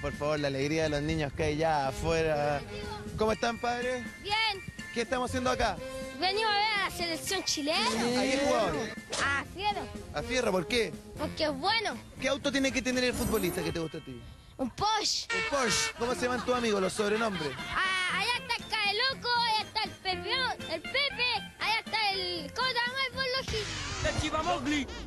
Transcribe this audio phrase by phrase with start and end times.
[0.00, 2.60] por favor, la alegría de los niños que hay ya afuera.
[3.18, 4.04] ¿Cómo están, padres?
[4.22, 4.34] Bien,
[4.94, 5.76] ¿Qué estamos haciendo acá?
[6.18, 7.78] venimos a ver a la selección chilena.
[7.88, 8.40] ¿A qué?
[9.24, 9.80] A Fiero,
[10.14, 10.92] A Fierro, ¿por qué?
[11.18, 11.96] porque es bueno.
[12.20, 14.20] ¿Qué auto tiene que tener el futbolista que te gusta a ti?
[14.56, 15.26] Un Porsche.
[15.34, 15.92] Un Porsche.
[15.98, 17.50] ¿Cómo se llaman tus amigos, los sobrenombres?
[17.56, 21.19] Ah, allá está el Caeloco, allá está el Perrión, el Pepe,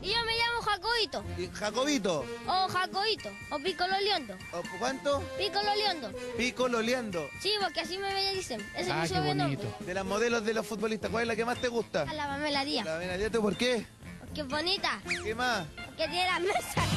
[0.01, 2.25] Y yo me llamo Jacobito, Y Jacobito.
[2.47, 4.35] o Jacobito, o Piccolo Leondo.
[4.53, 5.21] ¿O ¿Cuánto?
[5.37, 6.11] Piccolo Leondo.
[6.37, 7.27] Pico Loleando.
[7.41, 8.61] Sí, porque así me dicen.
[8.75, 9.63] Ese Ah, es qué bonito.
[9.81, 12.03] De las modelos de los futbolistas, ¿cuál es la que más te gusta?
[12.03, 12.85] A la Pamela Díaz.
[12.85, 13.85] La Benedetto, ¿por qué?
[14.19, 15.65] Porque es bonita, ¿Qué más?
[15.85, 16.87] porque tiene las mesas.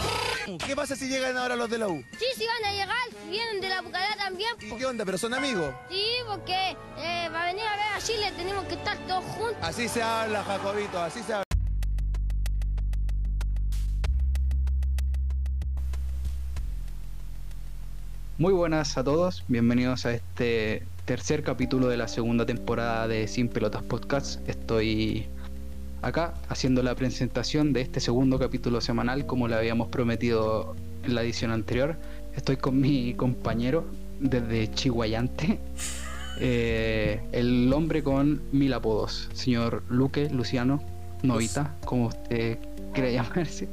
[0.65, 2.03] ¿Qué pasa si llegan ahora los de la U?
[2.19, 4.51] Sí, sí van a llegar, vienen de la Bucará también.
[4.61, 4.77] ¿Y po.
[4.79, 5.05] qué onda?
[5.05, 5.75] ¿Pero son amigos?
[5.91, 9.57] Sí, porque eh, para venir a ver a Chile tenemos que estar todos juntos.
[9.61, 11.46] Así se habla, Jacobito, así se habla.
[18.39, 23.49] Muy buenas a todos, bienvenidos a este tercer capítulo de la segunda temporada de Sin
[23.49, 24.47] Pelotas Podcast.
[24.47, 25.25] Estoy
[26.03, 31.23] acá haciendo la presentación de este segundo capítulo semanal como le habíamos prometido en la
[31.23, 31.97] edición anterior.
[32.37, 33.87] Estoy con mi compañero
[34.21, 35.59] desde Chihuayante,
[36.39, 40.83] eh, el hombre con mil apodos, señor Luque, Luciano,
[41.23, 42.59] Novita, como usted
[42.93, 43.67] quiera llamarse.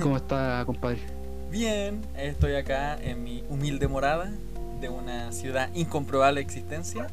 [0.00, 1.13] ¿Cómo está, compadre?
[1.54, 4.32] Bien, estoy acá en mi humilde morada
[4.80, 7.06] de una ciudad incomprobable existencia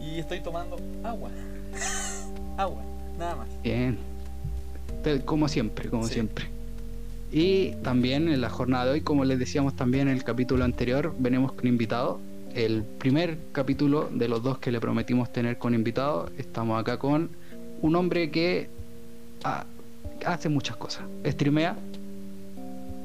[0.00, 1.30] y estoy tomando agua.
[2.56, 2.80] agua,
[3.18, 3.48] nada más.
[3.64, 3.98] Bien.
[5.24, 6.14] Como siempre, como Sí.
[6.14, 6.46] siempre.
[7.32, 11.12] Y también en la jornada de hoy, como les decíamos también en el capítulo anterior,
[11.18, 12.20] venimos con invitado.
[12.54, 17.30] El primer capítulo de los dos que le prometimos tener con invitado, estamos acá con
[17.82, 18.70] un hombre que
[19.42, 19.64] ah,
[20.24, 21.02] hace muchas cosas.
[21.26, 21.76] Streamea,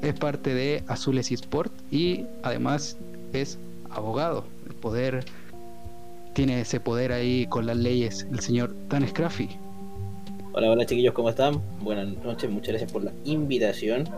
[0.02, 2.98] es parte de Azules eSport y además
[3.32, 3.58] es
[3.90, 4.44] abogado.
[4.66, 5.24] El poder
[6.34, 9.48] tiene ese poder ahí con las leyes, el señor Dan Scraffy.
[10.52, 11.62] Hola, hola chiquillos, ¿cómo están?
[11.80, 14.08] Buenas noches, muchas gracias por la invitación.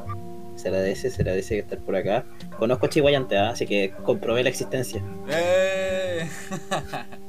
[0.56, 2.24] Se agradece, se agradece estar por acá.
[2.58, 3.50] Conozco a Chihuayante, ¿ah?
[3.50, 5.02] así que comprobé la existencia.
[5.28, 6.28] ¡Eh!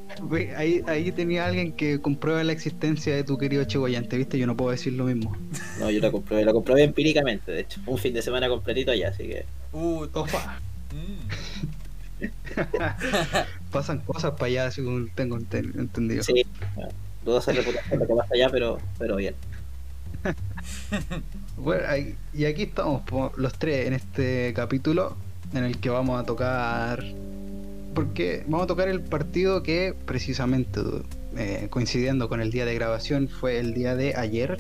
[0.56, 4.38] Ahí, ahí tenía alguien que comprueba la existencia de tu querido Chihuayante, ¿viste?
[4.38, 5.36] Yo no puedo decir lo mismo.
[5.80, 7.80] No, yo la comprobé, la comprobé empíricamente, de hecho.
[7.86, 9.46] Un fin de semana completito allá, así que.
[9.74, 10.60] Uh, Opa,
[10.92, 12.26] mm.
[13.72, 16.24] pasan cosas para allá, según tengo enten- entendido.
[16.24, 16.92] Sí, bueno,
[17.24, 19.36] dudosa reputación lo que pasa allá, pero, pero bien.
[21.58, 21.84] Bueno,
[22.34, 23.04] y aquí estamos
[23.38, 25.16] los tres en este capítulo
[25.54, 27.04] en el que vamos a tocar.
[27.96, 30.82] Porque vamos a tocar el partido que precisamente
[31.36, 34.60] eh, coincidiendo con el día de grabación fue el día de ayer.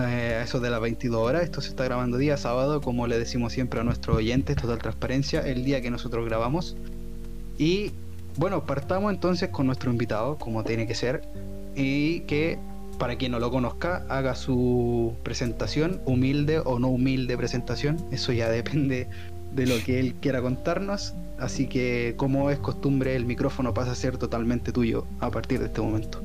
[0.00, 1.42] eh, a eso de las 22 horas.
[1.42, 5.40] Esto se está grabando día sábado, como le decimos siempre a nuestros oyentes, total transparencia,
[5.40, 6.76] el día que nosotros grabamos.
[7.58, 7.92] Y
[8.36, 11.22] bueno, partamos entonces con nuestro invitado, como tiene que ser,
[11.74, 12.58] y que
[12.98, 18.48] para quien no lo conozca, haga su presentación, humilde o no humilde presentación, eso ya
[18.50, 19.08] depende
[19.54, 23.94] de lo que él quiera contarnos, así que como es costumbre, el micrófono pasa a
[23.94, 26.20] ser totalmente tuyo a partir de este momento.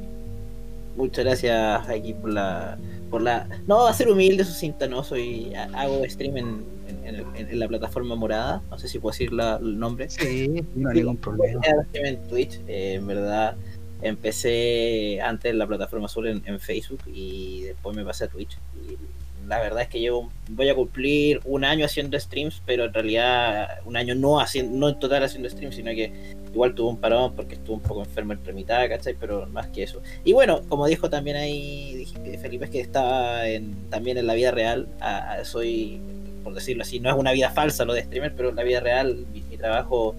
[0.95, 2.77] Muchas gracias aquí por la.
[3.09, 3.47] por la.
[3.67, 5.51] No, a ser humilde, sucinta, no, soy.
[5.73, 6.63] hago stream en,
[7.03, 8.61] en- en- en la plataforma morada.
[8.69, 10.09] No sé si puedo decir la- el nombre.
[10.11, 11.61] Sí, no hay ningún problema.
[11.93, 13.55] En Twitch, eh, en verdad
[14.03, 18.57] empecé antes en la plataforma azul en, en Facebook y después me pasé a Twitch.
[18.75, 18.95] Y
[19.47, 23.79] la verdad es que llevo, voy a cumplir un año haciendo streams, pero en realidad
[23.85, 26.11] un año no haciendo, no en total haciendo streams, sino que
[26.53, 29.15] igual tuve un parón porque estuve un poco enfermo entre mitad, ¿cachai?
[29.19, 30.01] Pero más que eso.
[30.23, 32.05] Y bueno, como dijo también ahí
[32.41, 35.99] Felipe, es que estaba en, también en la vida real, a- soy,
[36.43, 38.79] por decirlo así, no es una vida falsa lo de streamer, pero en la vida
[38.79, 40.15] real mi trabajo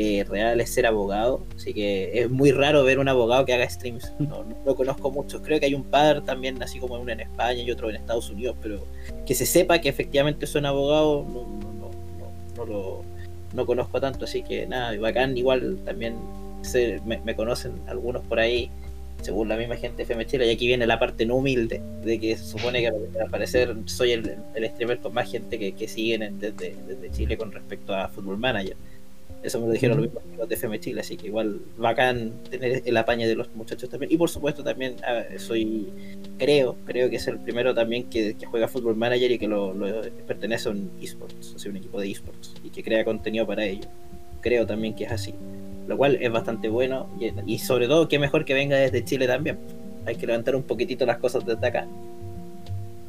[0.00, 3.68] eh, real es ser abogado, así que es muy raro ver un abogado que haga
[3.68, 4.12] streams.
[4.20, 5.42] No, no lo conozco mucho.
[5.42, 8.30] Creo que hay un par también, así como uno en España y otro en Estados
[8.30, 8.86] Unidos, pero
[9.26, 11.42] que se sepa que efectivamente son abogados, no,
[11.80, 11.90] no,
[12.56, 13.02] no, lo
[13.54, 16.14] no conozco tanto, así que nada, bacán, igual también
[16.62, 18.70] se- me, conocen algunos por ahí,
[19.22, 22.36] según la misma gente FM Chile, y aquí viene la parte no humilde, de que
[22.36, 24.36] se supone que al parecer soy el,
[24.74, 28.38] streamer con más gente que, que siguen en- desde, desde Chile con respecto a Football
[28.38, 28.76] Manager.
[29.42, 32.82] Eso me lo dijeron los mismos amigos de FM Chile, así que igual bacán tener
[32.84, 34.10] el apañe de los muchachos también.
[34.12, 35.88] Y por supuesto también ah, soy,
[36.38, 39.72] creo, creo que es el primero también que, que juega Football Manager y que lo,
[39.72, 43.46] lo- pertenece a un esports, o sea, un equipo de esports, y que crea contenido
[43.46, 43.88] para ello.
[44.40, 45.34] Creo también que es así.
[45.86, 49.26] Lo cual es bastante bueno y, y sobre todo qué mejor que venga desde Chile
[49.26, 49.56] también.
[50.04, 51.86] Hay que levantar un poquitito las cosas desde acá.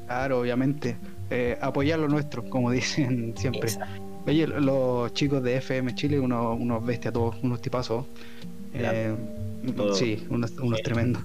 [0.06, 0.96] Claro, obviamente.
[1.30, 3.62] Eh, apoyar lo nuestro, como dicen siempre.
[3.70, 4.09] Exacto.
[4.26, 8.06] Oye, los chicos de FM Chile, unos, unos bestias, todos unos tipazos.
[8.74, 9.16] Eh,
[9.94, 11.24] sí, unos, unos tremendos.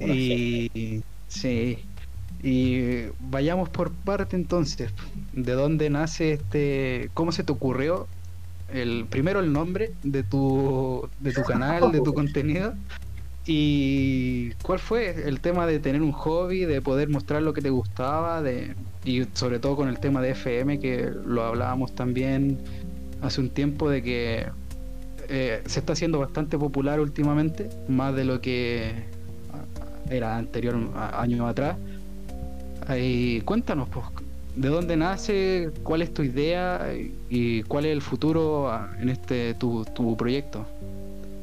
[0.00, 1.78] Y sí.
[2.42, 4.92] Y vayamos por parte entonces.
[5.32, 7.10] ¿De dónde nace este?
[7.14, 8.06] ¿Cómo se te ocurrió?
[8.72, 12.74] El primero el nombre de tu de tu canal, de tu contenido.
[13.46, 17.70] ¿Y cuál fue el tema de tener un hobby, de poder mostrar lo que te
[17.70, 22.58] gustaba, de y sobre todo con el tema de FM que lo hablábamos también
[23.22, 24.46] hace un tiempo de que
[25.28, 28.92] eh, se está haciendo bastante popular últimamente, más de lo que
[30.10, 31.76] era anterior años atrás.
[32.98, 34.06] Y cuéntanos, pues,
[34.56, 35.70] ¿de dónde nace?
[35.82, 36.92] ¿Cuál es tu idea?
[37.28, 40.66] ¿Y cuál es el futuro ah, en este tu, tu proyecto?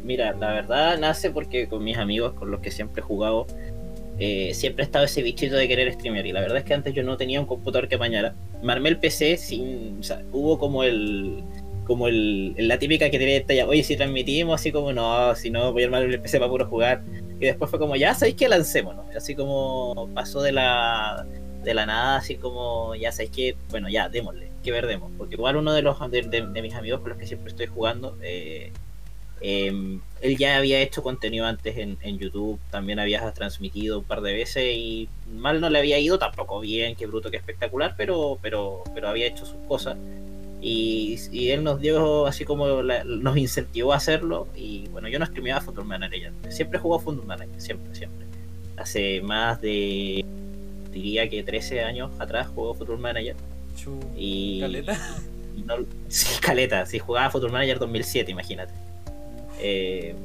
[0.03, 3.47] Mira, la verdad nace porque con mis amigos con los que siempre he jugado,
[4.19, 6.25] eh, siempre ha estado ese bichito de querer streamear.
[6.25, 8.35] Y la verdad es que antes yo no tenía un computador que apañara.
[8.61, 9.99] Me armé el PC sin.
[10.31, 11.43] Hubo como el.
[11.85, 15.73] Como el, la típica que esta ya, oye, si transmitimos, así como no, si no,
[15.73, 17.01] voy a armar el PC para puro jugar.
[17.41, 19.13] Y después fue como, ya sabéis que lancémonos.
[19.13, 21.25] Así como pasó de la,
[21.61, 25.11] de la nada, así como, ya sabéis que, bueno, ya, démosle, que ver demos.
[25.17, 27.65] Porque igual uno de los de, de- de mis amigos con los que siempre estoy
[27.67, 28.71] jugando, eh,
[29.43, 34.21] eh, él ya había hecho contenido antes en, en YouTube, también había transmitido un par
[34.21, 38.39] de veces y mal no le había ido, tampoco bien, qué bruto, qué espectacular, pero,
[38.41, 39.97] pero, pero había hecho sus cosas.
[40.61, 44.47] Y, y él nos dio así como la- nos incentivó a hacerlo.
[44.55, 46.51] Y bueno, yo no streameaba Football Manager ya.
[46.51, 48.25] Siempre jugó Football Manager, siempre, siempre.
[48.77, 50.23] Hace más de,
[50.89, 53.35] diría que 13 años atrás jugó Football Manager.
[54.15, 54.97] Y, caleta.
[55.57, 58.73] y no- sí, caleta, si jugaba Football Manager 2007, imagínate.
[59.59, 60.15] Eh,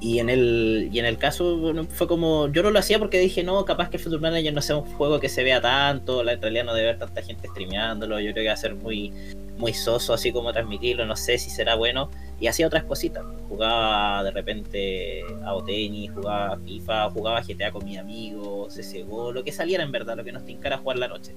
[0.00, 1.58] y en el y en el caso
[1.88, 4.60] fue como yo no lo hacía porque dije no capaz que el Football Manager no
[4.60, 7.48] sea un juego que se vea tanto la en realidad no debe haber tanta gente
[7.48, 9.12] streameándolo yo creo que va a ser muy
[9.56, 14.22] muy soso así como transmitirlo no sé si será bueno y hacía otras cositas jugaba
[14.22, 19.82] de repente a tenis jugaba FIFA jugaba GTA con mis amigos CSGO lo que saliera
[19.82, 21.32] en verdad lo que nos tincara jugar la noche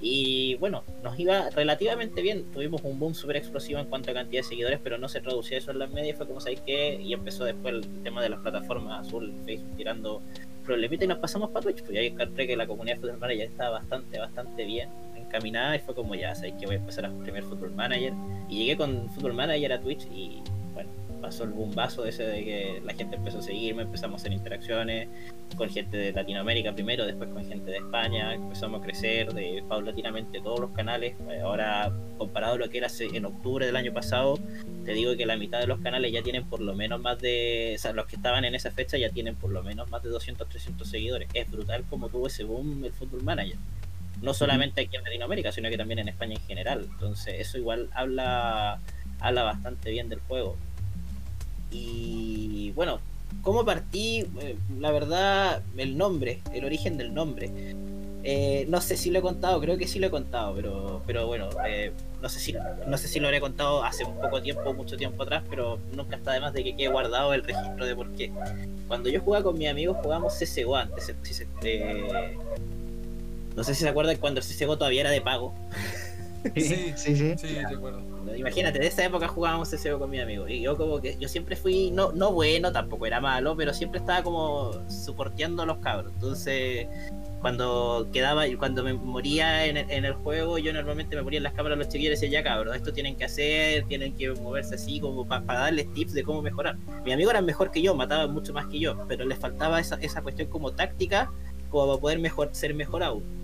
[0.00, 2.44] y bueno, nos iba relativamente bien.
[2.52, 5.58] Tuvimos un boom súper explosivo en cuanto a cantidad de seguidores, pero no se traducía
[5.58, 6.16] eso en las medias.
[6.16, 7.00] Fue como, ¿sabéis qué?
[7.02, 9.34] Y empezó después el tema de las plataformas azul,
[9.76, 10.22] tirando
[10.64, 11.82] problemitas y nos pasamos para Twitch.
[11.82, 15.74] Pues ya encontré que la comunidad de Football Manager estaba bastante, bastante bien encaminada.
[15.74, 18.12] Y fue como, ya, ¿sabéis que voy a empezar a streamear Football Manager?
[18.48, 20.42] Y llegué con Football Manager a Twitch y
[20.74, 24.32] bueno, pasó el bombazo ese de que la gente empezó a seguirme, empezamos a hacer
[24.32, 25.08] interacciones
[25.56, 30.40] con gente de Latinoamérica primero, después con gente de España, empezamos a crecer de paulatinamente
[30.40, 31.14] todos los canales.
[31.42, 34.38] Ahora, comparado a lo que era en octubre del año pasado,
[34.84, 37.74] te digo que la mitad de los canales ya tienen por lo menos más de.
[37.76, 40.10] O sea, los que estaban en esa fecha ya tienen por lo menos más de
[40.10, 41.28] 200, 300 seguidores.
[41.34, 43.56] Es brutal como tuvo ese boom el Football Manager.
[44.22, 46.88] No solamente aquí en Latinoamérica, sino que también en España en general.
[46.90, 48.80] Entonces, eso igual habla,
[49.20, 50.56] habla bastante bien del juego.
[51.70, 53.00] Y bueno,
[53.42, 54.26] ¿Cómo partí?
[54.40, 57.50] Eh, la verdad, el nombre, el origen del nombre.
[58.24, 61.26] Eh, no sé si lo he contado, creo que sí lo he contado, pero, pero
[61.26, 62.54] bueno, eh, no, sé si,
[62.86, 66.16] no sé si lo habré contado hace un poco tiempo, mucho tiempo atrás, pero nunca
[66.16, 68.32] está de más de que quede guardado el registro de por qué.
[68.88, 71.14] Cuando yo jugaba con mis amigos jugábamos CSGO antes.
[71.22, 72.36] si se- eh,
[73.56, 75.54] no sé si se acuerdan cuando el CSGO todavía era de pago.
[76.54, 76.92] Sí.
[76.96, 77.34] sí, sí.
[77.36, 77.76] Sí, de
[78.36, 80.48] Imagínate, de esa época jugábamos CSGO con mi amigo.
[80.48, 84.00] Y yo como que yo siempre fui, no, no bueno, tampoco era malo, pero siempre
[84.00, 86.12] estaba como soporteando a los cabros.
[86.14, 86.86] Entonces,
[87.40, 91.78] cuando quedaba, cuando me moría en el, juego, yo normalmente me ponía en las cámaras
[91.78, 95.26] los chiquillos y decía, ya cabros, esto tienen que hacer, tienen que moverse así, como
[95.26, 96.76] para darles tips de cómo mejorar.
[97.04, 99.96] Mi amigo era mejor que yo, mataba mucho más que yo, pero les faltaba esa,
[99.96, 101.30] esa cuestión como táctica,
[101.68, 103.37] como para poder mejor, ser mejor aún.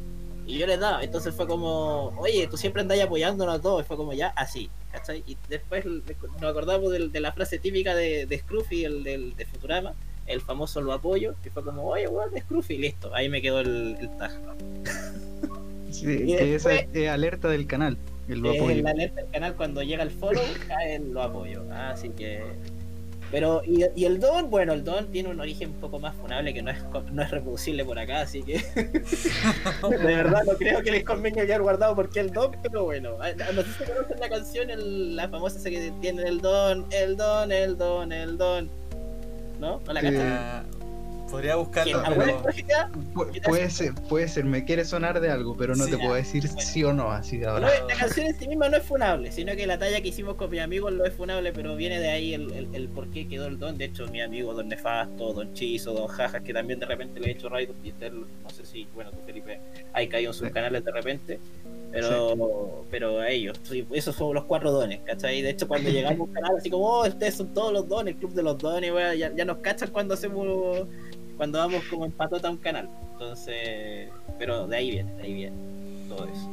[0.47, 3.87] Y yo les daba, entonces fue como, oye, tú siempre andás apoyándonos a todos, y
[3.87, 5.25] fue como ya, así, ¿cachai?
[5.27, 9.47] Y después nos acordamos del- de, la frase típica de, de Scruffy, el del, de
[9.47, 9.95] Futurama,
[10.27, 13.61] el famoso lo apoyo, y fue como, oye, weón, de Scruffy, listo, ahí me quedó
[13.61, 14.33] el, el tag.
[15.91, 17.97] Sí, Y que esa es alerta del canal.
[18.29, 18.83] El lo Es apoyo.
[18.83, 22.43] la alerta del canal cuando llega el follow, cae el lo apoyo, así que...
[23.35, 26.55] Pero, y, y el don, bueno, el don tiene un origen un poco más funable
[26.55, 26.77] que no es,
[27.11, 28.59] no es reproducible por acá, así que
[29.91, 33.63] de verdad no creo que les convenga haber guardado porque el don, pero bueno, no
[33.63, 37.51] sé si conocen la canción, el- la famosa esa que tiene el don, el don,
[37.51, 38.71] el don, el don,
[39.59, 39.81] ¿no?
[39.85, 40.07] ¿No la Sí.
[41.35, 42.01] Podría buscarlo,
[43.45, 46.03] puede ser, puede ser, me quiere sonar de algo, pero no Sí, te ya.
[46.03, 47.69] puedo decir sí o no, así de ahora.
[47.89, 50.51] la canción en sí misma no es funable, sino que la talla que hicimos con
[50.51, 53.47] mi amigo lo es funable, pero viene de ahí el, el, el por qué quedó
[53.47, 53.77] el don.
[53.77, 57.29] De hecho, mi amigo Don Nefasto, Don Chizo, Don Jajas, que también de repente le
[57.29, 57.69] he hecho raid,
[58.43, 59.59] no sé si, bueno, tú Felipe,
[59.93, 60.53] hay caído en sus Sí.
[60.53, 61.41] canales de repente.
[61.91, 65.43] Pero, pero ellos, sí, esos son los cuatro dones, ¿cachai?
[65.43, 68.15] De hecho, cuando llegamos a un canal así como, oh, ustedes son todos los dones,
[68.15, 70.89] el club de los dones, weón, ya, ya nos cachan cuando hacemos,
[71.37, 72.89] cuando vamos como en patota a un canal.
[73.13, 75.57] Entonces, pero de ahí viene, de ahí viene
[76.09, 76.51] todo eso.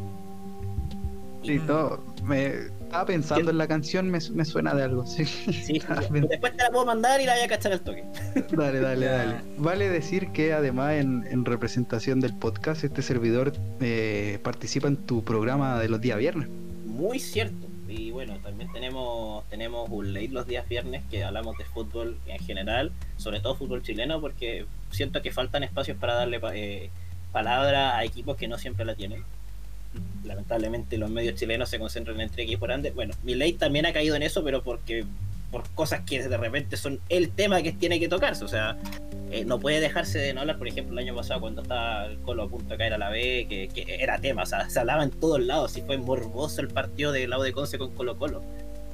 [1.43, 2.03] Sí, todo.
[2.23, 2.47] Me
[2.91, 5.07] estaba pensando en la canción, me, me suena de algo.
[5.07, 5.23] Sí,
[6.11, 8.03] después te la puedo mandar y la voy a cachar al toque.
[8.51, 9.35] Dale, dale, dale.
[9.57, 15.23] Vale decir que además en, en representación del podcast, este servidor eh, participa en tu
[15.23, 16.47] programa de los días viernes.
[16.85, 17.70] Muy cierto.
[17.91, 22.39] Y bueno, también tenemos tenemos un late los días viernes que hablamos de fútbol en
[22.39, 26.89] general, sobre todo fútbol chileno, porque siento que faltan espacios para darle eh,
[27.33, 29.25] palabra a equipos que no siempre la tienen.
[30.23, 32.95] Lamentablemente los medios chilenos se concentran entre equipos grandes.
[32.95, 35.03] Bueno, mi late también ha caído en eso, pero porque
[35.51, 38.45] por cosas que de repente son el tema que tiene que tocarse.
[38.45, 38.77] O sea,
[39.31, 42.19] eh, no puede dejarse de no hablar, por ejemplo, el año pasado cuando estaba el
[42.19, 44.79] Colo a punto de caer a la B, que, que era tema, o sea, se
[44.79, 48.17] hablaba en todos lados, si fue morboso el partido de lado de Conce con Colo
[48.17, 48.43] Colo.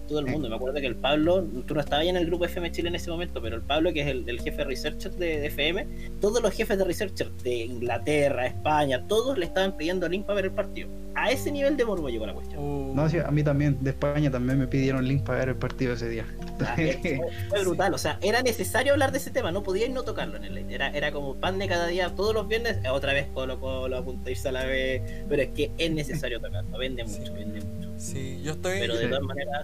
[0.08, 0.32] Todo el Sí.
[0.32, 2.90] mundo, me acuerdo que el Pablo, tú no estabas ahí en el grupo FM Chile
[2.90, 5.48] en ese momento, pero el Pablo, que es el, el jefe de researcher de, de
[5.48, 5.88] FM,
[6.22, 10.46] todos los jefes de researcher de Inglaterra, España, todos le estaban pidiendo link para ver
[10.46, 10.90] el partido.
[11.16, 12.62] A ese nivel de morbo llegó la cuestión.
[12.64, 15.56] Uh, No, sí, a mí también, de España también me pidieron link para ver el
[15.56, 16.26] partido ese día.
[16.62, 20.04] Ah, fue, fue brutal, o sea, era necesario hablar de ese tema, no podíais no
[20.04, 20.76] tocarlo en el late.
[20.76, 23.98] Era, era como pan de cada día, todos los viernes, eh, otra vez Colo Colo,
[23.98, 27.34] a punto de irse a la B, pero es que es necesario tocarlo, vende mucho,
[27.34, 27.90] vende mucho.
[27.98, 28.80] sí, yo estoy.
[28.80, 29.64] Pero de todas maneras,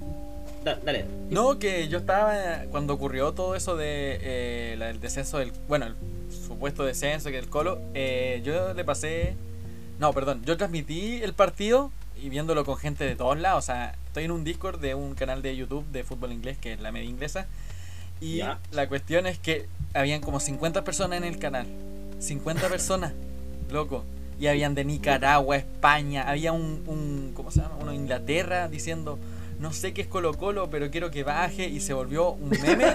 [0.63, 1.05] da- dale.
[1.29, 5.51] No, que yo estaba cuando ocurrió todo eso de eh, el descenso del.
[5.67, 5.95] Bueno, el
[6.31, 7.79] supuesto descenso que el Colo.
[7.93, 9.35] eh, yo le pasé.
[9.99, 10.41] No, perdón.
[10.45, 11.91] Yo transmití el partido
[12.21, 13.63] y viéndolo con gente de todos lados.
[13.63, 16.73] O sea, estoy en un Discord de un canal de YouTube de fútbol inglés que
[16.73, 17.47] es la media inglesa.
[18.21, 18.41] Y
[18.71, 21.67] la cuestión es que habían como 50 personas en el canal.
[22.19, 23.11] 50 personas,
[23.69, 24.05] loco.
[24.39, 27.75] Y habían de Nicaragua, España, había un, un ¿cómo se llama?
[27.81, 29.19] Uno de Inglaterra diciendo,
[29.63, 31.69] no sé qué es Colo Colo, pero quiero que baje.
[31.69, 32.85] Y se volvió un meme,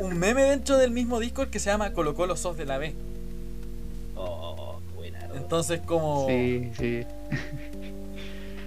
[0.00, 2.94] un meme dentro del mismo Discord que se llama Colo Colo Sos de la B.
[4.14, 5.26] Oh, buena.
[5.26, 5.34] ¿no?
[5.34, 6.26] Entonces como...
[6.28, 7.02] Sí, sí.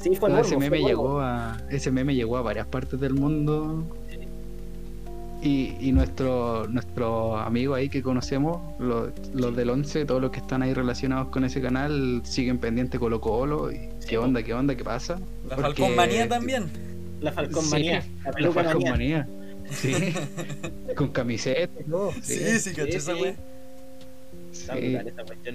[0.02, 3.14] Sí, fue No, morbo, ese meme llegó a ese meme llegó a varias partes del
[3.14, 3.86] mundo
[5.44, 10.40] y, y nuestro nuestro amigo ahí que conocemos los, los del 11 todos los que
[10.40, 14.56] están ahí relacionados con ese canal siguen pendiente Colo Colo y Sí, qué onda qué
[14.56, 16.91] onda qué pasa La Porque- Falcón Manía también.
[17.22, 19.28] La Falcón Sí, Manía, la la Falcon manía.
[19.70, 19.94] sí
[20.96, 23.14] con camiseta y todo Sí, sí, sí, caché sí, esa.
[24.52, 24.76] Está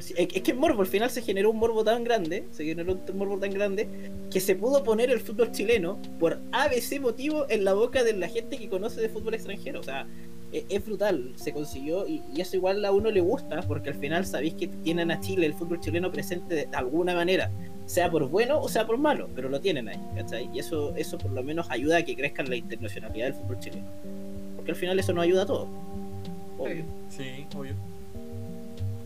[0.01, 0.15] sí.
[0.17, 3.19] Es que el morbo, al final se generó un morbo tan grande, se generó un
[3.19, 3.89] morbo tan grande,
[4.31, 8.29] que se pudo poner el fútbol chileno por ABC motivo en la boca de la
[8.29, 9.81] gente que conoce de fútbol extranjero.
[9.81, 10.07] O sea,
[10.53, 14.25] es brutal, se consiguió y, y eso igual a uno le gusta, porque al final
[14.25, 17.51] sabéis que tienen a Chile, el fútbol chileno presente de alguna manera,
[17.87, 20.51] sea por bueno o sea por malo, pero lo tienen ahí, ¿cachai?
[20.53, 23.87] Y eso, eso por lo menos ayuda a que crezca la internacionalidad del fútbol chileno.
[24.57, 25.69] Porque al final eso nos ayuda a todos.
[26.59, 26.85] Obvio.
[27.11, 27.75] Sí, obvio.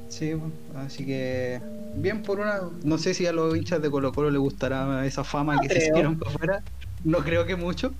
[0.08, 1.60] Sí, bueno, así que
[1.94, 2.60] bien por una.
[2.82, 5.68] No sé si a los hinchas de Colo Colo les gustará esa fama No que
[5.68, 6.62] se hicieron por fuera.
[7.04, 7.92] No creo que mucho,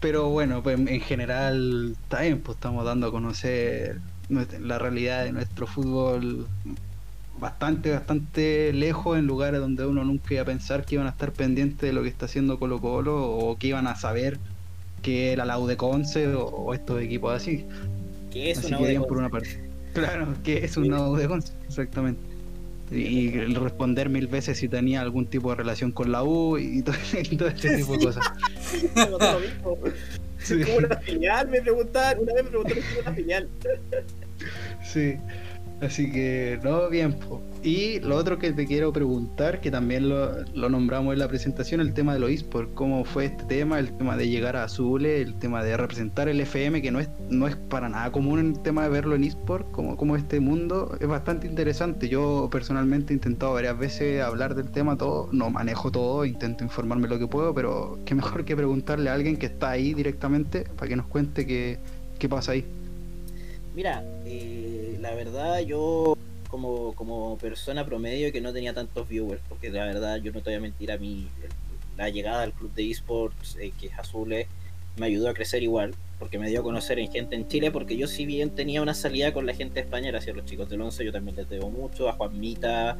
[0.00, 5.66] pero bueno, pues en general bien, pues estamos dando a conocer la realidad de nuestro
[5.66, 6.46] fútbol
[7.40, 11.32] bastante, bastante lejos en lugares donde uno nunca iba a pensar que iban a estar
[11.32, 14.38] pendientes de lo que está haciendo Colo Colo o que iban a saber
[15.02, 17.64] que era la U de Conce o, o estos equipos así.
[18.30, 19.68] Que es Así una que por una parte.
[19.94, 22.20] Claro, que es un nodo de Conce, exactamente.
[22.90, 26.82] Y, el responder mil veces si tenía algún tipo de relación con la U y
[26.84, 26.96] todo,
[27.30, 28.24] y todo ese tipo de cosas.
[30.38, 33.48] Sí, Como una filial, me preguntaban, una vez me preguntaron si una filial.
[34.84, 35.16] sí.
[35.80, 37.12] Así que, no, bien.
[37.12, 37.40] po.
[37.62, 41.80] Y lo otro que te quiero preguntar, que también lo, lo nombramos en la presentación,
[41.80, 42.70] el tema de los esports.
[42.74, 43.78] ¿Cómo fue este tema?
[43.80, 47.08] El tema de llegar a Azule, el tema de representar el FM, que no es,
[47.28, 50.96] no es para nada común el tema de verlo en esports, como, como este mundo.
[51.00, 52.08] Es bastante interesante.
[52.08, 57.08] Yo personalmente he intentado varias veces hablar del tema, todo, no manejo todo, intento informarme
[57.08, 60.88] lo que puedo, pero qué mejor que preguntarle a alguien que está ahí directamente para
[60.88, 61.78] que nos cuente qué,
[62.18, 62.64] qué pasa ahí.
[63.74, 66.16] Mira, eh, la verdad yo
[66.48, 70.50] como, como persona promedio que no tenía tantos viewers, porque la verdad yo no te
[70.50, 71.28] voy a mentir, a mí
[71.96, 74.46] la llegada al club de esports, eh, que es Azules,
[74.96, 77.96] me ayudó a crecer igual, porque me dio a conocer en gente en Chile, porque
[77.96, 81.04] yo si bien tenía una salida con la gente española hacia los chicos del 11,
[81.04, 82.96] yo también les debo mucho, a Juanmita,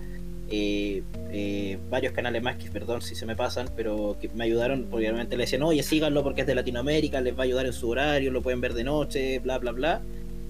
[0.50, 4.86] eh, eh, varios canales más que perdón si se me pasan, pero que me ayudaron,
[4.90, 7.72] porque obviamente le decían, oye, síganlo porque es de Latinoamérica, les va a ayudar en
[7.72, 10.02] su horario, lo pueden ver de noche, bla, bla, bla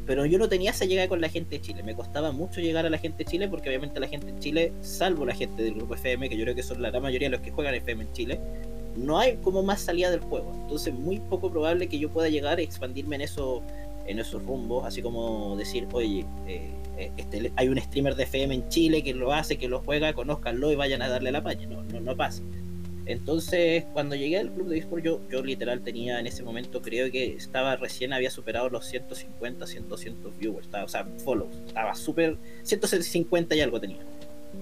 [0.08, 1.82] pero yo no tenía esa llegada con la gente de Chile.
[1.82, 4.72] Me costaba mucho llegar a la gente de Chile porque obviamente la gente de Chile,
[4.80, 7.36] salvo la gente del grupo FM, que yo creo que son la gran mayoría de
[7.36, 8.40] los que juegan FM en Chile,
[8.96, 10.50] no hay como más salida del juego.
[10.62, 13.62] Entonces muy poco probable que yo pueda llegar a expandirme en eso
[14.06, 18.54] en esos rumbos, así como decir, oye, eh, eh, este, hay un streamer de FM
[18.54, 21.66] en Chile que lo hace, que lo juega, conózcanlo y vayan a darle la paña.
[21.66, 22.42] No, no, no pasa.
[23.08, 27.10] Entonces, cuando llegué al club de eSport, yo, yo literal tenía en ese momento, creo
[27.10, 31.94] que estaba recién, había superado los 150, 100, 200 viewers, estaba, o sea, follows, estaba
[31.94, 34.02] súper, 150 y algo tenía.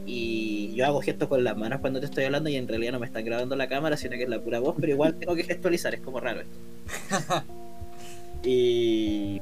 [0.07, 3.01] Y yo hago gestos con las manos cuando te estoy hablando y en realidad no
[3.01, 5.43] me están grabando la cámara, sino que es la pura voz, pero igual tengo que
[5.43, 7.45] gestualizar, es como raro esto.
[8.45, 9.41] y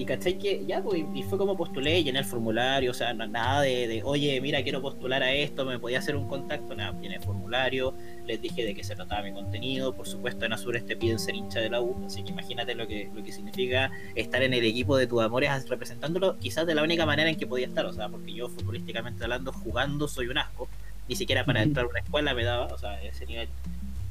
[0.00, 3.60] y caché que ya, pues, y fue como postulé, llené el formulario, o sea, nada
[3.60, 7.22] de, oye, mira, quiero postular a esto, me podía hacer un contacto, nada, llené el
[7.22, 7.92] formulario,
[8.24, 11.34] les dije de qué se trataba mi contenido, por supuesto en Azures te piden ser
[11.34, 14.64] hincha de la U, así que imagínate lo que, lo que significa estar en el
[14.64, 17.92] equipo de tus amores representándolo, quizás de la única manera en que podía estar, o
[17.92, 20.66] sea, porque yo futbolísticamente hablando, jugando soy un asco,
[21.10, 23.50] ni siquiera para entrar a una escuela me daba, o sea, ese nivel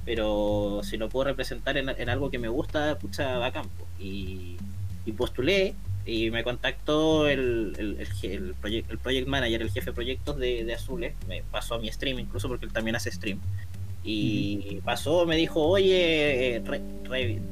[0.05, 3.85] pero si lo puedo representar en, en algo que me gusta, pucha, a campo.
[3.99, 4.57] Y,
[5.05, 5.75] y postulé
[6.05, 10.63] y me contactó el, el, el, project, el project manager, el jefe de proyectos de,
[10.63, 13.39] de Azules, me pasó a mi stream incluso porque él también hace stream.
[14.03, 16.63] Y pasó, me dijo, oye,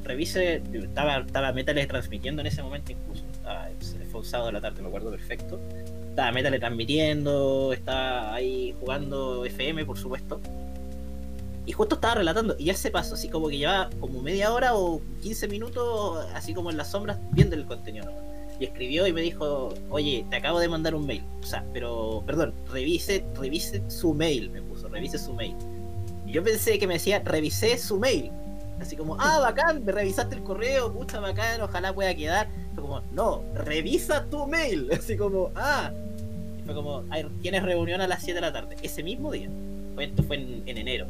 [0.02, 3.68] revise, estaba, estaba Metal transmitiendo en ese momento incluso, estaba,
[4.10, 5.60] fue un sábado de la tarde, me acuerdo perfecto.
[6.08, 10.40] Estaba Metal transmitiendo, estaba ahí jugando FM, por supuesto.
[11.68, 14.74] Y justo estaba relatando, y él se pasó así como que llevaba como media hora
[14.74, 18.10] o 15 minutos, así como en las sombras, viendo el contenido.
[18.58, 21.22] Y escribió y me dijo, oye, te acabo de mandar un mail.
[21.42, 25.54] O sea, pero, perdón, revise, revise su mail, me puso, revise su mail.
[26.26, 28.32] Y yo pensé que me decía, revisé su mail.
[28.80, 32.48] Así como, ah, bacán, me revisaste el correo, pucha, bacán, ojalá pueda quedar.
[32.76, 34.88] Fue como, no, revisa tu mail.
[34.98, 35.92] Así como, ah.
[36.58, 37.04] Y fue como,
[37.42, 38.76] tienes reunión a las 7 de la tarde.
[38.80, 39.50] Ese mismo día.
[39.98, 41.06] Esto fue en enero.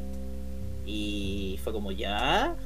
[0.89, 2.57] Y fue como, ya.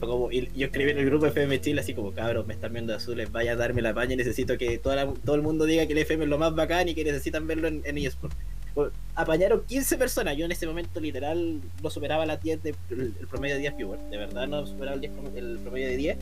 [0.00, 2.72] Fue como, y yo escribí en el grupo FM Chile así como, cabros, me están
[2.72, 5.92] viendo azules, vaya a darme la paña, necesito que toda todo el mundo diga que
[5.92, 8.34] el FM es lo más bacán y que necesitan verlo en, en eSport.
[9.14, 13.54] Apañaron 15 personas, yo en ese momento literal no superaba las 10 de, el, promedio
[13.54, 16.16] de 10 viewers, de verdad no superaba el, 10, el promedio de 10.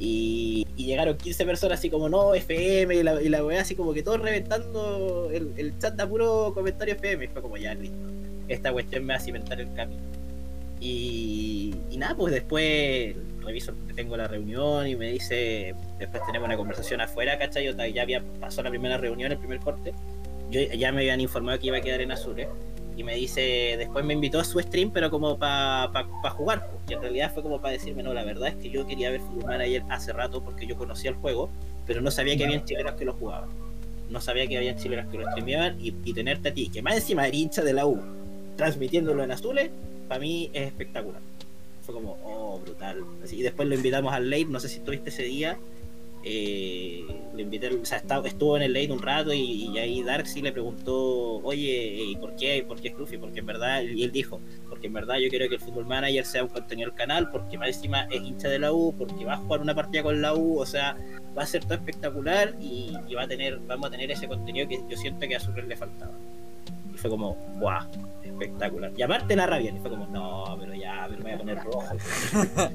[0.00, 3.92] Y, llegaron 15 personas así como, no, FM, y la, y la weá así como
[3.92, 7.26] que todos reventando el, el chat de puro comentario FM.
[7.26, 8.19] Y fue como, ya, listo
[8.50, 10.00] esta cuestión me va a cimentar el camino.
[10.80, 17.00] Y, nada, pues después reviso, tengo la reunión y me dice, después tenemos una conversación
[17.00, 17.64] afuera, ¿cachai?
[17.64, 19.92] Yo ya había pasado la primera reunión, el primer corte.
[20.50, 22.48] Yo, ya me habían informado que iba a quedar en Azure.
[22.96, 26.66] Y me dice, después me invitó a su stream, pero como para pa, jugar.
[26.66, 26.80] Pues.
[26.88, 29.20] Y en realidad fue como para decirme, no, la verdad es que yo quería ver
[29.20, 31.50] Football Manager hace rato porque yo conocía el juego,
[31.86, 33.50] pero no sabía que había chilenos que lo jugaban.
[34.08, 36.96] No sabía que había chilenos que lo streameaban y, y tenerte a ti, que más
[36.96, 38.19] encima era hincha de la U
[38.60, 39.70] transmitiéndolo en azules,
[40.06, 41.22] para mí es espectacular.
[41.80, 43.02] Fue como, oh, brutal.
[43.24, 45.56] Así, y después lo invitamos al late, no sé si estuviste ese día.
[46.22, 50.52] Eh, le invité, o sea, estuvo en el late un rato y, ahí Darksy le
[50.52, 52.62] preguntó, oye, ¿por qué?
[52.68, 53.16] ¿Por qué Scruffy?
[53.16, 56.26] Porque en verdad, y él dijo, porque en verdad yo quiero que el Football Manager
[56.26, 59.34] sea un contenido del canal, porque más encima es hincha de la U, porque va
[59.34, 60.98] a jugar una partida con la U, o sea,
[61.36, 64.82] va a ser todo espectacular y, va a tener, vamos a tener ese contenido que
[64.86, 66.12] yo siento que a Super le faltaba.
[66.94, 67.86] Y fue como, guau,
[68.40, 68.92] espectacular.
[68.96, 71.58] Y aparte la rabia, y fue como, no, pero ya, pero me voy a poner
[71.64, 71.84] rojo.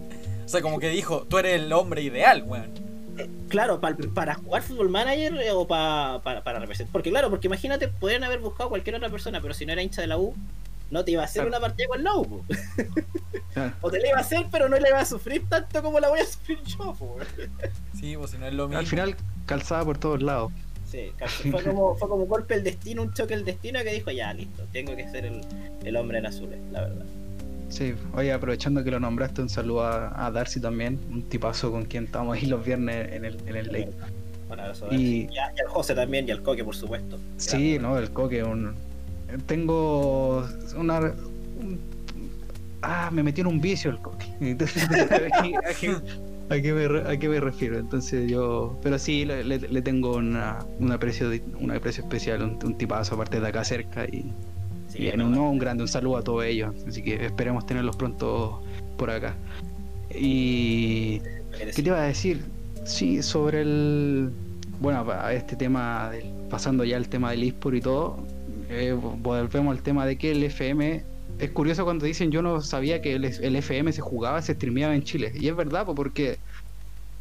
[0.45, 2.71] o sea, como que dijo, tú eres el hombre ideal, weón.
[3.17, 6.91] Eh, claro, para jugar Fútbol Manager eh, o para, para representar.
[6.91, 10.01] Porque claro, porque imagínate, podrían haber buscado cualquier otra persona, pero si no era hincha
[10.01, 10.35] de la U,
[10.91, 12.45] no te iba a hacer una partida con la U.
[13.81, 16.09] o te la iba a hacer, pero no le iba a sufrir tanto como la
[16.09, 16.95] voy a sufrir yo.
[17.99, 18.79] Sí, pues si no es lo mismo.
[18.79, 20.51] Al final calzada por todos lados.
[20.85, 21.11] Sí,
[21.51, 24.63] fue como, fue como golpe el destino, un choque el destino que dijo, ya, listo,
[24.71, 25.41] tengo que ser el,
[25.83, 27.05] el hombre en azules, la verdad.
[27.69, 32.05] Sí, oye, aprovechando que lo nombraste, un saludo a, Darcy también, un tipazo con quien
[32.05, 33.91] estamos ahí los viernes en el, en el late.
[34.49, 37.19] Un abrazo y, y, al José también y al Coque, por supuesto.
[37.37, 38.75] Sí, no, el Coque, un...
[39.47, 41.13] tengo una...
[42.83, 44.27] ah, me metí en un vicio el Coque.
[44.39, 44.87] Entonces,
[46.49, 47.79] ¿A qué, me, ¿A qué me refiero?
[47.79, 48.77] Entonces yo.
[48.83, 53.47] Pero sí, le, le, tengo una, un, aprecio, un aprecio especial, un, tipazo aparte de
[53.47, 54.05] acá cerca.
[54.05, 54.31] Y,
[55.15, 56.75] un, un grande, un saludo a todos ellos.
[56.87, 58.61] Así que esperemos tenerlos pronto
[58.97, 59.35] por acá.
[60.13, 61.19] Y.
[61.57, 62.43] ¿Qué te iba a decir?
[62.83, 64.29] Sí, sobre el.
[64.79, 68.17] Bueno, este tema, del, pasando ya el tema del eSport y todo,
[68.69, 73.01] eh, volvemos al tema de que el FM es curioso cuando dicen yo no sabía
[73.01, 75.31] que el, FM se jugaba, se streameaba en Chile.
[75.35, 76.39] Y es verdad, porque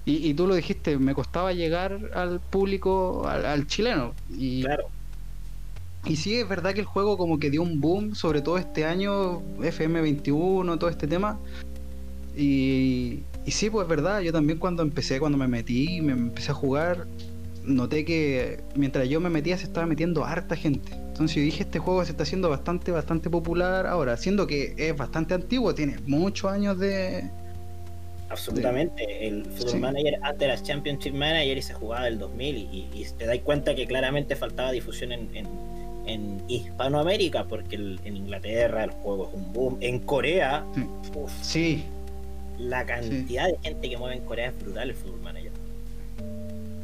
[0.04, 4.14] Y, y tú lo dijiste, me costaba llegar al público, al, al chileno.
[4.28, 4.90] Y, Claro.
[6.04, 8.84] y sí, es verdad que el juego como que dio un boom, sobre todo este
[8.84, 11.40] año, FM21, todo este tema.
[12.36, 16.50] Y, y sí, pues es verdad, yo también cuando empecé, cuando me metí, me empecé
[16.52, 17.06] a jugar,
[17.64, 21.03] noté que mientras yo me metía se estaba metiendo harta gente.
[21.14, 24.96] Entonces yo dije, este juego se está haciendo bastante, bastante popular ahora, siendo que es
[24.96, 27.30] bastante antiguo, tiene muchos años de...
[28.28, 29.28] Absolutamente.
[29.28, 29.78] El Football Sí.
[29.78, 33.76] Manager antes era Championship Manager y se jugaba del 2000 y, y te das cuenta
[33.76, 35.46] que claramente faltaba difusión en, en,
[36.06, 39.76] en Hispanoamérica porque el- en Inglaterra el juego es un boom.
[39.80, 40.82] En Corea, Sí.
[41.14, 41.84] uf, Sí,
[42.58, 45.52] la cantidad de gente que mueve en Corea es brutal el Football Manager.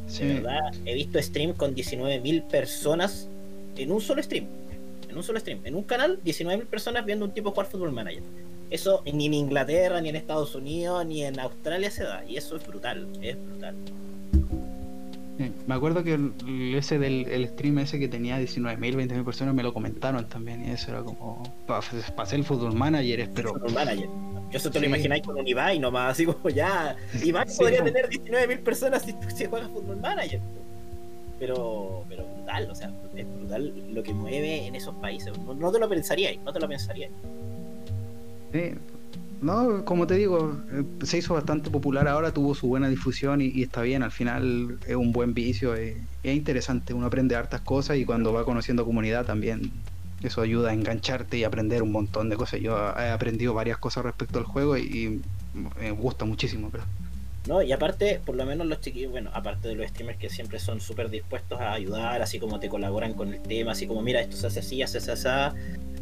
[0.07, 0.25] sí.
[0.25, 3.27] De verdad, he visto stream con 19.000 personas
[3.83, 4.47] en un solo stream.
[5.09, 5.61] En un solo stream.
[5.65, 8.23] En un canal, 19.000 personas viendo un tipo jugar Football Manager.
[8.71, 12.25] Eso ni en Inglaterra, ni en Estados Unidos, ni en Australia se da.
[12.25, 13.09] Y eso es brutal.
[13.21, 13.75] Es brutal.
[15.39, 19.55] Sí, Me acuerdo que el, ese del el stream ese que tenía 19.000, 20.000 personas
[19.55, 24.09] me lo comentaron también y eso era como hacer el fútbol manager, pero Football Manager.
[24.51, 26.97] Yo eso te lo imagináis con un Ibai nomás, así como ya.
[27.25, 27.87] Ibai Sí, podría po.
[27.87, 30.41] tener 19.000 personas si, si juega Football Manager.
[31.41, 35.33] Pero, pero brutal, o sea, es brutal lo que mueve en esos países.
[35.39, 37.11] No, te lo pensaríais, no te lo pensaríais.
[38.53, 38.75] sí.
[39.41, 43.63] no, como te digo, eh, se hizo bastante popular ahora, tuvo su buena difusión y,
[43.63, 47.97] está bien, al final es un buen vicio, eh, es interesante, uno aprende hartas cosas
[47.97, 49.73] y cuando va conociendo comunidad también
[50.23, 52.61] eso ayuda a engancharte y aprender un montón de cosas.
[52.61, 55.23] Yo he aprendido varias cosas respecto al juego y, y
[55.81, 56.85] me gusta muchísimo, pero
[57.47, 57.63] ¿no?
[57.63, 60.81] Y aparte, por lo menos los chiquillos, bueno, aparte de los streamers que siempre son
[60.81, 64.37] súper dispuestos a ayudar, así como te colaboran con el tema, así como, mira, esto
[64.37, 65.29] se hace así, hace así.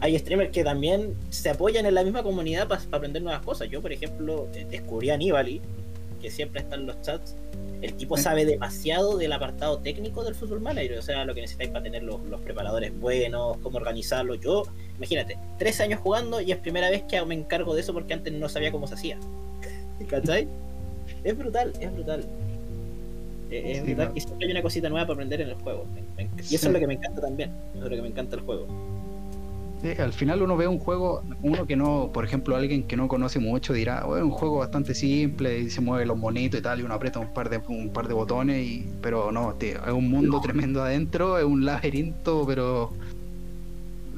[0.01, 3.68] Hay streamers que también se apoyan en la misma comunidad para aprender nuevas cosas.
[3.68, 5.61] Yo, por ejemplo, eh, descubrí a Nibali,
[6.20, 7.35] que siempre está en los chats.
[7.81, 11.70] El tipo sabe demasiado del apartado técnico del Football Manager, o sea, lo que necesitáis
[11.70, 14.35] para tener los, los preparadores buenos, cómo organizarlo.
[14.35, 14.64] Yo,
[14.96, 18.33] imagínate, tres años jugando y es primera vez que me encargo de eso porque antes
[18.33, 19.18] no sabía cómo se hacía.
[20.09, 20.48] ¿Cachai?
[21.24, 22.24] Es brutal, es brutal.
[23.50, 24.16] Es, es Sí, brutal no.
[24.16, 25.87] y siempre hay una cosita nueva para aprender en el juego.
[25.94, 27.50] Me- me- y eso es lo que me encanta también.
[27.74, 28.66] Eso es lo que me encanta el juego.
[29.81, 33.07] Sí, al final uno ve un juego, uno que no, por ejemplo, alguien que no
[33.07, 36.81] conoce mucho dirá, bueno, un juego bastante simple y se mueve los monitos y tal,
[36.81, 39.92] y uno aprieta un par de un par de botones, y, pero no, tío, es
[39.92, 42.90] un mundo tremendo adentro, es un laberinto, pero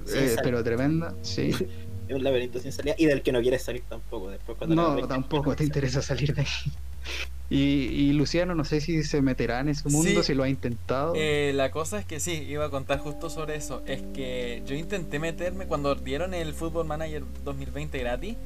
[0.07, 1.51] Sí, eh, pero tremenda, sí.
[2.09, 4.31] Es un laberinto sin salida y del que no quieres salir tampoco.
[4.31, 6.47] Después cuando No, tampoco te interesa salir de ahí.
[7.53, 10.23] Y, y Luciano, no sé si se meterá en ese mundo, Sí.
[10.23, 11.15] si lo ha intentado.
[11.17, 13.83] Eh, la cosa es que sí, iba a contar justo sobre eso.
[13.87, 18.37] Es que yo intenté meterme cuando dieron el Football Manager 2020 gratis.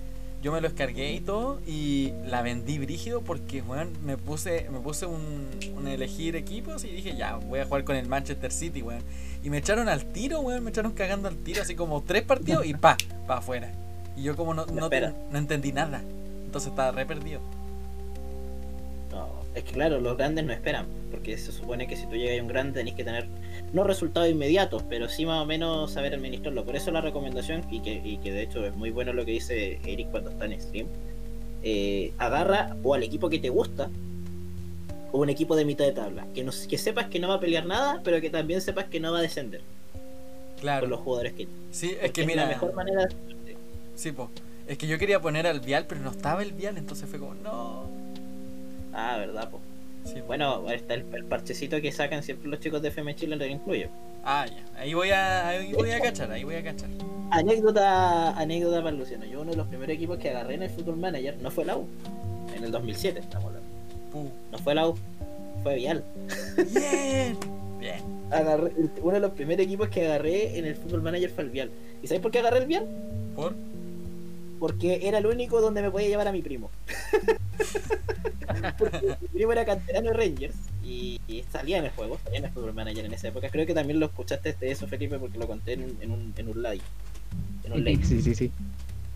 [0.42, 4.78] Yo me lo descargué y todo y la vendí brígido porque weón, me puse me
[4.80, 8.80] puse un, un elegir equipos y dije ya voy a jugar con el Manchester City
[8.80, 9.02] weón.
[9.42, 12.64] Y me echaron al tiro, weón, me echaron cagando al tiro así como tres partidos
[12.64, 13.70] y pa, pa afuera.
[14.16, 16.02] Y yo como no, no, no entendí nada.
[16.46, 17.40] Entonces estaba re perdido.
[19.54, 22.42] Es que claro, los grandes no esperan, porque se supone que si tú llegas a
[22.42, 23.26] un grande tenés que tener,
[23.72, 26.64] no resultados inmediatos, pero sí más o menos saber administrarlo.
[26.64, 29.30] Por eso la recomendación, y que, y que de hecho es muy bueno lo que
[29.30, 30.86] dice Eric cuando está en stream,
[31.62, 33.88] eh, agarra o al equipo que te gusta,
[35.12, 37.40] o un equipo de mitad de tabla, que, no, que sepas que no va a
[37.40, 39.60] pelear nada, pero que también sepas que no va a descender
[40.60, 40.80] Claro.
[40.80, 43.56] con los jugadores que Sí, es que mira, la mejor manera de-
[43.94, 44.30] sí, po.
[44.66, 47.34] Es que yo quería poner al Vial, pero no estaba el Vial, entonces fue como,
[47.34, 47.84] no.
[48.94, 49.50] Ah, verdad.
[50.04, 50.26] Sí, po.
[50.26, 53.88] Bueno, está el, el parchecito que sacan siempre los chicos de FM Chile, lo incluyo.
[54.24, 54.80] Ah, ya.
[54.80, 56.88] Ahí voy a, ahí voy a cachar, ahí voy a cachar.
[57.30, 59.24] Anécdota, anécdota para Luciano.
[59.26, 61.76] Yo uno de los primeros equipos que agarré en el Football Manager no fue la
[61.76, 61.86] U.
[62.56, 63.68] En el 2007 estamos hablando.
[64.52, 64.94] No fue la U,
[65.62, 66.04] fue Vial.
[66.72, 67.36] Bien.
[67.78, 68.00] Bien.
[68.30, 71.70] Agarré, uno de los primeros equipos que agarré en el Football Manager fue el Vial.
[72.02, 72.86] ¿Y sabes por qué agarré el Vial?
[73.34, 73.54] ¿Por?
[74.58, 76.70] Porque era el único donde me podía llevar a mi primo.
[78.78, 82.44] Porque mi primo era canterano de Rangers y, y salía en el juego, salía en
[82.46, 83.48] el Football Manager en esa época.
[83.50, 86.34] Creo que también lo escuchaste de eso, Felipe, porque lo conté en un, en un,
[86.36, 86.82] en un live.
[87.64, 88.04] En un live.
[88.04, 88.50] Sí, sí, sí.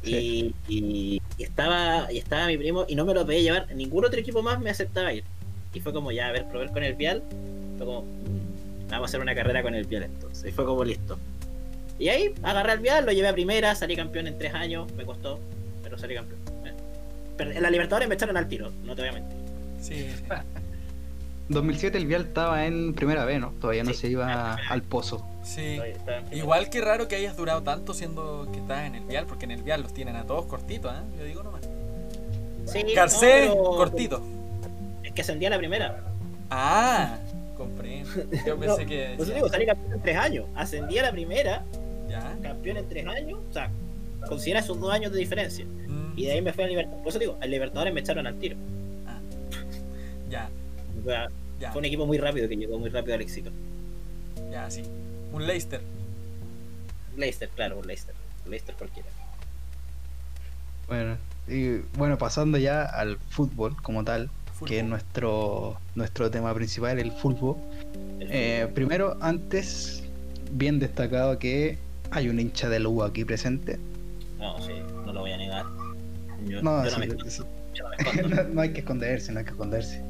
[0.04, 4.04] Y, y- y estaba y estaba mi primo y no me lo podía llevar ningún
[4.04, 5.24] otro equipo más me aceptaba ir
[5.74, 7.22] y fue como ya a ver probar con el vial
[7.76, 10.84] fue como "Mm, vamos a hacer una carrera con el vial entonces y fue como
[10.84, 11.18] listo
[11.98, 15.04] y ahí agarré el vial lo llevé a primera salí campeón en tres años me
[15.04, 15.40] costó
[15.82, 16.72] pero salí campeón Eh.
[17.36, 19.36] Pero en la Libertadores me echaron al tiro no te voy a mentir
[19.80, 19.94] Sí.
[20.18, 20.24] sí.
[21.50, 23.52] 2007 el Vial estaba en primera B, ¿no?
[23.60, 25.26] Todavía no Sí, se iba primera al pozo.
[25.42, 25.78] Sí.
[26.32, 29.52] Igual que raro que hayas durado tanto siendo que estás en el Vial, porque en
[29.52, 31.00] el Vial los tienen a todos cortitos, ¿eh?
[31.18, 31.62] Yo digo nomás.
[32.66, 34.22] Sí, no, pero- cortito.
[35.02, 36.04] Es que ascendía a la primera.
[36.50, 37.16] Ah,
[37.56, 38.10] comprendo.
[38.46, 39.16] Yo pensé No, que.
[39.34, 40.44] Digo, salí campeón en tres años.
[40.54, 41.64] Ascendí a la primera,
[42.08, 42.36] Ya.
[42.42, 43.38] campeón en tres años.
[43.48, 43.70] O sea,
[44.28, 45.64] considera esos dos años de diferencia.
[45.64, 47.02] Mm, Y de ahí me fui al Libertadores.
[47.04, 48.56] Por eso digo, al Libertadores me echaron al tiro.
[49.06, 49.18] ah.
[50.30, 50.48] Ya,
[51.00, 51.28] O sea,
[51.60, 51.72] ya.
[51.72, 53.50] fue un equipo muy rápido que llegó muy rápido al éxito.
[54.50, 54.82] Ya, sí.
[55.32, 55.80] Un Leicester.
[57.16, 58.14] Leicester, claro, un Leicester.
[58.44, 59.08] Un Leicester cualquiera.
[60.86, 61.16] Bueno,
[61.46, 64.68] y bueno, pasando ya al fútbol como tal, Fútbol.
[64.68, 67.56] que es nuestro, nuestro tema principal, el fútbol.
[68.20, 68.74] El Eh, fútbol.
[68.74, 70.02] primero, antes,
[70.52, 71.78] bien destacado que
[72.10, 73.78] hay un hincha del U aquí presente.
[74.38, 74.72] No, sí,
[75.04, 75.64] no lo voy a negar.
[76.46, 77.42] Yo No, yo sí, no me sí.
[77.74, 78.36] yo no me escondo.
[78.44, 80.02] no, no hay que esconderse, no hay que esconderse.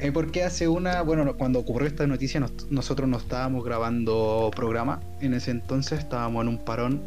[0.00, 5.00] Eh, porque hace una, bueno, cuando ocurrió esta noticia, nos- nosotros no estábamos grabando programa.
[5.20, 7.00] En ese entonces estábamos en un parón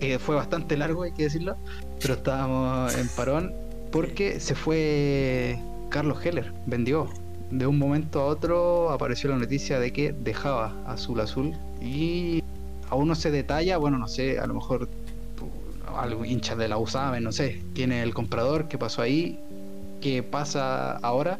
[0.00, 1.56] que fue bastante largo, hay que decirlo.
[2.00, 3.52] Pero estábamos en parón
[3.92, 5.58] porque se fue
[5.90, 7.08] Carlos Heller, vendió.
[7.50, 12.42] De un momento a otro apareció la noticia de que dejaba Azul Azul y
[12.92, 14.86] aún no se detalla, bueno, no sé, a lo mejor
[15.34, 15.48] tú,
[15.96, 19.38] algo hinchas de la U saben, no sé, quién es el comprador, qué pasó ahí,
[20.02, 21.38] qué pasa ahora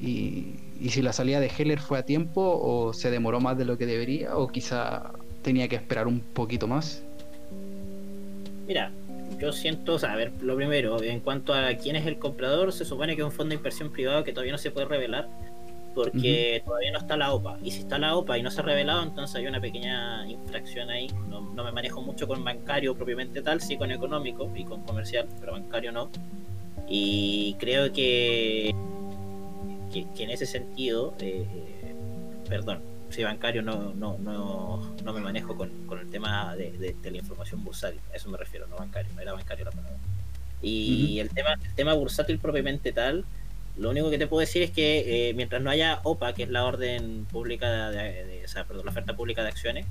[0.00, 0.56] y,
[0.88, 3.86] si la salida de Heller fue a tiempo o se demoró más de lo que
[3.86, 7.04] debería o quizá tenía que esperar un poquito más.
[8.66, 8.90] Mira,
[9.38, 12.84] yo siento, o sea, ver, lo primero, en cuanto a quién es el comprador, se
[12.84, 15.28] supone que es un fondo de inversión privado que todavía no se puede revelar
[15.94, 17.58] porque todavía no está la OPA.
[17.62, 20.90] Y si está la OPA y no se ha revelado, entonces hay una pequeña infracción
[20.90, 21.08] ahí.
[21.28, 25.28] No, no me manejo mucho con bancario propiamente tal, sí con económico y con comercial,
[25.40, 26.10] pero bancario no.
[26.88, 28.74] Y creo que,
[29.92, 31.46] que, que en ese sentido, eh,
[32.48, 36.96] perdón, sí, bancario no, no, no, no me manejo con, con el tema de, de-
[37.00, 39.96] de la información bursátil, a eso me refiero, no bancario, no era bancario la palabra.
[40.64, 43.24] Y el, tema, el tema bursátil propiamente tal,
[43.76, 46.50] lo único que te puedo decir es que eh, mientras no haya OPA, que es
[46.50, 49.86] la orden pública, de, o sea, perdón, la oferta pública de acciones,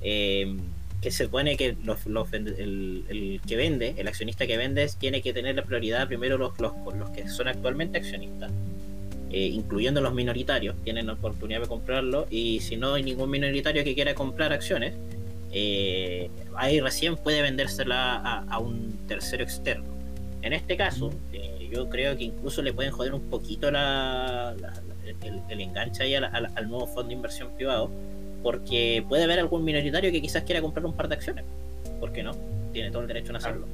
[0.00, 0.56] eh,
[1.00, 5.56] que se supone que los, el, que vende, el accionista que vende, tiene que tener
[5.56, 8.52] la prioridad primero los, los, los que son actualmente accionistas
[9.32, 13.82] eh, incluyendo los minoritarios, tienen la oportunidad de comprarlo y si no hay ningún minoritario
[13.82, 14.92] que quiera comprar acciones,
[15.52, 19.86] eh, ahí recién puede vendérsela a, a un tercero externo.
[20.42, 21.14] En este caso,
[21.72, 24.82] yo creo que incluso le pueden joder un poquito la, la- la-
[25.26, 27.90] el, el enganche ahí al, nuevo fondo de inversión privado,
[28.42, 31.44] porque puede haber algún minoritario que quizás quiera comprar un par de acciones.
[32.00, 32.32] ¿Por qué no?
[32.72, 33.66] Tiene todo el derecho en hacerlo.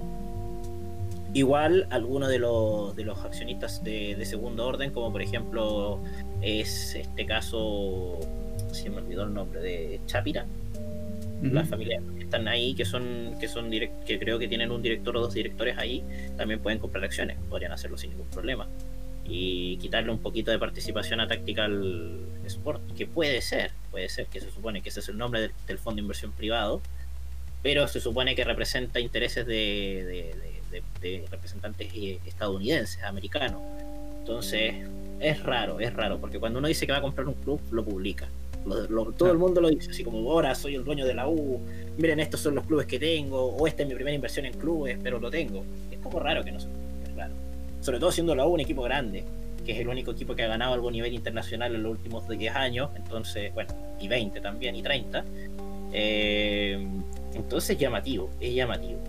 [1.35, 5.99] Igual algunos de los, de los accionistas de, de segundo orden, como por ejemplo
[6.41, 8.19] es este caso,
[8.73, 10.47] se me olvidó el nombre, de Chapira,
[11.43, 14.83] las familias que están ahí, que son, que son direct- que creo que tienen un
[14.83, 16.05] director o dos directores ahí,
[16.37, 18.69] también pueden comprar acciones, podrían hacerlo sin ningún problema.
[19.25, 24.41] Y quitarle un poquito de participación a Tactical Sport, que puede ser, puede ser, que
[24.41, 26.81] se supone que ese es el nombre del, del fondo de inversión privado,
[27.63, 30.35] pero se supone que representa intereses de, de-
[30.71, 33.63] de- de- de representantes eh, estadounidenses, americanos.
[34.21, 34.75] Entonces,
[35.21, 37.85] es raro, es raro, porque cuando uno dice que va a comprar un club, lo
[37.85, 38.29] publica.
[38.67, 41.27] Lo- lo- todo el mundo lo dice, así como ahora soy el dueño de la
[41.29, 41.61] U,
[41.99, 44.99] miren, estos son los clubes que tengo, o esta es mi primera inversión en clubes,
[45.03, 45.65] pero lo tengo.
[45.91, 47.35] Es poco raro que no se es raro.
[47.81, 49.25] Sobre todo siendo la U un equipo grande,
[49.67, 52.55] que es el único equipo que ha ganado algún nivel internacional en los últimos 10
[52.55, 55.25] años, entonces, bueno, y 20 también, y 30.
[55.93, 56.87] Eh,
[57.35, 59.01] entonces es llamativo, es llamativo.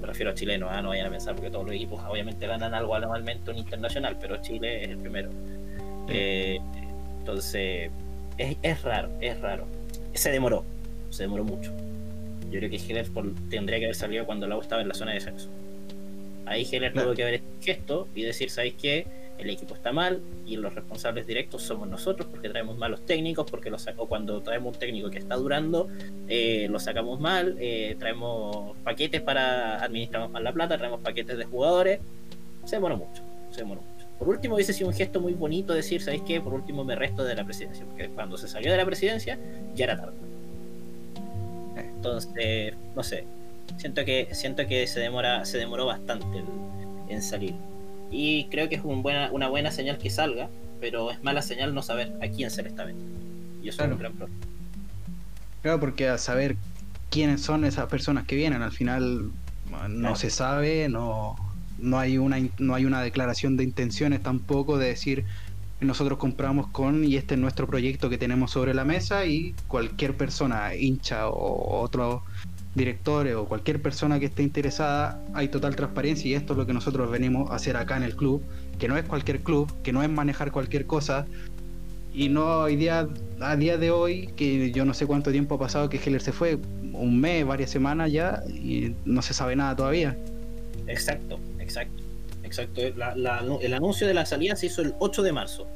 [0.00, 2.72] Me refiero a chilenos, ah, no vayan a pensar porque todos los equipos obviamente ganan
[2.72, 5.28] algo anualmente un internacional, pero Chile es el primero.
[6.08, 6.58] Eh,
[7.18, 7.90] entonces,
[8.38, 9.66] es, es raro, es raro.
[10.14, 10.64] Se demoró,
[11.10, 11.72] se demoró mucho.
[12.50, 14.94] Yo creo que Heller por- tendría que haber salido cuando la U estaba en la
[14.94, 15.48] zona de descenso.
[16.46, 17.08] Ahí Heller Claro.
[17.08, 19.06] tuvo que haber hecho gesto y decir, ¿sabéis qué?
[19.38, 23.70] El equipo está mal y los responsables directos somos nosotros porque traemos malos técnicos, porque
[23.70, 25.88] lo saco cuando traemos un técnico que está durando,
[26.26, 31.44] eh, lo sacamos mal, eh, traemos paquetes para administramos mal la plata, traemos paquetes de
[31.44, 32.00] jugadores.
[32.64, 34.06] Se demoró mucho, se demoró mucho.
[34.18, 36.40] Por último, hubiese sido un gesto muy bonito decir, ¿sabéis qué?
[36.40, 39.38] Por último me resto de la presidencia, porque cuando se salió de la presidencia
[39.76, 40.16] ya era tarde.
[41.80, 43.24] Entonces, no sé,
[43.78, 46.46] siento que siento que se demora se demoró bastante en,
[47.08, 47.54] en salir.
[48.10, 50.48] Y creo que es un buena, una buena señal que salga,
[50.80, 53.18] pero es mala señal no saber a quién se le está vendiendo.
[53.62, 53.92] Y eso Claro.
[53.92, 54.40] es un gran problema.
[55.62, 56.56] Claro, porque a saber
[57.10, 59.30] quiénes son esas personas que vienen, al final
[59.88, 60.16] no Claro.
[60.16, 61.36] se sabe, no,
[61.78, 65.24] no hay una no hay una declaración de intenciones tampoco de decir
[65.80, 70.16] nosotros compramos con y este es nuestro proyecto que tenemos sobre la mesa y cualquier
[70.16, 72.24] persona hincha o otro
[72.74, 76.72] directores o cualquier persona que esté interesada, hay total transparencia y esto es lo que
[76.72, 78.42] nosotros venimos a hacer acá en el club,
[78.78, 81.26] que no es cualquier club, que no es manejar cualquier cosa.
[82.14, 83.06] Y no hoy día,
[83.40, 86.32] a día de hoy, que yo no sé cuánto tiempo ha pasado que Heller se
[86.32, 86.58] fue,
[86.92, 90.16] un mes, varias semanas ya, y no se sabe nada todavía.
[90.86, 92.02] Exacto, exacto,
[92.48, 92.80] exacto.
[92.80, 95.66] el anuncio de la salida se hizo el 8 de marzo.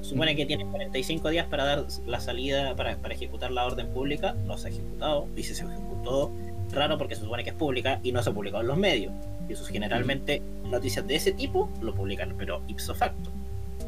[0.00, 4.34] Supone que tiene 45 días para dar la salida, para, para ejecutar la orden pública.
[4.46, 6.30] No se ha ejecutado, dice se ejecutó.
[6.72, 9.12] Raro porque se supone que es pública y no se ha publicado en los medios.
[9.48, 13.30] Y eso generalmente noticias de ese tipo lo publican, pero ipso facto.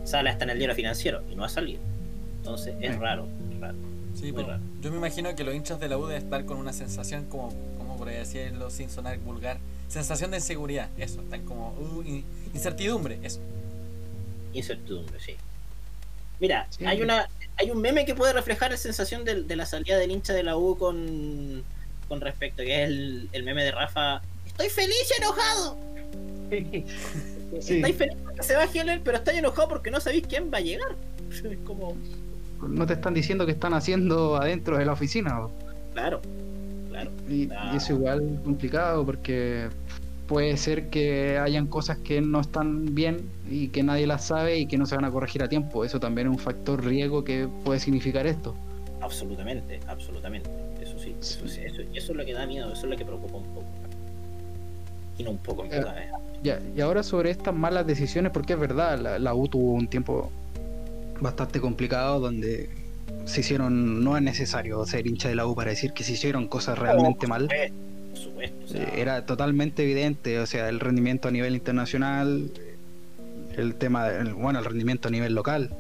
[0.05, 1.81] Sale hasta en el diario financiero y no ha salido.
[2.38, 3.29] Entonces es raro,
[3.61, 3.76] raro.
[4.14, 6.72] Sí, pero yo me imagino que los hinchas de la U deben estar con una
[6.72, 9.59] sensación como, como por decirlo sin sonar vulgar,
[9.90, 12.22] sensación de inseguridad, eso, están como uh,
[12.55, 13.40] incertidumbre, eso.
[14.55, 15.37] Incertidumbre, sí.
[16.38, 17.29] Mira, hay una
[17.61, 20.57] hay un meme que puede reflejar la sensación de, la salida del hincha de la
[20.57, 21.62] U con,
[22.09, 24.22] con respecto, que es el, meme de Rafa.
[24.46, 25.79] Estoy feliz y enojado.
[27.59, 30.59] Estoy feliz porque se va a Heller, pero estoy enojado porque no sabéis quién va
[30.59, 30.96] a llegar.
[31.31, 31.96] Es como...
[32.66, 35.48] No te están diciendo que están haciendo adentro de la oficina.
[35.94, 36.20] Claro,
[37.02, 37.10] claro.
[37.28, 39.68] Y, y es igual complicado porque
[40.30, 44.66] puede ser que hayan cosas que no están bien y que nadie las sabe y
[44.66, 45.84] que no se van a corregir a tiempo.
[45.84, 48.54] Eso también es un factor riesgo que puede significar esto.
[49.00, 50.48] Absolutamente, absolutamente.
[50.80, 53.04] Eso sí, eso, sí, eso, eso es lo que da miedo, eso es lo que
[53.04, 53.66] preocupa un poco.
[55.18, 55.98] Y no un poco, en verdad.
[55.98, 56.10] Eh.
[56.44, 59.88] Ya, y ahora sobre estas malas decisiones, porque es verdad, la, la U tuvo un
[59.88, 60.30] tiempo
[61.20, 62.70] bastante complicado donde
[63.31, 66.49] se hicieron, no es necesario ser hincha de la U para decir que se hicieron
[66.49, 67.49] cosas realmente mal
[68.95, 72.51] era totalmente evidente, o sea, el rendimiento a nivel internacional,
[73.57, 75.71] el tema, bueno, el rendimiento a nivel local.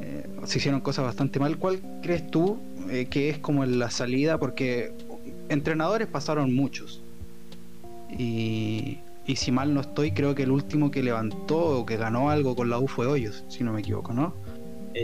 [0.00, 1.58] Eh, se hicieron cosas bastante mal.
[1.58, 4.38] ¿Cuál crees tú eh, que es como la salida?
[4.38, 4.92] Porque
[5.48, 7.02] entrenadores pasaron muchos.
[8.16, 12.30] Y, y, si mal no estoy, creo que el último que levantó o que ganó
[12.30, 14.34] algo con la U fue Hoyos, si no me equivoco, ¿no?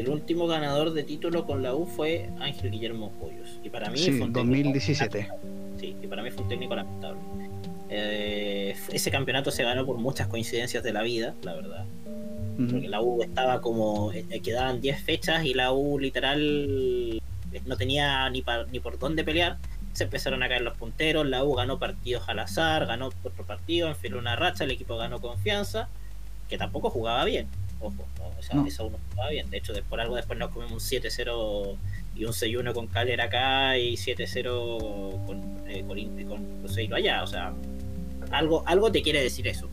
[0.00, 3.59] El último ganador de título con la U fue Ángel Guillermo Hoyos.
[3.64, 5.28] Y para mí sí, fue 2017
[5.78, 7.20] sí, que para mí fue un técnico lamentable.
[7.88, 11.85] Eh, ese campeonato se ganó por muchas coincidencias de la vida, la verdad.
[12.70, 14.12] Porque la U estaba como.
[14.12, 17.20] Eh, quedaban 10 fechas y la U literal
[17.66, 19.59] no tenía ni, ni por dónde pelear.
[19.92, 21.26] Se empezaron a caer los punteros.
[21.26, 24.64] La U ganó partidos al azar, ganó otro partido, enfiló una racha.
[24.64, 25.88] El equipo ganó confianza,
[26.48, 27.46] que tampoco jugaba bien.
[27.80, 28.06] Ojo,
[28.38, 29.50] o sea, esa no jugaba bien.
[29.50, 31.76] De hecho, por algo después nos comemos un 7-0
[32.16, 35.84] y un 6-1 con Caler acá y 7-0 con, eh,
[36.26, 37.22] con, Cruzeiro allá.
[37.22, 37.52] O sea,
[38.30, 39.68] algo, algo te quiere decir eso.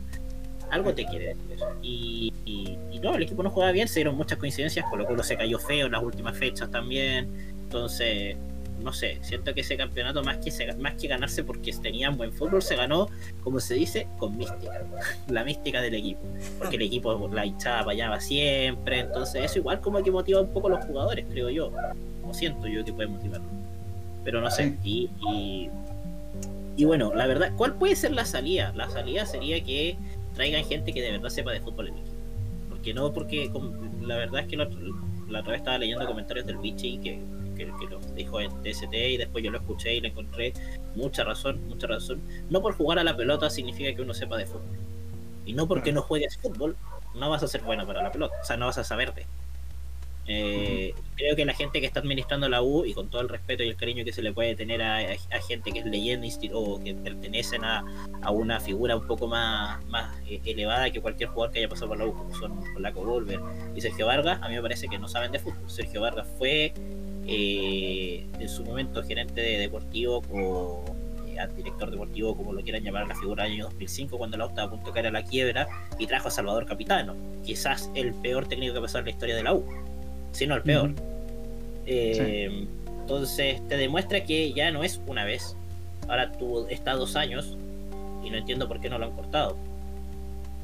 [0.70, 1.66] Algo te quiere decir eso.
[1.82, 2.32] Y,
[3.02, 5.84] no, el equipo no jugaba bien, se dieron muchas coincidencias, Colo Colo se cayó feo
[5.86, 7.28] en las últimas fechas también.
[7.64, 8.34] Entonces,
[8.80, 12.62] no sé, siento que ese campeonato más que, más que ganarse porque tenían buen fútbol,
[12.62, 13.08] se ganó,
[13.42, 14.82] como se dice, con mística.
[15.28, 16.20] La mística del equipo.
[16.58, 19.00] Porque el equipo la hinchada apañaba siempre.
[19.00, 21.72] Entonces, eso igual como que motiva un poco a los jugadores, creo yo
[22.34, 23.46] siento yo que puede motivarlo.
[24.24, 24.76] Pero no sé.
[24.82, 25.10] Y,
[26.76, 28.72] y, bueno, la verdad, ¿cuál puede ser la salida?
[28.74, 29.96] La salida sería que
[30.34, 32.16] traigan gente que de verdad sepa de fútbol en equipo.
[32.68, 33.50] Porque no, porque
[34.02, 37.20] la verdad es que la, otra vez estaba leyendo comentarios del Vichy que,
[37.54, 40.52] que, lo dijo en TST y después yo lo escuché y le encontré
[40.94, 42.20] mucha razón, mucha razón.
[42.50, 44.78] No por jugar a la pelota significa que uno sepa de fútbol.
[45.46, 46.76] Y no porque no juegues fútbol,
[47.14, 48.34] no vas a ser bueno para la pelota.
[48.40, 49.26] O sea, no vas a saber de.
[50.26, 53.62] Eh, creo que la gente que está administrando la U, y con todo el respeto
[53.62, 54.98] y el cariño que se le puede tener a,
[55.46, 57.84] gente que es leyenda o que pertenecen a,
[58.30, 61.98] una figura un poco más, más eh, elevada que cualquier jugador que haya pasado por
[61.98, 63.40] la U, como son Polaco Volver
[63.76, 65.68] y Sergio Vargas, a mí me parece que no saben de fútbol.
[65.68, 66.72] Sergio Vargas fue
[67.26, 70.84] eh, en su momento gerente de deportivo o
[71.56, 74.68] director deportivo, como lo quieran llamar, la figura del año 2005, cuando la U estaba
[74.68, 75.66] a punto de caer a la quiebra,
[75.98, 79.34] y trajo a Salvador Capitano, quizás el peor técnico que ha pasado en la historia
[79.34, 79.64] de la U
[80.34, 80.92] sino el peor.
[81.86, 82.66] Eh,
[83.00, 85.56] entonces te demuestra que ya no es una vez.
[86.08, 87.56] Ahora tú estás dos años
[88.22, 89.56] y no entiendo por qué no lo han cortado.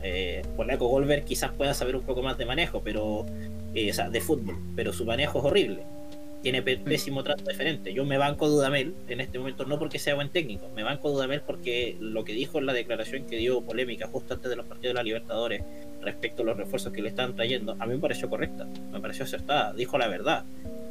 [0.03, 3.27] Eh, Polaco Golver quizás pueda saber un poco más de manejo, pero
[3.75, 5.83] eh, o sea, de fútbol, pero su manejo es horrible.
[6.43, 7.93] Tiene pésimo trato diferente.
[7.93, 11.43] Yo me banco Dudamel en este momento, no porque sea buen técnico, me banco Dudamel
[11.43, 14.91] porque lo que dijo en la declaración que dio polémica justo antes de los partidos
[14.91, 15.63] de la Libertadores
[16.01, 19.25] respecto a los refuerzos que le están trayendo, a mí me pareció correcta, me pareció
[19.25, 20.45] acertada, dijo la verdad,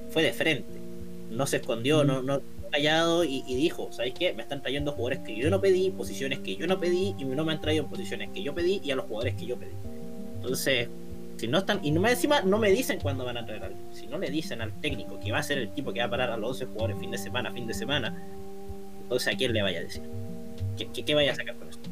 [0.10, 0.80] fue de frente,
[1.32, 4.34] no se escondió, no, no callado y, dijo, ¿sabéis qué?
[4.34, 7.44] Me están trayendo jugadores que yo no pedí, posiciones que yo no pedí y no
[7.44, 9.72] me han traído posiciones que yo pedí y a los jugadores que yo pedí.
[10.36, 10.88] Entonces,
[11.40, 14.08] si no están, y no me, encima no me dicen cuándo van a traer si
[14.08, 16.32] no le dicen al técnico que va a ser el tipo que va a parar
[16.32, 18.14] a los 12 jugadores fin de semana, fin de semana,
[19.04, 20.04] Entonces, ¿a quién le vaya a decir?
[20.78, 21.90] ¿Qué, qué, vaya a sacar con esto?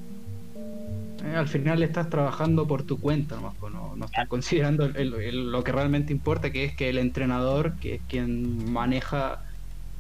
[1.26, 5.64] Eh, al final estás trabajando por tu cuenta, nomás, pues, no, no estás considerando lo
[5.64, 9.44] que realmente importa, que es que el entrenador, que es quien maneja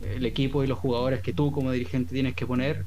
[0.01, 2.83] el equipo y los jugadores que tú como dirigente tienes que poner,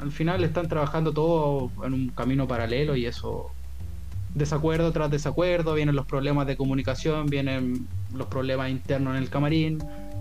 [0.00, 3.50] al final están trabajando todo en un camino paralelo y eso
[4.38, 9.78] desacuerdo tras desacuerdo, vienen los problemas de comunicación, vienen los problemas internos en el camarín,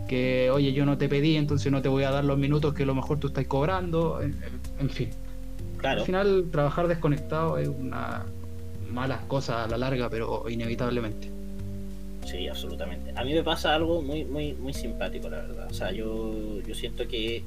[0.07, 2.83] que oye yo no te pedí, entonces no te voy a dar los minutos que
[2.83, 5.09] a lo mejor tú estás cobrando, en, fin.
[5.83, 8.25] Al final trabajar desconectado es una
[8.89, 11.29] mala cosa a la larga, pero inevitablemente.
[12.25, 13.13] Sí, absolutamente.
[13.15, 15.67] A mí me pasa algo muy, muy, muy simpático, la verdad.
[15.69, 17.41] O sea, yo, yo siento que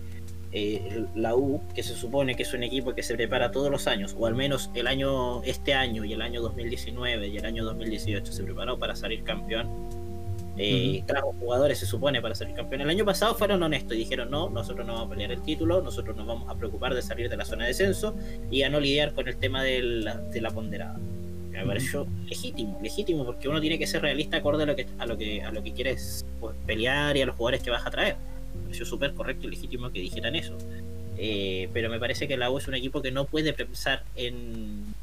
[0.53, 3.87] eh, la U, que se supone que es un equipo que se prepara todos los
[3.87, 7.65] años, o al menos el año, este año y el año 2019 y el año
[7.65, 9.69] 2018 se preparó para salir campeón.
[10.57, 12.83] Eh, Claro, jugadores se supone para salir campeón.
[12.83, 15.83] El año pasado fueron honestos y dijeron: No, nosotros no vamos a pelear el título,
[15.83, 18.15] nosotros nos vamos a preocupar de salir de la zona de descenso
[18.51, 20.99] y a no lidiar con el tema de la, de la ponderada.
[21.51, 25.07] Me pareció legítimo, legítimo, porque uno tiene que ser realista acorde a lo que, a
[25.07, 27.91] lo que, a lo que quieres pues, pelear y a los jugadores que vas a
[27.91, 28.17] traer
[28.55, 30.57] me pareció súper correcto y legítimo que dijeran eso.
[31.19, 34.95] Eh, pero me parece que la U es un equipo que no puede pensar en,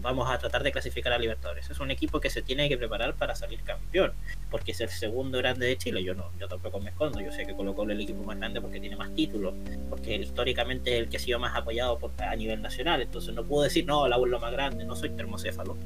[0.00, 1.68] vamos a tratar de clasificar a Libertadores.
[1.68, 4.12] Es un equipo que se tiene que preparar para salir campeón,
[4.50, 6.02] porque es el segundo grande de Chile.
[6.04, 7.20] Yo no, yo tampoco me escondo.
[7.20, 9.54] Yo sé que colocó el equipo más grande porque tiene más títulos,
[9.88, 13.02] porque históricamente es el que ha sido más apoyado a nivel nacional.
[13.02, 15.76] Entonces no puedo decir, no, la U es lo más grande, no soy termocéfalo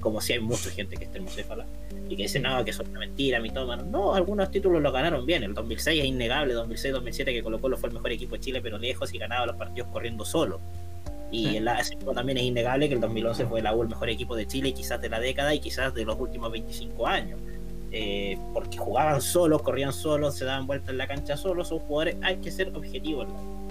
[0.00, 1.66] como si hay mucha gente que es termocéfala
[2.08, 3.84] y que dice, no, que es una mentira, mitómano.
[3.84, 5.44] No, algunos títulos lo ganaron bien.
[5.44, 8.78] El 2006 es innegable, 2006-2007 que colocó lo fue el mejor equipo de Chile, pero
[8.78, 10.60] lejos y ganaba los partidos corriendo solo.
[11.30, 11.70] Y el
[12.14, 15.00] también es innegable que el 2011 fue la U el mejor equipo de Chile, quizás
[15.00, 17.38] de la década y quizás de los últimos 25 años.
[17.92, 22.16] Eh, porque jugaban solos, corrían solos, se daban vueltas en la cancha solos, son jugadores,
[22.22, 23.28] hay que ser objetivos.
[23.28, 23.69] Y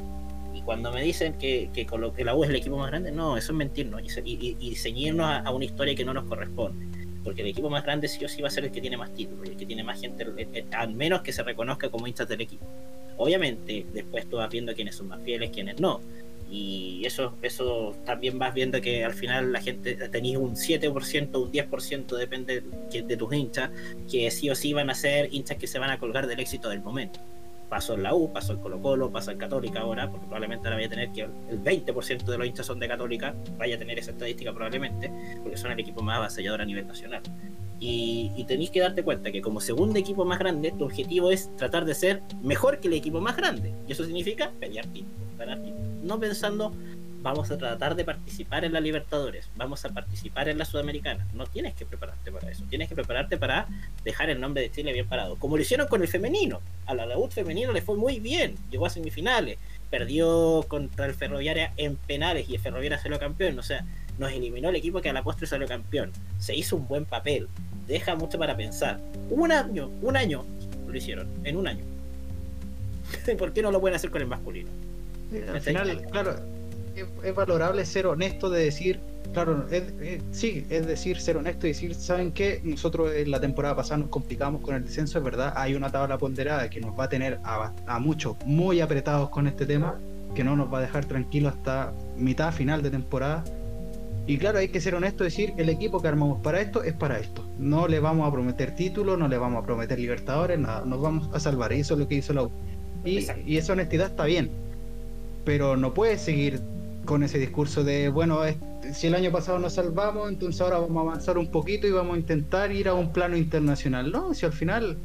[0.69, 3.53] cuando me dicen que, que, que, la U es el equipo más grande, no, eso
[3.53, 6.85] es mentirnos y, y, ceñirnos a, una historia que no nos corresponde.
[7.23, 9.11] Porque el equipo más grande sí o sí va a ser el que tiene más
[9.15, 10.23] títulos, el que tiene más gente,
[10.73, 12.67] al menos que se reconozca como hinchas del equipo.
[13.17, 16.01] Obviamente, después tú vas viendo quiénes son más fieles, quiénes no.
[16.51, 21.51] Y eso, eso también vas viendo que al final la gente tenía un 7%, un
[21.51, 22.61] 10%, depende
[22.91, 23.71] de tus hinchas,
[24.07, 26.69] que sí o sí van a ser hinchas que se van a colgar del éxito
[26.69, 27.19] del momento
[27.69, 30.77] pasó en la U, pasó en Colo Colo, pasó en Católica ahora, porque probablemente ahora
[30.77, 33.99] vaya a tener que el 20% de los hinchas son de Católica, vaya a tener
[33.99, 35.11] esa estadística probablemente,
[35.41, 37.21] porque son el equipo más avasallador a nivel nacional.
[37.79, 41.55] Y, y tenéis que darte cuenta que como segundo equipo más grande, tu objetivo es
[41.55, 43.73] tratar de ser mejor que el equipo más grande.
[43.87, 45.87] Y eso significa pelear títulos, ganar títulos.
[46.03, 46.73] No pensando
[47.21, 51.27] vamos a tratar de participar en la Libertadores, vamos a participar en la Sudamericana.
[51.33, 53.67] No tienes que prepararte para eso, tienes que prepararte para
[54.03, 56.61] dejar el nombre de Chile bien parado, como lo hicieron con el femenino.
[56.85, 59.57] A la debut femenino le fue muy bien, llegó a semifinales,
[59.89, 63.85] perdió contra el Ferroviaria en penales y el Ferroviaria salió campeón, o sea,
[64.17, 66.11] nos eliminó el equipo que a la postre salió campeón.
[66.39, 67.47] Se hizo un buen papel,
[67.87, 68.99] deja mucho para pensar.
[69.29, 70.45] Un año, un año
[70.87, 71.85] lo hicieron, en un año.
[73.37, 74.69] ¿Por qué no lo pueden hacer con el masculino?
[75.53, 76.58] al final, claro,
[76.99, 78.99] es, valorable ser honesto de decir,
[79.33, 79.65] claro,
[80.31, 82.61] sí, es decir, ser honesto y decir, ¿saben qué?
[82.63, 86.17] Nosotros en la temporada pasada nos complicamos con el descenso, es verdad, hay una tabla
[86.17, 89.99] ponderada que nos va a tener a, a muchos muy apretados con este tema,
[90.35, 93.43] que no nos va a dejar tranquilos hasta mitad, final de temporada.
[94.27, 96.93] Y claro, hay que ser honesto y decir, el equipo que armamos para esto es
[96.93, 97.43] para esto.
[97.57, 101.29] No le vamos a prometer título, no le vamos a prometer libertadores, nada, nos vamos
[101.33, 101.73] a salvar.
[101.73, 102.51] Y eso es lo que hizo la U.
[103.03, 104.51] Y, y esa honestidad está bien.
[105.45, 106.61] Pero no puede seguir
[107.09, 108.41] con ese discurso de, bueno,
[108.93, 112.13] si el año pasado nos salvamos, entonces ahora vamos a avanzar un poquito y vamos
[112.15, 114.11] a intentar ir a un plano internacional.
[114.11, 114.95] No, si al final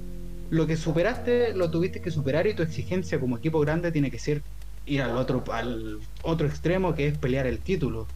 [0.50, 4.18] lo que superaste lo tuviste que superar y tu exigencia como equipo grande tiene que
[4.18, 4.42] ser
[4.84, 8.06] ir al otro, al otro extremo que es pelear el título.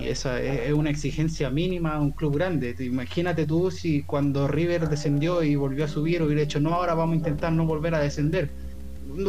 [0.00, 2.74] Y esa es, una exigencia mínima a un club grande.
[2.78, 7.12] Imagínate tú si cuando River descendió y volvió a subir hubiera hecho, no, ahora vamos
[7.12, 8.48] a intentar no volver a descender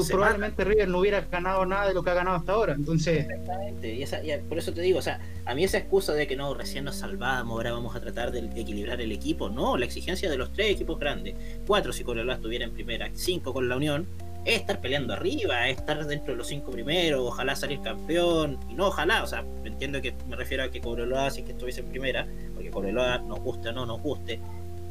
[0.10, 2.74] probablemente River no hubiera ganado nada de lo que ha ganado hasta ahora.
[2.74, 3.20] Entonces.
[3.20, 6.54] Exactamente, y, por eso te digo, o sea, a mí esa excusa de que no,
[6.54, 10.38] recién nos salvamos, ahora vamos a tratar de equilibrar el equipo, no, la exigencia de
[10.38, 14.08] los tres equipos grandes, cuatro si Colombia estuviera en primera, cinco con la Unión,
[14.46, 18.74] es estar peleando arriba, es estar dentro de los cinco primeros, ojalá salir campeón, y
[18.74, 21.88] no ojalá, o sea, entiendo que me refiero a que Cobreloa si que estuviese en
[21.88, 24.40] primera, porque Cobreloa nos guste o no nos guste,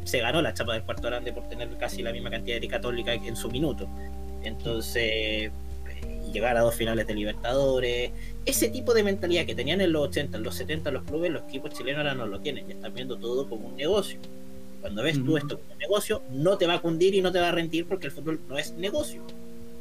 [0.05, 3.12] se ganó la chapa del cuarto grande por tener casi la misma cantidad de católica
[3.12, 3.88] en su minuto.
[4.45, 5.51] Entonces,
[6.32, 8.11] llegar a dos finales de Libertadores,
[8.45, 11.43] ese tipo de mentalidad que tenían en los 80, en los 70 los clubes, los
[11.45, 14.18] equipos chilenos ahora no lo tienen, ya están viendo todo como un negocio.
[14.80, 17.38] Cuando ves tú esto como un negocio, no te va a cundir y no te
[17.38, 19.22] va a rendir porque el fútbol no es negocio.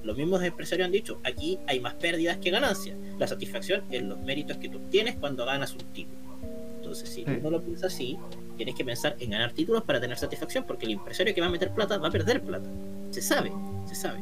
[0.04, 2.98] los mismos empresarios han dicho, aquí hay más pérdidas que ganancias.
[3.20, 6.18] La satisfacción es los méritos que tú tienes cuando ganas un título.
[6.78, 8.18] Entonces, si tú no lo piensas así,
[8.58, 11.52] tienes que pensar en ganar títulos para tener satisfacción, porque el empresario que va a
[11.52, 12.68] meter plata va a perder plata.
[13.12, 13.52] Se sabe,
[13.88, 14.22] se sabe.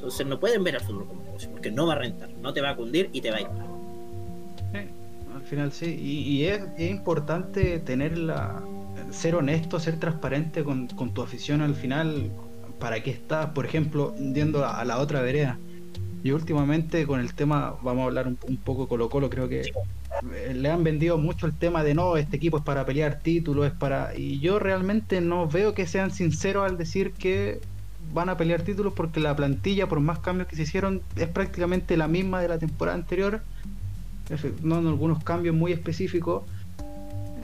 [0.00, 2.62] Entonces no pueden ver al fútbol como negocio, porque no va a rentar, no te
[2.62, 4.88] va a cundir y te va a ir mal.
[5.34, 8.62] al final sí, y, es, importante tener la,
[9.10, 12.30] ser honesto, ser transparente con, tu afición al final,
[12.78, 15.58] para qué estás, por ejemplo, yendo a, la otra vereda.
[16.24, 20.54] Y últimamente con el tema, vamos a hablar un, poco Colo Colo, creo que eh,
[20.54, 23.72] le han vendido mucho el tema de no, este equipo es para pelear títulos, es
[23.72, 24.16] para...
[24.16, 27.60] Y yo realmente no veo que sean sinceros al decir que
[28.12, 31.96] van a pelear títulos porque la plantilla, por más cambios que se hicieron, es prácticamente
[31.96, 33.42] la misma de la temporada anterior,
[34.62, 36.44] no algunos cambios muy específicos.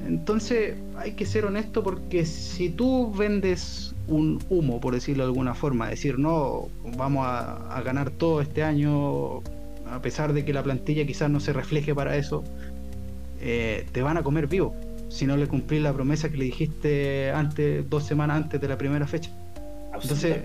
[0.06, 5.54] Entonces hay que ser honesto porque si tú vendes un humo, por decirlo de alguna
[5.54, 9.38] forma, decir, no, vamos a, ganar todo este año,
[9.90, 12.44] a pesar de que la plantilla quizás no se refleje para eso,
[13.40, 14.74] eh, te van a comer vivo
[15.08, 18.76] si no le cumplís la promesa que le dijiste antes, dos semanas antes de la
[18.76, 19.30] primera fecha.
[20.02, 20.44] Entonces,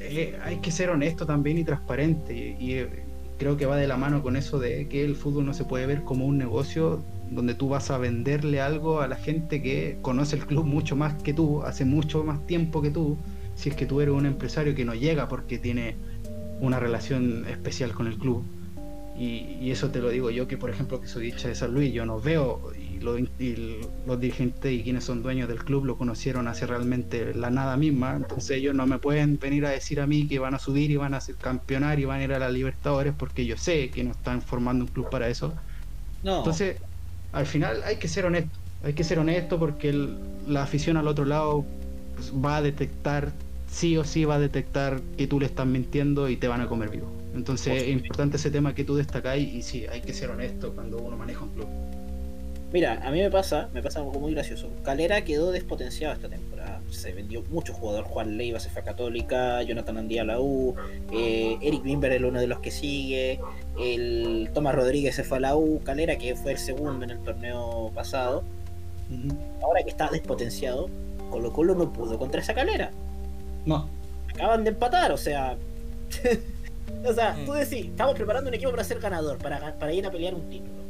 [0.00, 2.56] eh, hay que ser honesto también y transparente.
[2.58, 2.88] Y, eh,
[3.38, 5.86] creo que va de la mano con eso de que el fútbol no se puede
[5.86, 10.36] ver como un negocio donde tú vas a venderle algo a la gente que conoce
[10.36, 13.16] el club mucho más que tú, hace mucho más tiempo que tú.
[13.54, 15.96] Si es que tú eres un empresario que no llega porque tiene
[16.60, 18.44] una relación especial con el club.
[19.18, 21.72] Y, y eso te lo digo yo que, por ejemplo, que soy dicha de San
[21.72, 22.70] Luis, yo no veo
[23.38, 27.76] y, los dirigentes y quienes son dueños del club lo conocieron hace realmente la nada
[27.76, 28.16] misma.
[28.16, 30.96] Entonces ellos no me pueden venir a decir a mí que van a subir y
[30.96, 34.04] van a ser campeonar y van a ir a la Libertadores porque yo sé que
[34.04, 35.54] no están formando un club para eso.
[36.22, 36.38] No.
[36.38, 36.78] Entonces,
[37.32, 38.50] al final hay que ser honesto.
[38.82, 39.92] Hay que ser honesto porque
[40.46, 41.64] la afición al otro lado
[42.14, 43.32] pues, va a detectar,
[43.70, 46.68] sí o sí va a detectar que tú le estás mintiendo y te van a
[46.68, 47.12] comer vivo.
[47.34, 50.98] Entonces es importante ese tema que tú destacáis y sí, hay que ser honesto cuando
[50.98, 51.68] uno maneja un club.
[52.76, 54.68] Mira, a mí me pasa, me pasa algo muy gracioso.
[54.84, 56.82] Calera quedó despotenciado esta temporada.
[56.90, 58.04] Se vendió mucho jugador.
[58.04, 60.74] Juan Leiva se fue a Católica, Jonathan Andía a la U,
[61.10, 63.40] eh, Eric Wimber es uno de los que sigue,
[63.80, 67.18] el Tomás Rodríguez se fue a la U, Calera que fue el segundo en el
[67.20, 68.44] torneo pasado.
[69.62, 70.90] Ahora que está despotenciado,
[71.30, 72.90] Colo Colo no pudo contra esa Calera.
[73.64, 73.88] No.
[74.34, 75.56] Acaban de empatar, o sea...
[77.06, 80.10] o sea, tú decís, estamos preparando un equipo para ser ganador, para, para ir a
[80.10, 80.85] pelear un título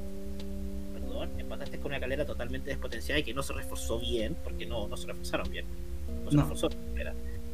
[1.38, 4.96] empataste con una calera totalmente despotenciada y que no se reforzó bien, porque no, no
[4.96, 5.64] se reforzaron bien.
[6.24, 6.68] No se reforzó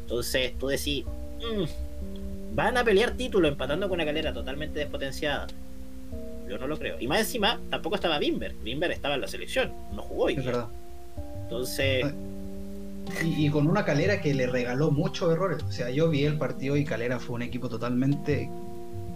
[0.00, 5.46] Entonces tú decís, mm, van a pelear título empatando con una calera totalmente despotenciada.
[6.48, 6.96] Yo no lo creo.
[7.00, 8.54] Y más encima, tampoco estaba Bimber.
[8.62, 10.34] Bimber estaba en la selección, no jugó hoy.
[10.34, 10.68] Es verdad.
[11.44, 12.04] Entonces.
[13.24, 15.62] Y, con una calera que le regaló muchos errores.
[15.64, 18.48] O sea, yo vi el partido y Calera fue un equipo totalmente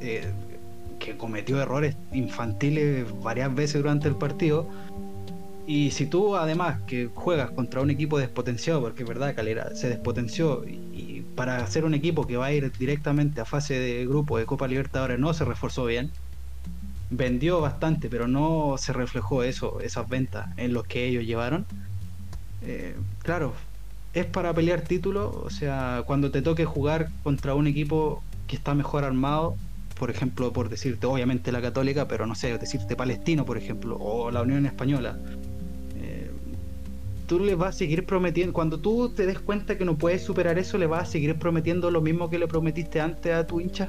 [0.01, 0.33] eh,
[0.99, 4.69] que cometió errores infantiles varias veces durante el partido.
[5.67, 9.89] Y si tú además que juegas contra un equipo despotenciado, porque es verdad, Calera se
[9.89, 14.39] despotenció y, para ser un equipo que va a ir directamente a fase de grupo
[14.39, 16.11] de Copa Libertadores no se reforzó bien,
[17.11, 21.67] vendió bastante, pero no se reflejó eso, esas ventas en los que ellos llevaron.
[22.63, 23.53] Eh, claro,
[24.15, 28.75] es para pelear títulos, o sea, cuando te toque jugar contra un equipo que está
[28.75, 29.57] mejor armado,
[29.99, 34.31] por ejemplo, por decirte, obviamente la católica, pero no sé, decirte palestino, por ejemplo, o
[34.31, 35.19] la Unión Española,
[35.99, 36.31] eh,
[37.27, 40.59] tú le vas a seguir prometiendo, cuando tú te des cuenta que no puedes superar
[40.59, 43.89] eso, le vas a seguir prometiendo lo mismo que le prometiste antes a tu hincha,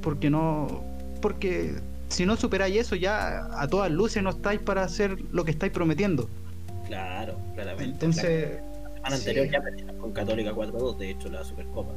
[0.00, 0.84] porque no,
[1.20, 1.74] porque
[2.08, 5.72] si no superáis eso ya a todas luces no estáis para hacer lo que estáis
[5.72, 6.28] prometiendo.
[6.86, 7.92] Claro, claramente.
[7.92, 8.60] Entonces...
[9.08, 9.62] La anterior ya
[9.98, 11.92] con Católica 4-2, de hecho, la Supercopa.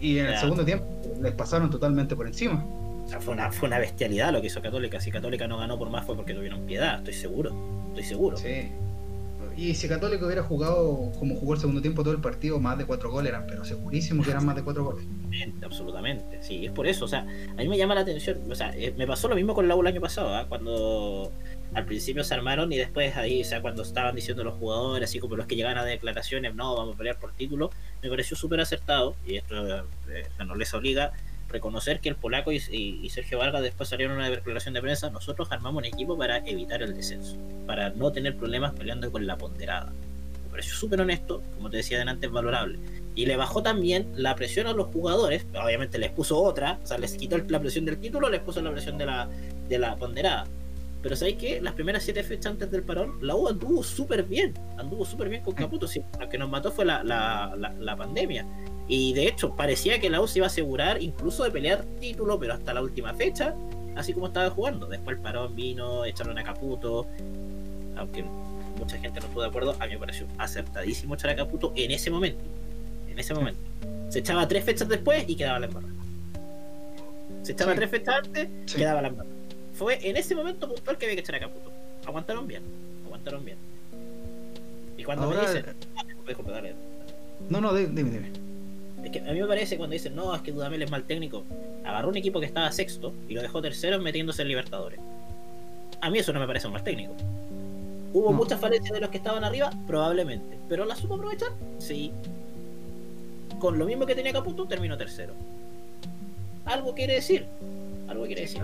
[0.00, 2.64] Y en el segundo tiempo les pasaron totalmente por encima.
[3.20, 5.00] fue una, fue una bestialidad lo que hizo Católica.
[5.00, 7.54] Si Católica no ganó por más fue porque tuvieron piedad, estoy seguro.
[7.88, 8.36] Estoy seguro.
[8.36, 8.68] Sí.
[9.56, 12.86] Y si Católica hubiera jugado como jugó el segundo tiempo todo el partido, más de
[12.86, 15.04] cuatro goles eran, pero segurísimo que eran más de cuatro goles.
[15.62, 17.04] Absolutamente, sí, es por eso.
[17.04, 18.38] O sea, a mí me llama la atención.
[18.50, 20.46] O sea, eh, me pasó lo mismo con la U el año pasado, ¿ah?
[20.48, 21.30] cuando
[21.74, 25.18] al principio se armaron y después ahí, o sea, cuando estaban diciendo los jugadores, así
[25.18, 27.70] como los que llegan a declaraciones, no, vamos a pelear por título,
[28.02, 31.12] me pareció súper acertado, y esto eh, no les obliga
[31.48, 35.80] reconocer que el polaco y, Sergio Vargas después salieron una declaración de prensa, nosotros armamos
[35.80, 39.92] un equipo para evitar el descenso, para no tener problemas peleando con la ponderada.
[40.44, 42.78] Me pareció súper honesto, como te decía antes, valorable.
[43.14, 46.96] Y le bajó también la presión a los jugadores, obviamente les puso otra, o sea,
[46.96, 49.28] les quitó la presión del título, les puso la presión de la,
[49.68, 50.46] de la ponderada
[51.02, 54.54] pero ¿sabéis que Las primeras siete fechas antes del parón, la U anduvo súper bien.
[54.78, 55.86] Anduvo súper bien con Caputo.
[55.88, 58.46] Sí, lo que nos mató fue la, la, la, pandemia.
[58.88, 62.38] Y de hecho, parecía que la U se iba a asegurar incluso de pelear título,
[62.38, 63.54] pero hasta la última fecha,
[63.96, 64.86] así como estaba jugando.
[64.86, 67.06] Después el parón vino, echaron a Caputo,
[67.96, 68.24] aunque
[68.78, 71.90] mucha gente no estuvo de acuerdo, a mí me pareció acertadísimo echar a Caputo en
[71.90, 72.42] ese momento.
[73.08, 73.60] En ese momento.
[74.08, 75.92] Se echaba tres fechas después y quedaba la embarrada.
[77.42, 77.78] Se echaba Sí.
[77.78, 78.76] tres fechas antes, Sí.
[78.78, 79.31] quedaba la embarrada.
[79.82, 81.70] Fue en ese momento puntual que había que echar a Caputo.
[82.06, 82.62] Aguantaron bien,
[83.06, 83.58] aguantaron bien.
[84.96, 85.64] Y cuando Ahora- me dicen.
[85.96, 86.04] Ah,
[86.50, 86.74] dale.
[87.48, 88.30] No, no, di- dime, dime.
[89.04, 91.42] Es que a mí me parece cuando dicen, no, es que Dudamel es mal técnico.
[91.84, 95.00] Agarró un equipo que estaba sexto y lo dejó tercero metiéndose en Libertadores.
[96.00, 97.14] A mí eso no me parece un mal técnico.
[98.12, 98.36] ¿Hubo No.
[98.36, 99.70] muchas falencias de los que estaban arriba?
[99.88, 100.58] Probablemente.
[100.68, 101.50] ¿Pero las supo aprovechar?
[101.78, 102.12] Sí.
[103.58, 105.32] Con lo mismo que tenía Caputo, terminó tercero.
[106.66, 107.46] Algo quiere decir.
[108.08, 108.62] Algo quiere decir.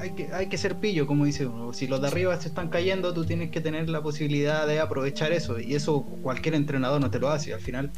[0.00, 1.74] Hay que, hay que ser pillo, como dice uno.
[1.74, 5.30] Si los de arriba se están cayendo, tú tienes que tener la posibilidad de aprovechar
[5.32, 5.60] eso.
[5.60, 7.52] Y eso cualquier entrenador no te lo hace.
[7.52, 7.90] Al final,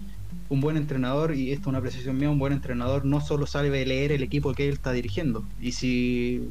[0.48, 3.86] un buen entrenador, y esto es una apreciación mía, un buen entrenador no solo sabe
[3.86, 5.44] leer el equipo que él está dirigiendo.
[5.60, 6.50] Y si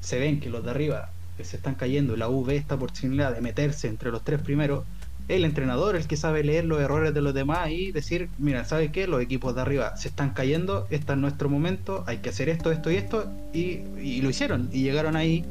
[0.00, 3.32] se ven que los de arriba que se están cayendo, la U ve esta oportunidad
[3.32, 4.84] de meterse entre los tres primeros,
[5.28, 8.90] el entrenador el que sabe leer los errores de los demás y decir, mira, ¿sabes
[8.92, 9.06] qué?
[9.06, 12.70] Los equipos de arriba se están cayendo, este es nuestro momento, hay que hacer esto,
[12.70, 15.44] esto y esto, y, y lo hicieron, y llegaron ahí.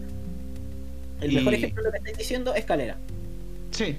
[1.22, 2.98] El Y- mejor ejemplo de lo que estáis diciendo es Calera.
[3.72, 3.98] Sí,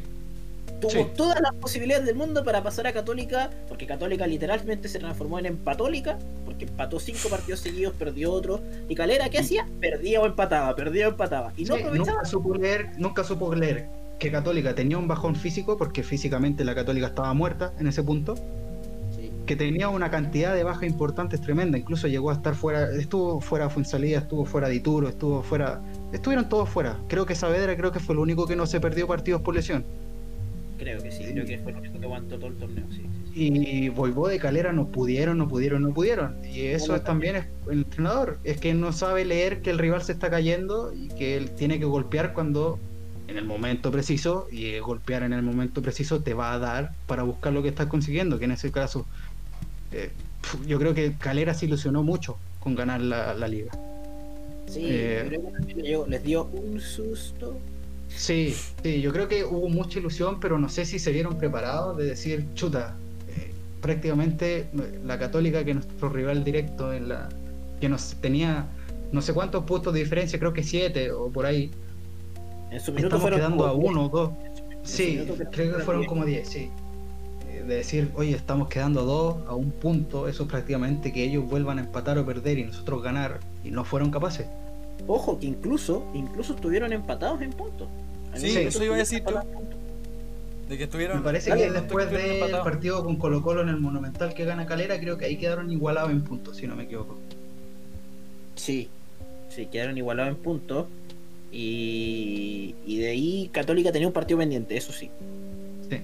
[0.80, 1.06] Tuvo Sí.
[1.16, 5.46] todas las posibilidades del mundo para pasar a Católica, porque Católica literalmente se transformó en
[5.46, 8.60] empatólica, porque empató cinco partidos seguidos, perdió otro.
[8.88, 9.66] Y Calera, ¿qué hacía?
[9.80, 11.52] Perdía o empataba, perdía o empataba.
[11.56, 12.16] Y no Sí, aprovechaba.
[12.18, 13.86] nunca supo leer, nunca supo leer
[14.18, 18.34] que Católica tenía un bajón físico, porque físicamente la Católica estaba muerta en ese punto,
[19.16, 19.30] Sí.
[19.46, 23.66] que tenía una cantidad de bajas importantes tremenda, incluso llegó a estar fuera, estuvo fuera
[23.66, 25.80] de Fuensalida, estuvo fuera de Ituro, estuvo fuera,
[26.12, 26.98] estuvieron todos fuera.
[27.08, 29.84] Creo que Saavedra creo que fue el único que no se perdió partidos por lesión.
[30.78, 32.84] Creo que sí, creo que fue el único que aguantó todo el torneo.
[32.90, 33.02] Sí.
[33.36, 36.36] Y Voivó de Calera no pudieron, no pudieron, no pudieron.
[36.44, 40.02] Y eso es también es el entrenador, es que no sabe leer que el rival
[40.02, 42.78] se está cayendo y que él tiene que golpear cuando
[43.28, 46.96] en el momento preciso y eh, golpear en el momento preciso te va a dar
[47.06, 49.06] para buscar lo que estás consiguiendo, que en ese caso
[49.90, 50.12] eh,
[50.66, 53.80] yo creo que Calera se ilusionó mucho con ganar la, la liga.
[54.66, 57.66] Sí, Eh, yo creo que les dio un susto.
[58.08, 61.96] Sí, sí, yo creo que hubo mucha ilusión, pero no sé si se vieron preparados
[61.96, 63.00] de decir, chuta,
[63.80, 64.70] prácticamente
[65.04, 67.28] la Católica, que es nuestro rival directo en la
[67.80, 68.66] que nos tenía
[69.12, 71.70] no sé cuántos puntos de diferencia, creo que siete o por ahí,
[72.74, 74.30] En su minuto estamos fueron quedando a uno o dos.
[74.82, 76.70] Sí, creo que fueron como 10, sí.
[77.48, 81.22] Eh, De decir, oye, estamos quedando a dos, a un punto, eso es prácticamente que
[81.22, 84.46] ellos vuelvan a empatar o perder y nosotros ganar, y no fueron capaces.
[85.06, 87.86] Ojo, que incluso, incluso estuvieron empatados en puntos.
[88.34, 89.34] Sí, eso iba a decir tú.
[90.68, 91.18] De que estuvieron.
[91.18, 92.64] Me parece Dale, que después del empatados.
[92.64, 96.10] partido con Colo Colo en el Monumental que gana Calera, creo que ahí quedaron igualados
[96.10, 97.16] en puntos, si no me equivoco.
[98.56, 98.88] Sí,
[99.48, 100.86] sí, quedaron igualados en puntos.
[101.56, 105.08] Y, y de ahí Católica tenía un partido pendiente, eso sí.
[105.88, 105.98] Sí.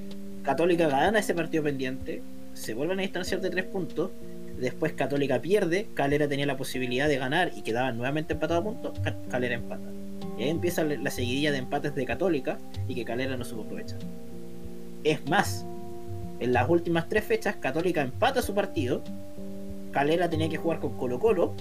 [0.44, 2.22] Católica gana ese partido pendiente,
[2.54, 4.10] se vuelven a distanciar de tres puntos.
[4.60, 8.98] Después Católica pierde, Calera tenía la posibilidad de ganar y quedaban nuevamente empatados a puntos.
[9.00, 9.88] Ca- Calera empata.
[10.38, 13.62] Y ahí empieza la la seguidilla de empates de Católica y que Calera no supo
[13.62, 13.98] aprovechar.
[15.02, 15.64] Es más,
[16.38, 19.02] en las últimas tres fechas, Católica empata su partido.
[19.92, 21.54] Calera tenía que jugar con Colo Colo.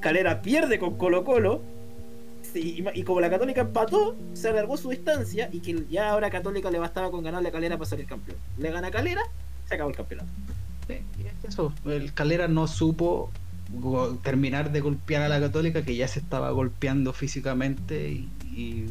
[0.00, 1.62] Calera pierde con Colo Colo.
[2.54, 6.70] Sí, y, como la Católica empató, se alargó su distancia y que ya ahora Católica
[6.70, 8.38] le bastaba con ganarle a Calera para salir campeón.
[8.58, 9.22] Le gana Calera,
[9.68, 10.28] se acabó el campeonato.
[10.86, 10.98] Sí,
[11.42, 11.72] eso.
[11.84, 13.32] El Calera no supo
[14.22, 18.86] terminar de golpear a la Católica, que ya se estaba golpeando físicamente y,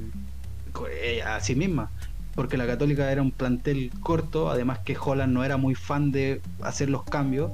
[1.01, 1.89] ella a sí misma.
[2.35, 6.41] Porque la Católica era un plantel corto, además que Holland no era muy fan de
[6.61, 7.49] hacer los cambios.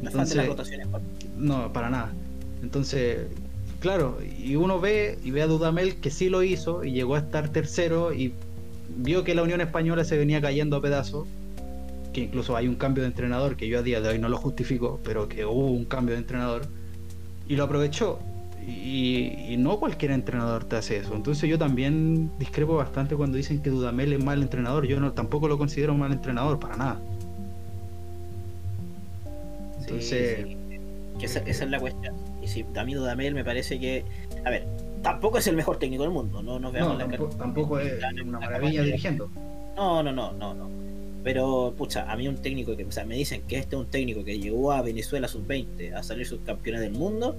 [0.00, 0.86] No es fan de las Entonces, rotaciones.
[0.86, 1.02] Juan.
[1.38, 2.12] no, para nada.
[2.62, 3.26] Entonces,
[3.80, 7.18] claro, y uno ve y ve a Dudamel que sí lo hizo y llegó a
[7.18, 8.32] estar tercero y
[8.96, 11.26] vio que la Unión Española se venía cayendo a pedazos,
[12.12, 14.36] que incluso hay un cambio de entrenador que yo a día de hoy no lo
[14.36, 16.62] justifico, pero que hubo un cambio de entrenador
[17.48, 18.18] y lo aprovechó.
[18.66, 21.14] Y, y no cualquier entrenador te hace eso.
[21.16, 24.86] Entonces yo también discrepo bastante cuando dicen que Dudamel es mal entrenador.
[24.86, 27.00] Yo no tampoco lo considero un mal entrenador, para nada.
[29.80, 30.78] Entonces, Sí, sí.
[31.18, 32.29] Que esa, esa es la cuestión.
[32.42, 34.04] Y si a mí Dudamel me parece que.
[34.44, 34.66] A ver,
[35.02, 36.42] tampoco es el mejor técnico del mundo.
[36.42, 39.30] No nos veamos no, la tampoco, tampoco es una la maravilla dirigiendo.
[39.76, 40.70] No, no, no, no, no.
[41.22, 43.86] Pero, pucha, a mí un técnico que, o sea, me dicen que este es un
[43.88, 47.36] técnico que llegó a Venezuela sub-20 a salir subcampeones del mundo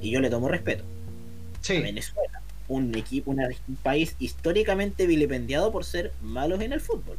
[0.00, 0.82] y yo le tomo respeto.
[0.82, 6.80] A Sí, Venezuela, un equipo, una- un país históricamente vilipendiado por ser malos en el
[6.80, 7.18] fútbol.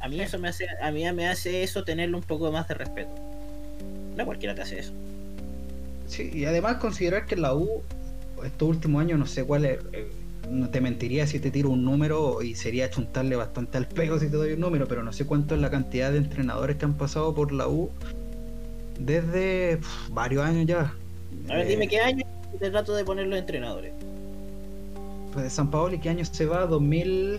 [0.00, 2.74] A mí eso me hace, a mí me hace eso tenerle un poco más de
[2.74, 3.10] respeto.
[4.16, 4.92] No cualquiera te hace eso.
[6.08, 7.82] Sí, y además considerar que la U
[8.44, 10.08] estos últimos años no sé cuál es, eh,
[10.50, 14.26] no te mentiría si te tiro un número y sería chuntarle bastante al pego si
[14.30, 16.94] te doy un número, pero no sé cuánto es la cantidad de entrenadores que han
[16.96, 17.90] pasado por la U
[18.98, 19.78] desde
[20.10, 20.94] varios años ya.
[21.48, 23.92] A ver, Eh, dime qué año y te trato de poner los entrenadores.
[25.32, 26.66] Pues de San Paolo, ¿y qué año se va?
[26.66, 27.38] ¿2012?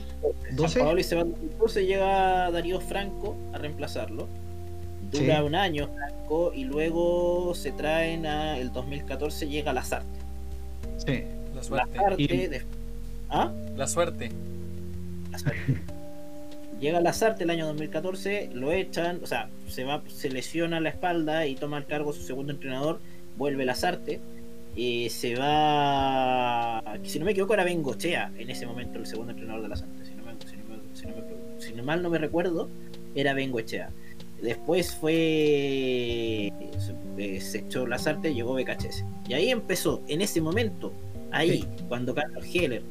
[0.68, 4.28] San Paolo se va en 2012, llega Darío Franco a reemplazarlo.
[5.12, 5.41] Dura Sí.
[5.43, 10.20] un año Franco y luego se traen a el 2014 llega Lazarte.
[11.05, 11.24] Sí.
[11.55, 11.99] La suerte.
[12.18, 12.62] Y- de-
[13.30, 13.51] ¿Ah?
[13.76, 14.30] La suerte.
[15.32, 15.57] Lazarte.
[16.80, 21.45] Llega Lazarte el año 2014, lo echan, o sea, se va, se lesiona la espalda
[21.45, 23.01] y toma el cargo su segundo entrenador,
[23.38, 24.22] vuelve Lazarte.
[24.78, 26.82] Y se va.
[27.03, 30.05] Si no me equivoco, era Bengochea en ese momento el segundo entrenador de Lazarte.
[30.05, 32.70] Si no, me, si, no me- si no me- si no mal no me recuerdo,
[33.14, 33.89] era Bengochea.
[34.42, 36.52] Después fue.
[36.80, 39.04] Se, eh, se echó Lazarte, llegó BKHS.
[39.28, 40.94] Y ahí empezó, en ese momento,
[41.32, 41.68] ahí, Sí.
[41.88, 42.82] cuando Carlos Heller,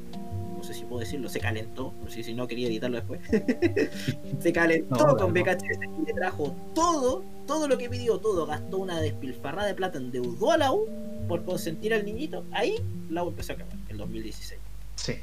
[0.57, 3.21] no sé si puedo decirlo, se calentó, no sé si no quería editarlo después.
[4.41, 5.41] se calentó No, con no.
[5.41, 8.45] BKHS y le trajo todo, todo lo que pidió, todo.
[8.47, 10.87] Gastó una despilfarrada de plata, endeudó a la U
[11.29, 12.45] por consentir al niñito.
[12.53, 12.75] Ahí
[13.11, 14.61] la U empezó a acabar, el 2016.
[14.97, 15.15] Sí.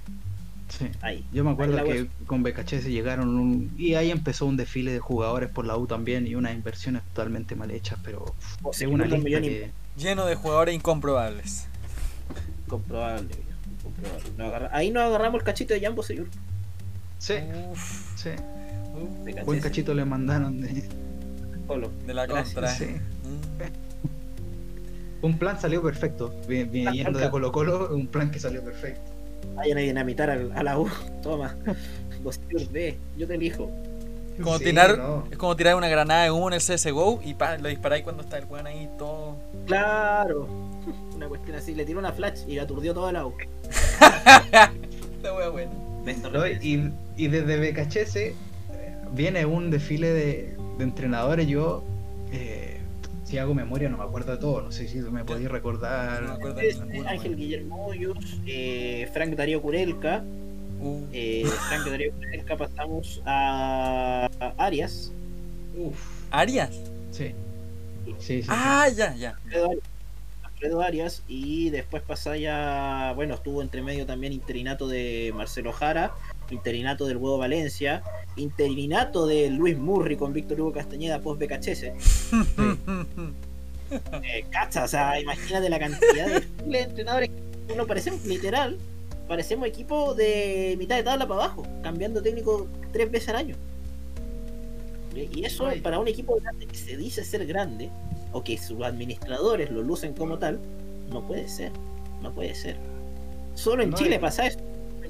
[0.69, 0.87] Sí.
[1.01, 1.23] Ahí.
[1.31, 3.71] Yo me acuerdo que con BKHS llegaron un...
[3.77, 7.55] y ahí empezó un desfile de jugadores por la U también y unas inversiones totalmente
[7.55, 8.25] mal hechas, pero
[8.63, 9.71] O es sea, una lista que...
[9.97, 11.67] Lleno de jugadores incomprobables.
[12.67, 13.29] Comprobable,
[14.39, 16.25] agarra- Ahí nos agarramos el cachito de Jambo, señor.
[17.19, 17.35] Sí,
[17.71, 18.17] Uf.
[18.17, 18.29] sí.
[18.95, 19.45] Uf.
[19.45, 20.83] Buen cachito le mandaron de...
[21.67, 21.91] Solo.
[22.05, 22.75] De la Gracias, contra.
[22.75, 22.85] sí.
[22.85, 23.85] Mm.
[25.25, 26.33] Un plan salió perfecto.
[26.47, 29.11] Vi- Viniendo de Colo Colo, un plan que salió perfecto.
[29.55, 30.89] Vayan a dinamitar a la U.
[31.21, 31.55] Toma.
[32.23, 32.39] Vos
[32.71, 33.69] ve, yo te elijo.
[34.41, 35.23] Como Sí, tirar, no.
[35.31, 38.23] es como tirar una granada de humo en el CSGO y pa, lo disparáis cuando
[38.23, 39.35] está el weón ahí todo.
[39.65, 40.47] Claro.
[41.15, 41.73] Una cuestión así.
[41.73, 43.33] Le tiró una flash y aturdió toda la U.
[46.61, 48.17] Y, y desde BKHS
[49.13, 51.47] viene un desfile de, de entrenadores.
[51.47, 51.83] Yo,
[52.31, 52.64] eh,
[53.35, 54.61] si hago memoria, no me acuerdo de todo.
[54.61, 56.23] No sé si me podéis No me recordar.
[56.23, 57.35] acuerdo de Es ninguno, Ángel.
[57.35, 58.17] Guillermo Hoyos,
[58.47, 60.23] eh, Frank Darío Curelca,
[60.77, 65.11] Uh, eh, Frank Darío Curelca pasamos a Arias,
[65.77, 65.97] Uf,
[66.31, 66.71] ¿Arias?
[67.11, 67.33] sí.
[68.05, 68.47] Sí, sí, sí.
[68.51, 69.31] Ah, ya, ya.
[69.31, 69.83] Alfredo Arias,
[70.43, 76.11] Alfredo Arias, y después pasa ya, bueno, estuvo entre medio también interinato de Marcelo Jara,
[76.51, 78.03] interinato del Huevo Valencia,
[78.35, 81.85] interinato de Luis Murri con Víctor Hugo Castañeda post BKHS.
[84.23, 87.29] Eh, cacha, o sea, imagínate la cantidad de entrenadores
[87.67, 88.79] que uno parecemos literal,
[89.27, 93.55] parecemos equipo de mitad de tabla para abajo, cambiando técnico tres veces al año.
[95.13, 95.81] Y eso Ay.
[95.81, 97.89] para un equipo grande que se dice ser grande,
[98.33, 100.59] o que sus administradores lo lucen como tal,
[101.11, 101.71] no puede ser,
[102.21, 102.75] no puede ser.
[103.53, 104.59] Solo en No, Chile pasa eso.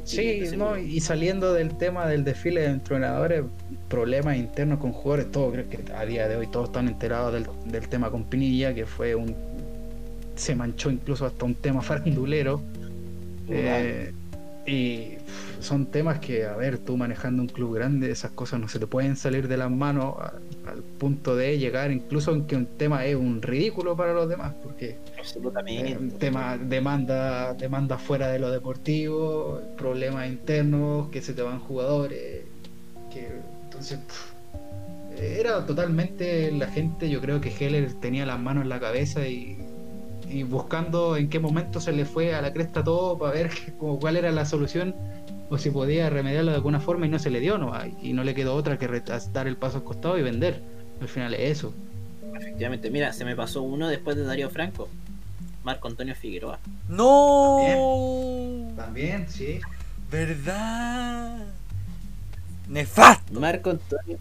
[0.06, 3.44] Sí, no, y saliendo del tema del desfile de entrenadores,
[3.90, 7.48] problemas internos con jugadores, todo, creo que a día de hoy todos están enterados del,
[7.66, 9.36] del tema con Pinilla, que fue un.
[10.36, 12.62] se manchó incluso hasta un tema farandulero.
[13.50, 14.14] Eh,
[14.68, 15.18] y
[15.60, 18.88] son temas que, a ver, tú manejando un club grande, esas cosas no se te
[18.88, 20.16] pueden salir de las manos
[20.68, 24.54] al punto de llegar, incluso en que un tema es un ridículo para los demás,
[24.64, 25.92] porque Absolutamente.
[25.92, 32.44] eh, tema demanda demanda fuera de lo deportivo problemas internos que se te van jugadores
[33.12, 33.28] que
[33.64, 34.36] entonces pff,
[35.22, 39.58] era totalmente la gente yo creo que Heller tenía las manos en la cabeza y,
[40.30, 44.00] y buscando en qué momento se le fue a la cresta todo para ver como
[44.00, 44.96] cuál era la solución
[45.50, 47.72] o si podía remediarlo de alguna forma y no se le dio no
[48.02, 48.88] y no le quedó otra que
[49.32, 50.62] dar el paso al costado y vender
[51.02, 51.74] al final es eso
[52.38, 54.90] Efectivamente, mira, se me pasó uno después de Darío Franco.
[55.64, 56.60] Marco Antonio Figueroa.
[56.90, 57.58] ¡No!
[58.76, 59.60] también sí
[60.12, 61.38] ¿Verdad?
[62.68, 63.40] Nefasto.
[63.40, 64.18] Marco Antonio,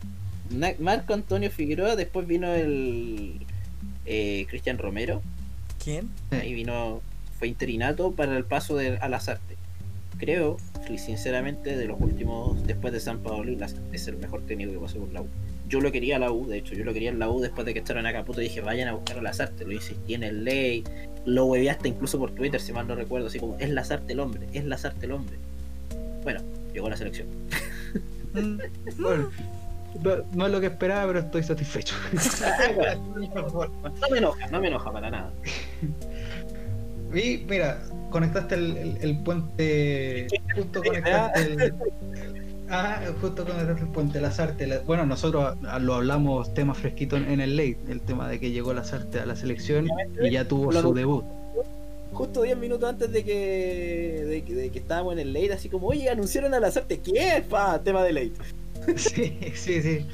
[0.50, 3.40] Na- Marco Antonio Figueroa, después vino el
[4.06, 5.22] eh, Cristian Romero,
[5.82, 6.08] ¿Quién?
[6.30, 7.00] ahí vino,
[7.38, 9.56] fue interinato para el paso de Alazarte.
[10.18, 10.58] Creo,
[10.92, 13.52] y sinceramente, de los últimos, después de San Paolo,
[13.92, 15.26] es el mejor técnico que pasó por la U.
[15.68, 17.64] Yo lo quería a la U, de hecho, yo lo quería en la U después
[17.64, 20.22] de que echaron a Caputo y dije, vayan a buscar a Lazarte, lo insistí en
[20.22, 20.84] el ley,
[21.24, 24.46] lo hueveaste incluso por Twitter, si mal no recuerdo, así como, es Lazarte el hombre,
[24.52, 25.36] es Lazarte el hombre.
[26.22, 26.40] Bueno,
[26.72, 27.28] llegó a la selección.
[28.34, 28.58] Mm.
[29.00, 29.30] Bueno,
[30.02, 31.94] no, no es lo que esperaba, pero estoy satisfecho.
[33.34, 35.32] No me enoja, no me enoja para nada.
[37.14, 37.80] y mira,
[38.14, 41.74] conectaste el, el- el puente, justo conectaste el,
[42.70, 44.66] Ah, justo con el puente Lazarte.
[44.68, 48.38] la- Bueno, nosotros ah, lo hablamos tema fresquito en en el late, el tema de
[48.38, 49.88] que llegó Lazarte a la selección
[50.22, 51.24] y ya tuvo su debut.
[52.12, 55.68] Justo 10 minutos antes de que, de, que- de que estábamos en el late, así
[55.68, 57.00] como, oye, anunciaron a Lazarte.
[57.00, 57.42] ¿Quién?
[57.50, 58.32] Pa, tema de late.
[58.96, 60.06] Sí, sí, sí.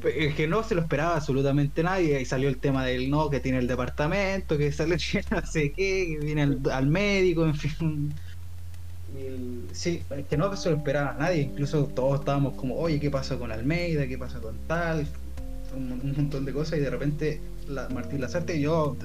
[0.00, 2.20] Que no se lo esperaba absolutamente nadie.
[2.20, 4.96] Y salió el tema del no, que tiene el departamento, que sale
[5.30, 8.14] no sé qué, que viene al, al médico, en fin.
[9.72, 11.42] Sí, es que no se lo esperaba nadie.
[11.42, 14.06] Incluso todos estábamos como, oye, ¿qué pasa con Almeida?
[14.06, 15.06] ¿Qué pasa con tal?
[15.74, 16.78] Un, un montón de cosas.
[16.78, 18.96] Y de repente, la, Martín Lazarte, yo,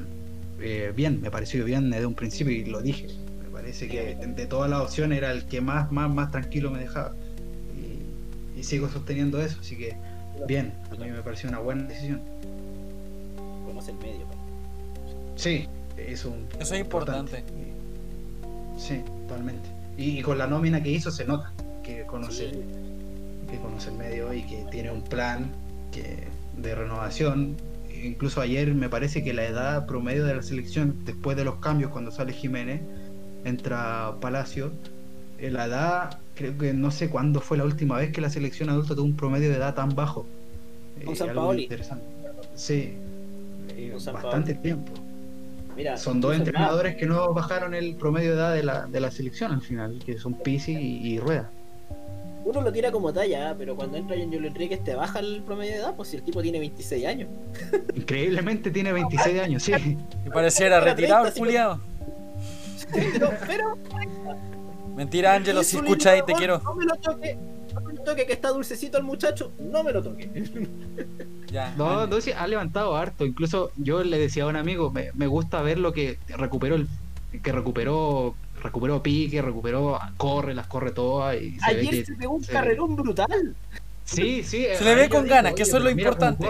[0.59, 3.07] eh, bien, me pareció bien desde un principio y lo dije.
[3.41, 6.79] Me parece que de todas las opciones era el que más, más, más tranquilo me
[6.79, 7.13] dejaba.
[8.55, 9.95] Y, y sigo sosteniendo eso, así que
[10.47, 12.21] bien, a mí me pareció una buena decisión.
[13.65, 14.33] Conoce el medio, pa.
[15.35, 15.67] Sí,
[15.97, 17.43] es un Eso es importante.
[18.77, 19.69] Sí, totalmente.
[19.97, 21.51] Y, y con la nómina que hizo se nota
[21.83, 22.61] que conoce, Sí.
[23.49, 25.51] que conoce el medio y que tiene un plan
[25.91, 26.27] que,
[26.57, 27.55] de renovación.
[28.03, 31.91] Incluso ayer me parece que la edad promedio de la selección, después de los cambios,
[31.91, 32.81] cuando sale Jiménez,
[33.45, 34.71] entra Palacio,
[35.37, 38.69] eh, la edad, creo que no sé cuándo fue la última vez que la selección
[38.69, 40.25] adulta tuvo un promedio de edad tan bajo.
[41.03, 41.63] Con Eh, San algo Paoli.
[41.63, 42.05] interesante.
[42.55, 42.93] Sí,
[43.75, 44.91] eh, Con San bastante tiempo.
[45.75, 49.09] Mira, Son dos entrenadores que no bajaron el promedio de edad de la, de la
[49.09, 51.49] selección al final, que son Pizzi y, y Rueda.
[52.45, 53.55] Uno lo tira como talla, ¿ah?
[53.57, 56.41] pero cuando entra Angelo Enriquez te baja el promedio de edad, pues si el tipo
[56.41, 57.29] tiene 26 años.
[57.95, 59.71] Increíblemente tiene 26 años, sí.
[60.25, 61.79] Y pareciera Era retirado el 30, culiado.
[62.93, 63.77] pero, pero
[64.95, 66.59] Mentira, Ángelo, si escucha ahí, te quiero.
[66.59, 67.37] No me lo toque,
[67.73, 70.29] no me lo toque que está dulcecito el muchacho, no me lo toque.
[71.51, 71.73] Ya.
[71.77, 73.25] No, sí, ha levantado harto.
[73.25, 76.87] Incluso yo le decía a un amigo, me, me gusta ver lo que recuperó, el,
[77.43, 81.35] que recuperó, recuperó pique, recuperó, corre, las corre todas.
[81.41, 83.55] Y se ve Ayer que, se pegó un se- carrerón brutal.
[84.05, 84.65] Sí, sí.
[84.77, 86.47] Se le ve con ganas, que "Oye, eso es lo importante".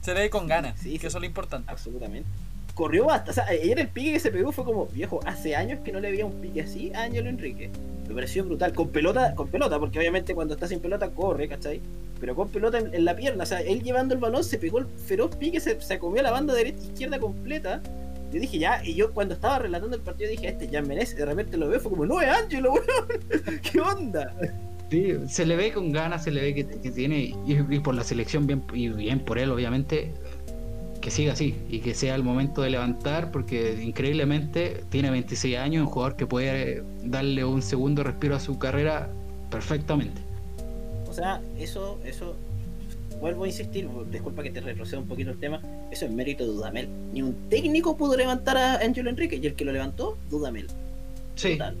[0.00, 0.78] Se le ve con ganas.
[0.80, 1.70] Sí, que eso es lo importante.
[1.70, 2.28] Absolutamente.
[2.74, 3.30] Corrió bastante.
[3.30, 6.00] O sea, ayer el pique que se pegó fue como, viejo, hace años que no
[6.00, 7.70] le veía un pique así a Ángelo Enrique.
[8.08, 8.72] Me pareció brutal.
[8.72, 11.80] Con pelota, con pelota, porque obviamente cuando está sin pelota corre, ¿cachai?
[12.20, 13.42] Pero con pelota en, la pierna.
[13.42, 16.30] O sea, él llevando el balón se pegó el feroz pique, se, se comió la
[16.30, 17.82] banda derecha izquierda completa.
[18.32, 21.16] Yo dije, ya, y yo cuando estaba relatando el partido dije, este ya merece.
[21.16, 23.60] De repente lo veo, fue como, no es Ángelo, weón.
[23.60, 24.34] ¿Qué onda?
[24.90, 27.94] Sí, se le ve con ganas, se le ve que, que tiene, y, y por
[27.94, 30.12] la selección, bien, y bien por él, obviamente,
[31.02, 35.84] que siga así y que sea el momento de levantar, porque increíblemente tiene 26 años,
[35.86, 39.10] un jugador que puede darle un segundo respiro a su carrera
[39.50, 40.22] perfectamente.
[41.10, 42.34] O sea, eso, eso,
[43.20, 46.50] vuelvo a insistir, disculpa que te retroceda un poquito el tema, eso es mérito de
[46.52, 46.88] Dudamel.
[47.12, 50.68] Ni un técnico pudo levantar a Ángelo Enrique y el que lo levantó, Dudamel.
[51.34, 51.76] Sí, Total.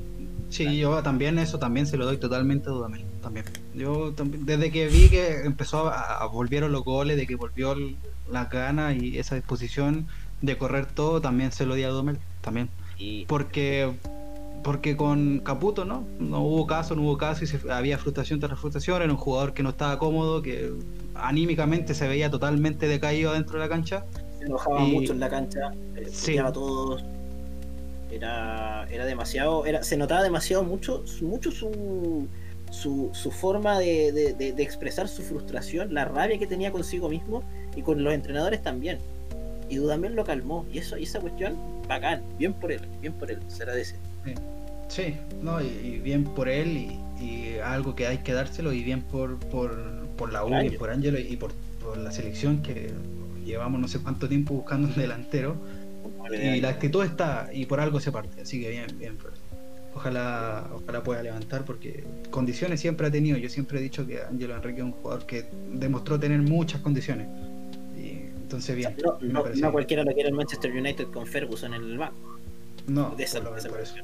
[0.50, 3.46] sí, yo también eso también se lo doy totalmente a Dudamel, también.
[3.74, 7.72] Yo también, desde que vi que empezó a, a- volvieron los goles, de que volvió
[7.72, 7.96] el-
[8.30, 10.06] la gana y esa disposición
[10.40, 12.68] de correr todo, también se lo di a Dudamel, también.
[12.98, 13.92] Y porque
[14.64, 18.56] porque con Caputo no no hubo caso no hubo caso y se- había frustración tras
[18.60, 20.72] frustración era un jugador que no estaba cómodo que
[21.16, 24.04] anímicamente se veía totalmente decaído dentro de la cancha
[24.38, 26.38] se enojaba y- mucho en la cancha, eh, Sí.
[26.38, 27.02] a todos.
[28.10, 32.28] Era, era demasiado, era, se notaba demasiado mucho, su- mucho su,
[32.70, 37.08] su, su forma de, de- de- de expresar su frustración, la rabia que tenía consigo
[37.08, 37.42] mismo
[37.76, 38.98] y con los entrenadores también.
[39.68, 40.66] Y Dudamel lo calmó.
[40.72, 41.56] Y eso, y esa cuestión,
[41.88, 43.96] bacán, bien por él, bien por él, se agradece.
[44.88, 48.82] sí no y, y bien por él y, y algo que hay que dárselo y
[48.82, 49.70] bien por por,
[50.16, 51.52] por la U y por Ángelo y por,
[51.82, 52.92] por la selección que
[53.44, 55.56] llevamos no sé cuánto tiempo buscando un delantero
[56.30, 59.38] y la actitud está y por algo se parte así que bien bien por él.
[59.94, 64.54] ojalá ojalá pueda levantar porque condiciones siempre ha tenido yo siempre he dicho que Ángelo
[64.56, 67.26] Enrique es un jugador que demostró tener muchas condiciones
[68.52, 69.72] entonces bien No, me no, parece no bien.
[69.72, 72.38] cualquiera lo quiere el Manchester United con Ferguson en el banco.
[72.86, 73.94] no De esa- por de esa por eso.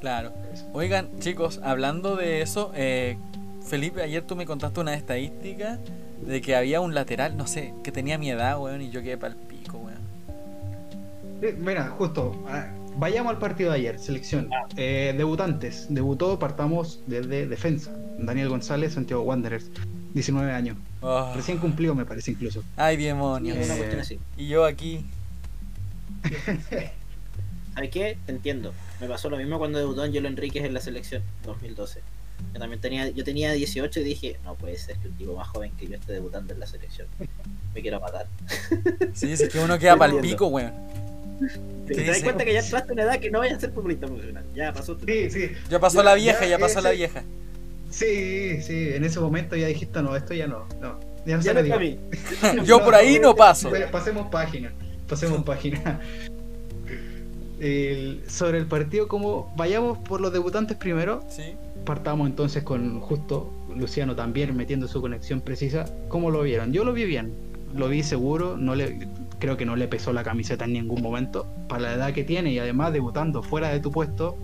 [0.00, 0.32] Claro.
[0.72, 3.16] Oigan, chicos, hablando de eso, eh,
[3.64, 5.78] Felipe, ayer tú me contaste una estadística
[6.26, 9.16] de que había un lateral, no sé, que tenía mi edad, weón, y yo quedé
[9.16, 9.98] pa'l pico, weón.
[11.42, 14.48] Eh, Mira, justo, ah, vayamos al partido de ayer, selección.
[14.76, 17.92] Eh, debutantes, debutó, partamos desde defensa.
[18.18, 19.70] Daniel González, Santiago Wanderers,
[20.14, 20.76] 19 años.
[21.00, 22.62] Oh, Recién cumplido, me parece incluso.
[22.76, 23.56] ay, demonios.
[23.56, 24.18] Eh, así.
[24.36, 25.04] Y yo aquí.
[27.74, 28.18] ¿Sabes qué?
[28.26, 28.72] Te entiendo.
[29.00, 32.00] Me pasó lo mismo cuando debutó Angelo Enríquez en la selección 2012.
[32.52, 35.48] Yo también tenía, yo tenía 18 y dije, no puede ser que un tipo más
[35.48, 37.06] joven que yo esté debutando en la selección.
[37.74, 38.26] Me quiero matar.
[39.14, 40.72] Sí, sí, que uno queda pa'l pico, weón.
[41.86, 42.22] Te, Sí, te das sí.
[42.22, 44.44] cuenta que ya entraste en una edad que no vayas a ser futbolista profesional.
[44.54, 45.50] Ya pasó tu Sí, sí.
[45.70, 47.22] Ya pasó la vieja, Ya, ya pasó la vieja.
[47.92, 50.98] Sí, sí, en ese momento ya dijiste, no, esto ya no, no.
[51.24, 51.98] Ya no Ya no mí.
[52.64, 53.70] Yo por ahí no paso.
[53.92, 54.72] Pasemos página.
[55.08, 56.00] Pasemos página.
[57.60, 61.54] El- sobre el partido, como vayamos por los debutantes primero, Sí.
[61.84, 65.84] partamos entonces con justo Luciano también metiendo su conexión precisa.
[66.08, 66.72] ¿Cómo lo vieron?
[66.72, 67.32] Yo lo vi bien,
[67.74, 69.06] lo vi seguro, no le,
[69.38, 71.46] creo que no le pesó la camiseta en ningún momento.
[71.68, 74.36] Para la edad que tiene y además debutando fuera de tu puesto,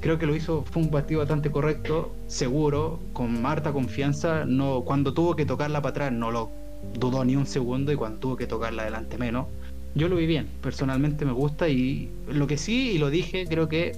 [0.00, 4.44] creo que lo hizo, fue un partido bastante correcto, seguro, con harta confianza.
[4.44, 6.50] No, cuando tuvo que tocarla para atrás no lo
[6.94, 9.46] dudó ni un segundo y cuando tuvo que tocarla adelante menos.
[9.94, 13.68] Yo lo vi bien, personalmente me gusta y lo que sí, y lo dije, creo
[13.68, 13.96] que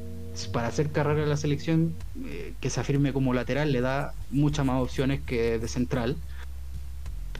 [0.53, 1.95] para hacer carrera en la selección,
[2.25, 6.17] eh, que se afirme como lateral le da muchas más opciones que de central.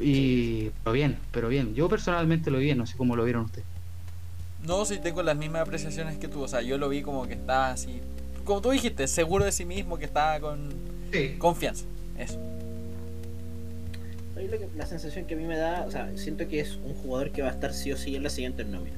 [0.01, 1.75] Y, pero bien, pero bien.
[1.75, 3.67] Yo personalmente lo vi bien, no sé cómo lo vieron ustedes.
[4.67, 6.43] No, sí tengo las mismas apreciaciones que tú.
[6.43, 8.01] O sea, yo lo vi como que estaba así.
[8.45, 10.71] Como tú dijiste, seguro de sí mismo, que estaba con
[11.13, 11.35] Sí.
[11.39, 11.85] confianza.
[12.19, 12.39] Eso.
[14.37, 16.95] Lo que- la sensación que a mí me da, o sea, siento que es un
[16.95, 18.97] jugador que va a estar sí o sí en la siguiente nómina.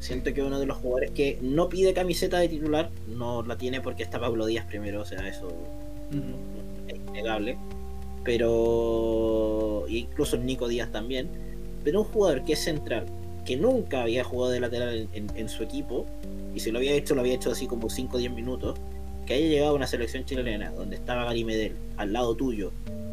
[0.00, 3.80] Siento que uno de los jugadores que no pide camiseta de titular, no la tiene
[3.80, 5.48] porque está Pablo Díaz primero, o sea, eso
[6.88, 7.56] es innegable.
[8.24, 11.28] Pero incluso Nico Díaz también.
[11.84, 13.06] Pero un jugador que es central,
[13.46, 16.04] que nunca había jugado de lateral en, en- en su equipo,
[16.54, 18.76] y si lo había hecho, lo había hecho así como 5 o 10 minutos,
[19.26, 22.72] que haya llegado a una selección chilena donde estaba Gary Medel al lado tuyo,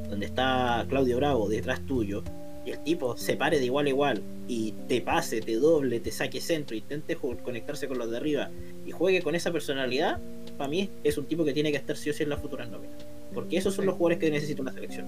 [0.09, 2.23] donde está Claudio Bravo detrás tuyo,
[2.65, 6.11] y el tipo se pare de igual a igual y te pase, te doble, te
[6.11, 8.49] saque centro, intente conectarse con los de arriba
[8.85, 10.19] y juegue con esa personalidad,
[10.57, 12.69] para mí es un tipo que tiene que estar sí o sí en las futuras
[12.69, 12.95] nóminas.
[13.33, 15.07] Porque esos son los jugadores que necesita una selección.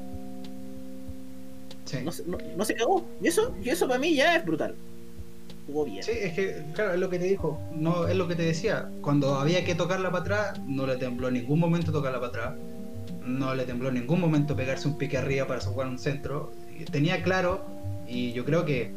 [1.85, 1.97] Sí.
[2.03, 3.05] No, se- no, no se cagó.
[3.21, 4.75] Y eso, y eso para mí ya es brutal.
[6.03, 8.89] Sí, es que, claro, es lo que te dijo, no es lo que te decía.
[9.01, 12.53] Cuando había que tocarla para atrás, no le tembló en ningún momento tocarla para atrás.
[13.25, 16.51] No le tembló en ningún momento pegarse un pique arriba para jugar un centro.
[16.91, 17.65] Tenía claro,
[18.07, 18.91] y yo creo que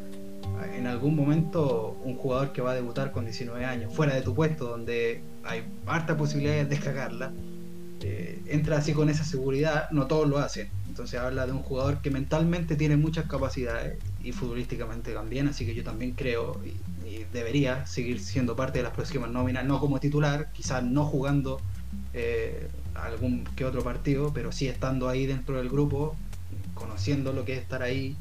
[0.75, 4.35] en algún momento un jugador que va a debutar con 19 años, fuera de tu
[4.35, 7.31] puesto, donde hay harta posibilidad de cagarla,
[8.01, 10.69] eh, entra así con esa seguridad, no todos lo hacen.
[10.87, 15.73] Entonces habla de un jugador que mentalmente tiene muchas capacidades y futbolísticamente también, así que
[15.73, 16.69] yo también creo y,
[17.07, 21.59] y debería seguir siendo parte de las próximas nóminas, no como titular, quizás no jugando
[22.13, 26.15] eh, algún que otro partido, pero sí estando ahí dentro del grupo,
[26.73, 28.15] conociendo lo que es estar ahí.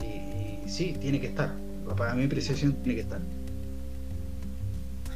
[0.00, 1.52] Y, sí, tiene que estar.
[1.96, 3.20] Para mi apreciación tiene que estar.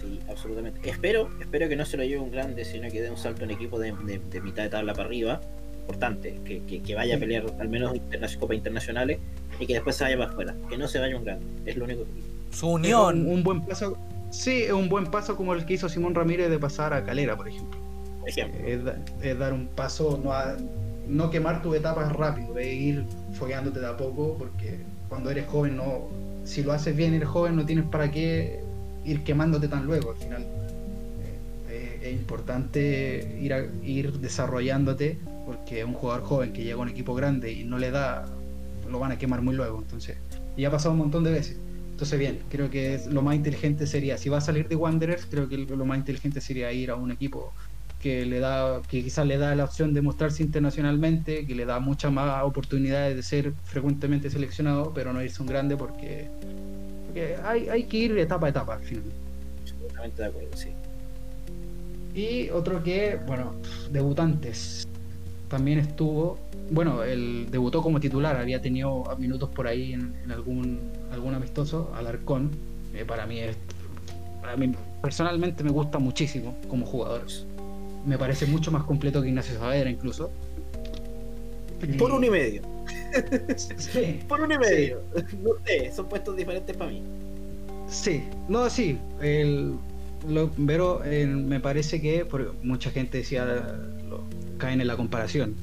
[0.01, 0.89] Sí, absolutamente.
[0.89, 3.51] Espero, espero que no se lo lleve un grande, sino que dé un salto en
[3.51, 3.93] equipo de
[4.43, 5.41] mitad de tabla para arriba.
[5.93, 9.19] Importante, que, que- que vaya a pelear al menos interna- Copa Internacionales
[9.59, 10.55] y que después se vaya para afuera.
[10.69, 11.47] Que no se vaya un grande.
[11.65, 12.55] Es lo único que.
[12.55, 13.21] Su Es unión.
[13.23, 13.97] Un, un buen paso.
[14.31, 17.37] Sí, es un buen paso como el que hizo Simón Ramírez de pasar a Calera,
[17.39, 17.79] por ejemplo.
[18.21, 18.61] Por ejemplo.
[18.67, 20.57] es, da- es dar un paso, no, a-
[21.09, 24.77] no quemar tus etapas rápido, es ir fogueándote de a poco, porque
[25.09, 26.07] cuando eres joven, no
[26.45, 28.61] si lo haces bien, eres joven, no tienes para qué
[29.07, 30.11] ir quemándote tan luego.
[30.11, 30.43] Al final
[31.71, 35.17] eh, es, es importante ir, a- ir desarrollándote,
[35.49, 38.27] porque un jugador joven que llega a un equipo grande y no le da,
[38.87, 39.79] lo van a quemar muy luego.
[39.81, 40.19] Entonces,
[40.59, 41.57] y ha pasado un montón de veces.
[41.91, 45.25] Entonces, bien, creo que es- lo más inteligente sería, si va a salir de Wanderers,
[45.25, 47.55] creo que lo más inteligente sería ir a un equipo
[47.99, 51.81] que le da que quizás le da la opción de mostrarse internacionalmente, que le da
[51.81, 56.29] muchas más oportunidades de ser frecuentemente seleccionado, pero no irse un grande porque,
[57.07, 59.05] porque hay, hay que ir etapa a etapa al final.
[59.63, 60.69] Absolutamente de acuerdo, sí.
[62.15, 63.55] Y otro que, bueno,
[63.91, 64.88] debutantes.
[65.49, 66.39] También estuvo,
[66.71, 70.79] bueno, él debutó como titular, había tenido minutos por ahí en, en algún,
[71.11, 72.51] algún amistoso, Alarcón.
[72.95, 73.57] Eh, para mí es,
[74.43, 74.73] para mí
[75.03, 77.25] personalmente me gusta muchísimo como jugador.
[78.07, 80.31] Me parece mucho más completo que Ignacio Saavedra incluso.
[81.99, 82.63] Por un y medio.
[83.57, 85.01] Sí, Por un y medio.
[85.43, 87.03] No sé, son puestos diferentes para mí.
[87.89, 88.99] Sí, no, sí.
[89.21, 89.77] El,
[90.29, 93.79] lo, pero eh, me parece que porque mucha gente decía
[94.59, 95.55] caen en la comparación.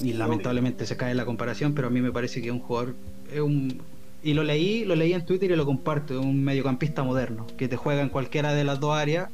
[0.00, 2.60] Y lamentablemente se cae en la comparación, pero a mí me parece que es un
[2.60, 2.94] jugador
[3.32, 3.80] es un
[4.22, 7.68] y lo leí, lo leí en Twitter y lo comparto, es un mediocampista moderno que
[7.68, 9.30] te juega en cualquiera de las dos áreas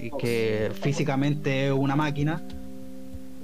[0.00, 2.40] y que físicamente es una máquina.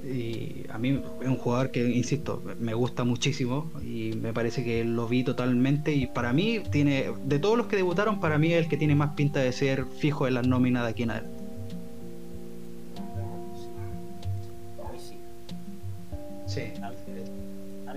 [0.05, 4.85] Y a mí es un jugador que, insisto, me gusta muchísimo y me parece que
[4.85, 8.63] lo vi totalmente y para mí tiene, de todos los que debutaron, para mí es
[8.63, 11.38] el que tiene más pinta de ser fijo en las nóminas de aquí en adelante.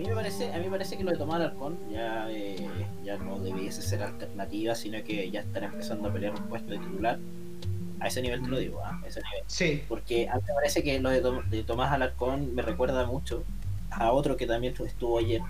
[0.02, 2.66] Mí me parece, a mí me parece que lo de tomar Arcón ya, eh,
[3.04, 6.78] ya no debiese ser alternativa, sino que ya están empezando a pelear un puesto de
[6.78, 7.18] titular.
[8.00, 9.00] A ese nivel te lo digo, ¿ah?
[9.02, 9.44] a ese nivel.
[9.46, 9.82] Sí.
[9.88, 13.44] Porque a mí me parece que lo de, Tom- de Tomás Alarcón me recuerda mucho
[13.90, 15.40] a otro que también estuvo ayer,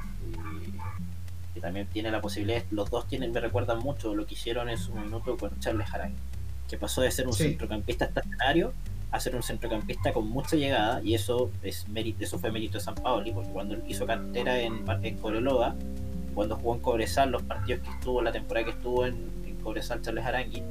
[1.54, 4.76] que también tiene la posibilidad, los dos tienen, me recuerdan mucho lo que hicieron en
[4.78, 6.18] su minuto con Charles Harangue,
[6.68, 7.44] que pasó de ser un Sí.
[7.44, 8.72] centrocampista estacionario
[9.12, 12.80] a ser un centrocampista con mucha llegada, y eso es mérito, eso fue mérito de
[12.84, 15.76] San Paoli, porque cuando hizo cartera en, en Cobreloa,
[16.34, 20.00] cuando jugó en Cobresal, los partidos que estuvo, la temporada que estuvo en, en Cobresal
[20.00, 20.62] Charles Arangui,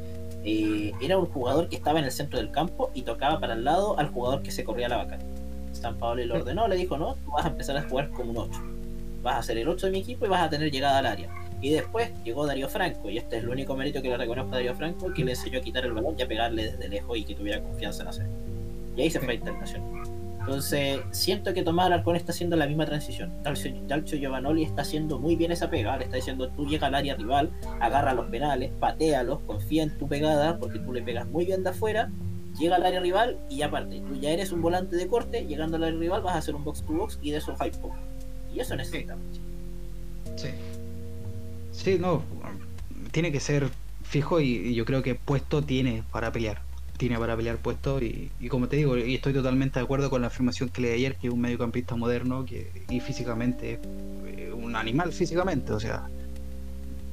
[0.43, 3.63] eh, era un jugador que estaba en el centro del campo y tocaba para el
[3.63, 5.19] lado al jugador que se corría a la vaca.
[5.71, 8.37] San Paolo le ordenó, le dijo, no, tú vas a empezar a jugar como un
[8.37, 8.59] 8.
[9.21, 11.29] Vas a ser el 8 de mi equipo y vas a tener llegada al área.
[11.61, 14.55] Y después llegó Darío Franco, y este es el único mérito que le reconozco a
[14.55, 17.23] Darío Franco, que le enseñó a quitar el balón y a pegarle desde lejos y
[17.23, 18.33] que tuviera confianza en hacerlo.
[18.97, 20.11] Y ahí se fue a internacional.
[20.39, 23.31] Entonces, siento que Tomás Alarcón está haciendo la misma transición.
[23.43, 25.95] Dalcio, Dalcio Giovanoli está haciendo muy bien esa pega.
[25.97, 30.07] Le está diciendo, tú llega al área rival, agarra los penales, patealos, confía en tu
[30.07, 32.09] pegada, porque tú le pegas muy bien de afuera,
[32.59, 35.83] llega al área rival y aparte, tú ya eres un volante de corte, llegando al
[35.83, 37.95] área rival vas a hacer un box to box y de eso post.
[38.53, 39.23] Y eso necesitamos.
[39.31, 39.41] Sí.
[40.35, 40.49] Sí,
[41.99, 42.23] no.
[43.11, 43.69] Tiene que ser
[44.03, 46.61] fijo y, y yo creo que puesto tiene para pelear.
[46.97, 50.21] Tiene para pelear puesto y, y como te digo, y estoy totalmente de acuerdo con
[50.21, 53.79] la afirmación que leí ayer, que es un mediocampista moderno que, y físicamente,
[54.27, 56.07] eh, un animal físicamente, o sea,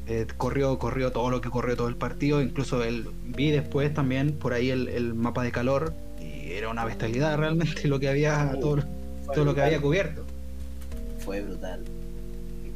[0.06, 4.32] eh, corrió, corrió todo lo que corrió todo el partido, incluso el, vi después también
[4.32, 8.56] por ahí el, el mapa de calor y era una bestialidad realmente lo que había,
[8.60, 8.84] todo,
[9.34, 10.24] todo lo que había cubierto.
[11.18, 11.84] Fue brutal.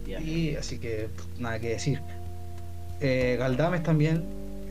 [0.07, 2.01] Y así que nada que decir.
[3.01, 4.25] Eh, Galdames también.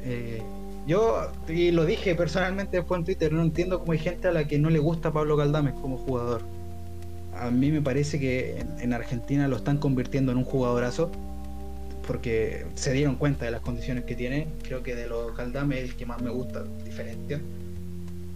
[0.03, 0.41] eh,
[0.87, 4.47] yo, y lo dije personalmente después en Twitter, no entiendo cómo hay gente a la
[4.47, 6.41] que no le gusta Pablo Galdames como jugador.
[7.37, 11.11] A mí me parece que en, en Argentina lo están convirtiendo en un jugadorazo
[12.07, 14.47] porque se dieron cuenta de las condiciones que tiene.
[14.63, 17.39] Creo que de los Galdames es el que más me gusta, diferencia.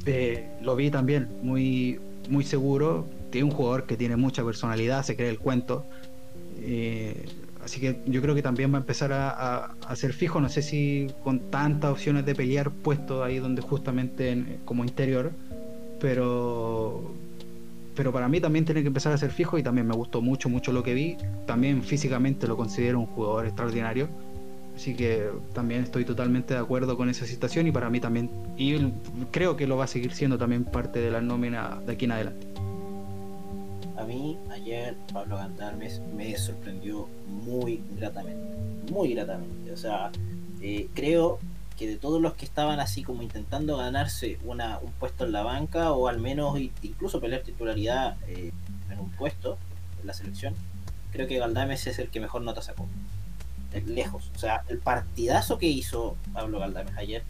[0.05, 3.07] Eh, lo vi también, muy, muy seguro.
[3.31, 5.85] Tiene un jugador que tiene mucha personalidad, se cree el cuento.
[6.58, 7.26] Eh,
[7.64, 10.39] así que yo creo que también va a empezar a, a- a ser fijo.
[10.41, 15.32] No sé si con tantas opciones de pelear puesto ahí donde justamente en- como interior.
[15.99, 17.14] Pero
[17.95, 20.49] pero para mí también tiene que empezar a ser fijo y también me gustó mucho,
[20.49, 21.16] mucho lo que vi.
[21.47, 24.10] También físicamente lo considero un jugador extraordinario.
[24.76, 28.76] Así que también estoy totalmente de acuerdo con esa situación y para mí también, y
[29.32, 32.12] creo que lo va a seguir siendo también parte de la nómina de aquí en
[32.12, 32.45] adelante.
[33.97, 38.91] A mí, ayer, Pablo Gandarmes me sorprendió muy gratamente.
[38.91, 39.71] Muy gratamente.
[39.71, 40.11] O sea,
[40.61, 41.39] eh, creo
[41.77, 45.43] que de todos los que estaban así como intentando ganarse una, un puesto en la
[45.43, 48.51] banca o al menos incluso pelear titularidad eh,
[48.89, 49.57] en un puesto
[50.01, 50.55] en la selección,
[51.11, 52.87] creo que Galdames es el que mejor nota sacó.
[53.73, 54.31] Eh, Lejos.
[54.35, 57.23] O sea, el partidazo que hizo Pablo Galdames ayer,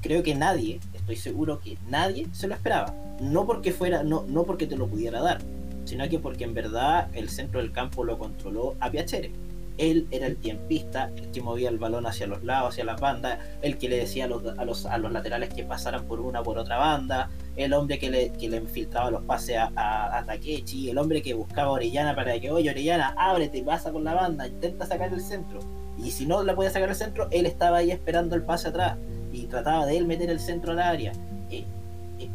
[0.00, 2.94] creo que nadie, estoy seguro que nadie se lo esperaba.
[3.20, 5.40] No porque fuera, no, no porque te lo pudiera dar,
[5.84, 9.32] sino que porque en verdad el centro del campo lo controló a Piacere.
[9.76, 13.40] Él era el tiempista, el que movía el balón hacia los lados, hacia las bandas,
[13.60, 16.44] el que le decía a los, a los, a los laterales que pasaran por una
[16.44, 20.24] por otra banda, el hombre que le, que le infiltraba los pases a, a, a
[20.24, 24.14] Takechi, el hombre que buscaba a Orellana para que, oye Orellana, ábrete, pasa con la
[24.14, 25.58] banda, intenta sacar el centro.
[25.98, 28.96] Y si no la podía sacar el centro, él estaba ahí esperando el pase atrás
[29.32, 31.12] y trataba de él meter el centro al área.
[31.50, 31.64] Eh,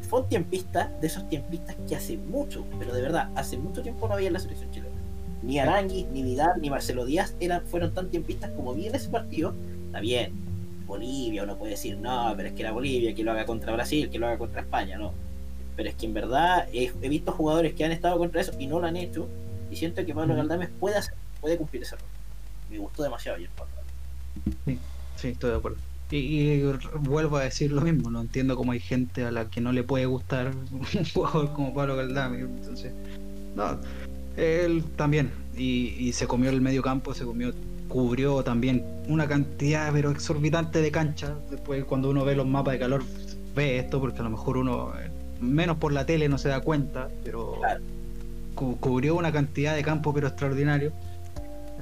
[0.01, 4.07] fue un tiempista de esos tiempistas que hace mucho, pero de verdad, hace mucho tiempo
[4.07, 4.95] no había en la selección chilena.
[5.41, 9.09] Ni Arangui, ni Vidal, ni Marcelo Díaz eran, fueron tan tiempistas como vi en ese
[9.09, 9.53] partido.
[9.87, 10.33] Está bien,
[10.85, 14.09] Bolivia, uno puede decir, no, pero es que era Bolivia, que lo haga contra Brasil,
[14.09, 15.13] que lo haga contra España, no.
[15.75, 18.67] Pero es que en verdad he, he visto jugadores que han estado contra eso y
[18.67, 19.27] no lo han hecho.
[19.71, 20.35] Y siento que Pablo.
[20.35, 22.05] Galdames puede, hacer, puede cumplir ese rol.
[22.69, 23.73] Me gustó demasiado ayer, Pablo.
[25.15, 25.77] Sí, estoy de acuerdo.
[26.11, 26.61] Y,
[27.01, 29.83] vuelvo a decir lo mismo, no entiendo cómo hay gente a la que no le
[29.83, 32.39] puede gustar un jugador como Pablo Galdame.
[32.39, 32.93] Entonces,
[33.55, 33.79] no,
[34.37, 35.31] él también.
[35.55, 37.53] Y, y se comió el medio campo, se comió,
[37.89, 41.35] cubrió también una cantidad pero exorbitante de cancha.
[41.49, 43.03] Después cuando uno ve los mapas de calor
[43.55, 45.09] ve esto, porque a lo mejor uno, eh,
[45.41, 47.59] menos por la tele, no se da cuenta, pero
[48.55, 50.91] cubrió una cantidad de campo pero extraordinario.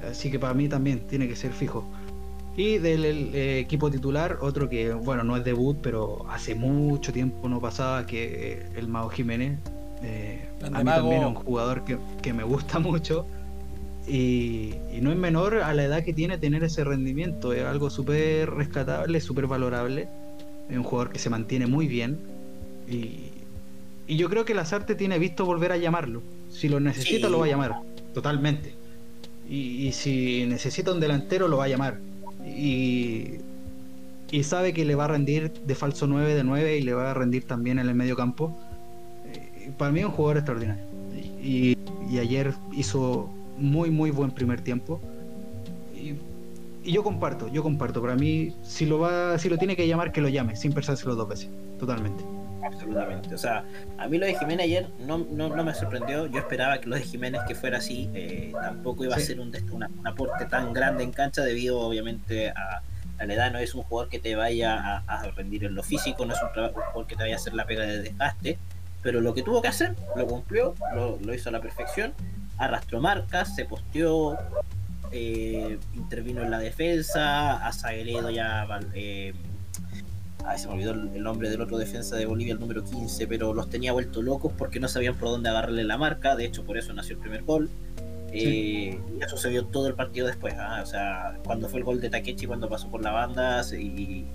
[0.08, 1.84] Así que para mí también tiene que ser fijo.
[2.58, 7.12] Y del el, eh, equipo titular, otro que, bueno, no es debut, pero hace mucho
[7.12, 9.58] tiempo no pasaba, que eh, el Mago Jiménez.
[10.02, 11.02] Eh, a mí Mago.
[11.02, 13.26] también es un jugador que, que me gusta mucho.
[14.08, 17.52] Y, y no es menor a la edad que tiene tener ese rendimiento.
[17.52, 20.08] Es algo súper rescatable, súper valorable.
[20.68, 22.18] Es un jugador que se mantiene muy bien.
[22.90, 23.30] Y,
[24.08, 26.22] y yo creo que Lazarte tiene visto volver a llamarlo.
[26.50, 27.32] Si lo necesita, Sí.
[27.32, 27.76] lo va a llamar.
[28.14, 28.72] Totalmente.
[29.48, 31.98] Y, y si necesita un delantero, lo va a llamar.
[32.46, 33.36] Y,
[34.30, 37.10] y sabe que le va a rendir de falso 9 de 9 y le va
[37.10, 38.56] a rendir también en el medio campo.
[39.32, 40.84] Eh, para mí es un jugador extraordinario.
[41.42, 41.76] Y,
[42.10, 45.00] y ayer hizo muy, muy buen primer tiempo.
[45.94, 46.14] Y,
[46.88, 48.00] y yo comparto, yo comparto.
[48.00, 51.14] Para mí, si lo va, si lo tiene que llamar, que lo llame, sin pensárselo
[51.14, 51.48] dos veces.
[51.78, 52.24] Totalmente.
[52.62, 53.34] Absolutamente.
[53.34, 53.64] O sea,
[53.98, 56.26] a mí lo de Jiménez ayer no, no, no me sorprendió.
[56.26, 58.10] Yo esperaba que lo de Jiménez que fuera así.
[58.14, 62.50] eh, tampoco iba a ser un, una- un aporte tan grande en cancha debido obviamente
[62.50, 62.82] a,
[63.18, 63.52] a la edad.
[63.52, 66.40] No es un jugador que te vaya a, a rendir en lo físico, no es
[66.42, 68.58] un, un jugador que te vaya a hacer la pega de desgaste.
[69.02, 72.12] Pero lo que tuvo que hacer, lo cumplió, lo, lo hizo a la perfección.
[72.56, 74.36] Arrastró marcas, se posteó,
[75.12, 77.64] eh, intervino en la defensa.
[77.64, 78.66] A Sagredo ya...
[78.94, 79.32] eh,
[80.44, 83.52] Ay, se me olvidó el nombre del otro defensa de Bolivia, el número 15, pero
[83.52, 86.36] los tenía vuelto locos porque no sabían por dónde agarrarle la marca.
[86.36, 87.68] De hecho, por eso nació el primer gol.
[88.32, 90.54] Eh, y eso se vio todo el partido después.
[90.58, 90.80] ¿ah?
[90.82, 94.26] O sea, cuando fue el gol de Takechi, cuando pasó por la banda, y,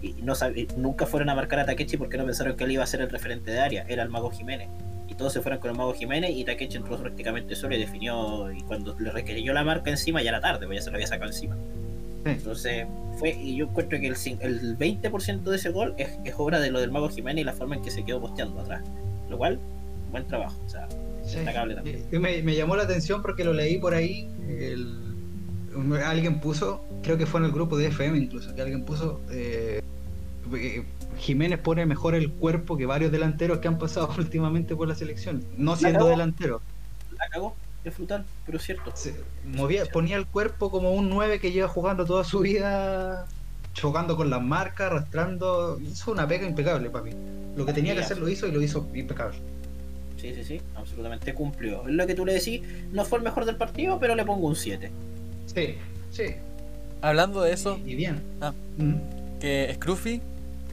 [0.00, 2.82] y no y nunca fueron a marcar a Takechi porque no pensaron que él iba
[2.82, 4.68] a ser el referente de área, era el Mago Jiménez.
[5.08, 8.50] Y todos se fueron con el Mago Jiménez y Takechi entró prácticamente solo y definió.
[8.52, 11.06] Y cuando le requirió la marca encima, ya era tarde, pues ya se lo había
[11.06, 11.56] sacado encima.
[12.24, 12.86] Entonces,
[13.18, 16.70] fue, y yo encuentro que el, el 20% de ese gol es, es obra de
[16.70, 18.82] lo del Mago Jiménez y la forma en que se quedó posteando atrás.
[19.28, 19.58] Lo cual,
[20.10, 20.56] buen trabajo.
[20.66, 20.88] O sea,
[21.24, 21.36] Sí.
[21.36, 22.04] destacable también.
[22.10, 24.28] Y me, me llamó la atención porque lo leí por ahí.
[24.48, 24.98] el-
[26.04, 29.20] alguien puso, creo que fue en el grupo de FM incluso, que alguien puso.
[29.30, 29.80] eh,
[30.54, 30.84] eh,
[31.18, 35.42] Jiménez pone mejor el cuerpo que varios delanteros que han pasado últimamente por la selección,
[35.56, 36.60] no siendo delantero.
[37.18, 38.92] La cagó, es frutal, pero es cierto.
[38.94, 39.14] Se-
[39.44, 43.26] movía, ponía el cuerpo como un 9 que lleva jugando toda su vida,
[43.74, 45.78] chocando con las marcas, arrastrando.
[45.80, 47.10] Hizo una pega impecable para mí.
[47.56, 49.38] Lo que tenía que hacer lo hizo y lo hizo impecable.
[50.20, 51.82] Sí, sí, sí, absolutamente cumplió.
[51.88, 54.46] Es lo que tú le decís, no fue el mejor del partido, pero le pongo
[54.46, 54.90] un 7.
[55.46, 55.74] Sí,
[56.10, 56.24] sí.
[57.00, 58.22] Hablando de eso, Y bien.
[58.40, 58.52] Ah.
[58.78, 58.94] Mm.
[59.40, 60.22] que Scruffy,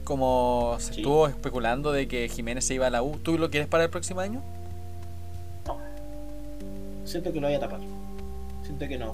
[0.04, 1.00] como se Sí.
[1.00, 3.90] estuvo especulando de que Jiménez se iba a la U, ¿tú lo quieres para el
[3.90, 4.40] próximo año?
[7.10, 7.80] Siento que lo voy a tapar.
[8.64, 9.10] Siento que no.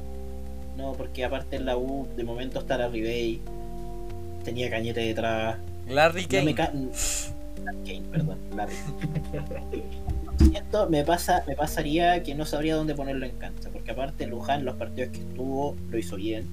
[0.77, 3.41] No, porque aparte en la U, de momento está la Ribey,
[4.45, 5.57] tenía Cañete detrás.
[5.89, 6.45] Larry No Kane.
[6.45, 6.73] me ca-
[7.87, 8.75] Kane, perdón, Larry.
[10.39, 14.65] Siento, me pasa, me pasaría que no sabría dónde ponerlo en cancha, porque aparte Luján,
[14.65, 16.47] los partidos que estuvo, lo hizo bien,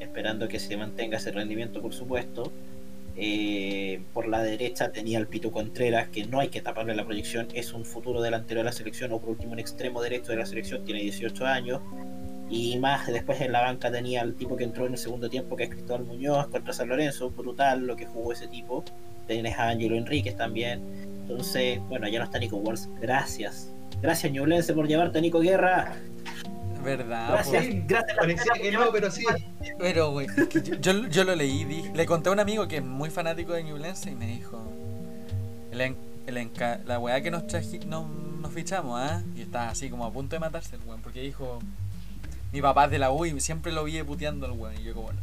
[0.00, 2.52] esperando que se mantenga ese rendimiento, por supuesto.
[3.16, 7.48] Eh, por la derecha tenía el Pito Contreras, que no hay que taparle la proyección,
[7.52, 10.46] es un futuro delantero de la selección, o por último un extremo derecho de la
[10.46, 11.80] selección, tiene 18 años.
[12.50, 15.56] Y más después en la banca tenía el tipo que entró en el segundo tiempo,
[15.56, 18.84] que es Cristóbal Muñoz contra San Lorenzo, brutal lo que jugó ese tipo.
[19.26, 20.82] Tenés a Ángelo Enríquez también.
[21.22, 22.90] Entonces, bueno, ya no está Nico Wars.
[23.00, 23.72] Gracias.
[24.02, 25.94] Gracias, Ñublense, por llevarte a Nico Guerra.
[26.84, 27.28] ¿Verdad?
[27.32, 27.64] Gracias.
[27.66, 27.72] po?
[27.86, 29.24] Gracias, Parecía que no, pero sí.
[29.78, 30.26] Pero, güey,
[30.62, 33.52] yo, yo, yo lo leí, di- le conté a un amigo que es muy fanático
[33.52, 34.62] de Ñublense y me dijo,
[35.70, 35.96] el en-
[36.26, 39.22] el enca- la weá que nos, traji- nos, nos fichamos, ¿ah?
[39.36, 41.60] Y estaba así como a punto de matarse el weón, porque dijo,
[42.52, 44.94] mi papá es de la U y siempre lo vi puteando al weón, y yo
[44.94, 45.20] como, bueno.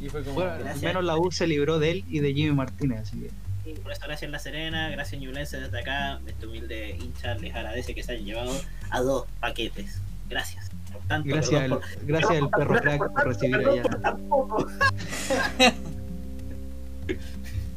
[0.00, 0.82] Y fue como, Bueno, al Gracias.
[0.82, 3.30] menos la U se libró de él y de Jimmy Martínez, así que.
[3.64, 6.20] Y por eso, gracias La Serena, gracias Ñublense desde acá.
[6.26, 8.52] Este humilde hincha les agradece que se hayan llevado
[8.90, 10.00] a dos paquetes.
[10.28, 10.70] Gracias.
[10.92, 13.82] Por tanto, Gracias, al, por- gracias al perro crack por recibir allá.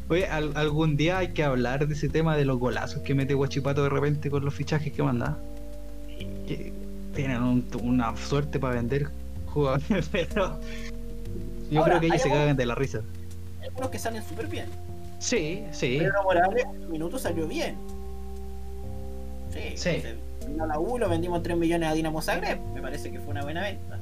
[0.07, 3.34] Oye, al- algún día hay que hablar de ese tema de los golazos que mete
[3.34, 5.38] Guachipato de repente con los fichajes que manda.
[6.48, 6.72] Que
[7.16, 9.10] tienen un- una suerte para vender
[9.48, 10.60] jugadores, pero
[11.72, 13.02] yo Ahora, creo que ellos se cagan de la risa.
[13.62, 14.66] Hay algunos que salen súper bien.
[15.20, 15.98] Sí, sí.
[16.00, 17.76] Pedro Morales en su minuto salió bien.
[19.52, 19.74] Sí.
[19.76, 20.04] Sí.
[20.48, 22.60] vino a la U, lo vendimos 3 millones a Dinamo Zagreb.
[22.74, 24.00] Me parece que fue una buena venta.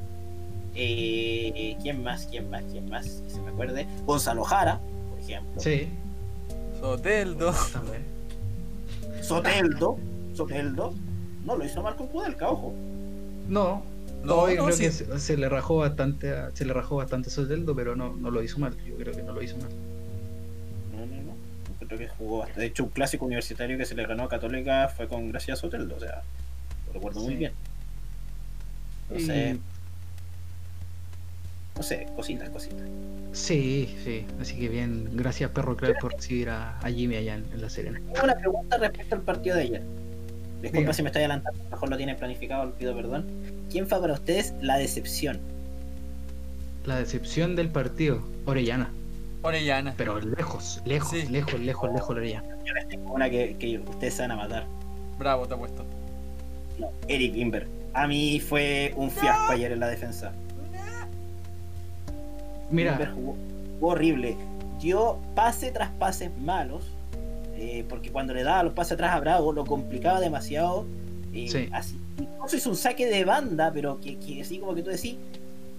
[0.75, 2.25] Eh, ¿Quién más?
[2.25, 2.63] ¿Quién más?
[2.71, 3.05] ¿Quién más?
[3.25, 3.87] Que se me acuerde.
[4.05, 4.79] Gonzalo Jara,
[5.11, 5.61] por ejemplo.
[5.61, 5.87] Sí,
[6.81, 7.53] Soteldo.
[7.71, 8.03] también.
[9.21, 9.97] Soteldo.
[10.33, 10.93] Soteldo.
[11.45, 12.73] No lo hizo mal con Kudelka, ojo.
[13.47, 13.83] No,
[14.23, 14.83] No, no, yo no, creo sí.
[14.85, 18.13] que se, se le rajó bastante a, se le rajó bastante a Soteldo, pero no,
[18.15, 18.75] no lo hizo mal.
[18.87, 19.69] Yo creo que no lo hizo mal.
[21.97, 22.61] Que jugó bastante.
[22.61, 25.61] De hecho, un clásico universitario que se le ganó a Católica fue con gracias a
[25.61, 25.95] Soteldo.
[25.95, 26.21] O sea,
[26.87, 27.51] lo recuerdo muy bien.
[29.09, 29.59] No sé, Y-
[31.75, 32.81] no sé, cositas, cositas.
[33.31, 34.25] Sí, sí.
[34.39, 37.69] Así que bien, gracias Perro Crack por recibir a, a Jimmy allá en, en La
[37.69, 37.99] Serena.
[38.13, 39.81] Tengo una pregunta respecto al partido de ayer.
[40.61, 40.93] Disculpa Diga.
[40.93, 43.25] si me estoy adelantando, a lo mejor lo tienen planificado, les pido perdón.
[43.71, 45.39] ¿Quién fue para ustedes la decepción?
[46.85, 48.91] La decepción del partido, Orellana.
[49.43, 49.93] Orellana.
[49.97, 51.27] Pero lejos, lejos, Sí.
[51.27, 52.47] lejos, lejos, lejos Orellana.
[52.65, 54.65] Yo les tengo una que, que ustedes se van a matar.
[55.19, 55.83] Bravo, te apuesto.
[56.79, 57.67] No, Eric Imber.
[57.93, 60.31] A mí fue un fiasco ayer en la defensa.
[62.71, 63.11] Mira.
[63.13, 63.35] jugó,
[63.81, 64.35] horrible.
[64.81, 66.83] Dio pase tras pase malos.
[67.55, 70.85] eh, porque cuando le daba los pases atrás a Bravo lo complicaba demasiado.
[71.33, 71.69] eh, Sí.
[71.71, 75.15] así, incluso hizo un saque de banda, pero que, que así como que tú decís,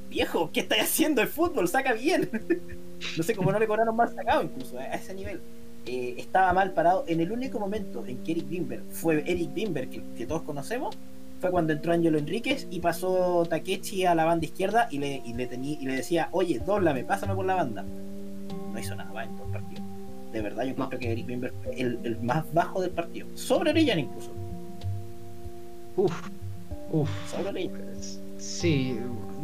[0.09, 1.67] viejo, ¿qué estás haciendo el fútbol?
[1.69, 2.31] Saca bien.
[3.17, 5.41] no sé cómo no le cobraron mal sacado incluso a ese nivel.
[5.87, 7.05] Eh, estaba mal parado.
[7.07, 10.97] En el único momento en que Eric Bimber fue Eric Bimber, que, que todos conocemos,
[11.41, 15.35] fue cuando entró Angelo Enríquez y pasó Takechi a la banda izquierda y le, y
[15.35, 17.85] le, tení- y le decía, oye, dóblame, pásame por la banda.
[18.73, 19.83] No hizo nada más en todo el partido.
[20.33, 23.27] De verdad, yo encuentro que Eric Bimber fue el, el más bajo del partido.
[23.35, 24.31] Sobre Orellana incluso.
[25.97, 26.29] Uf,
[26.93, 27.11] uf.
[27.31, 27.79] Sobre Orellana.
[28.39, 28.99] Sí,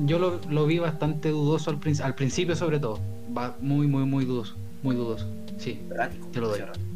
[0.06, 2.98] yo lo, lo vi bastante dudoso al, al principio sobre todo.
[3.36, 4.56] Va muy, muy, muy dudoso.
[4.82, 5.26] Muy dudoso.
[5.58, 6.60] Sí, Errático, Te lo doy.
[6.60, 6.86] demasiado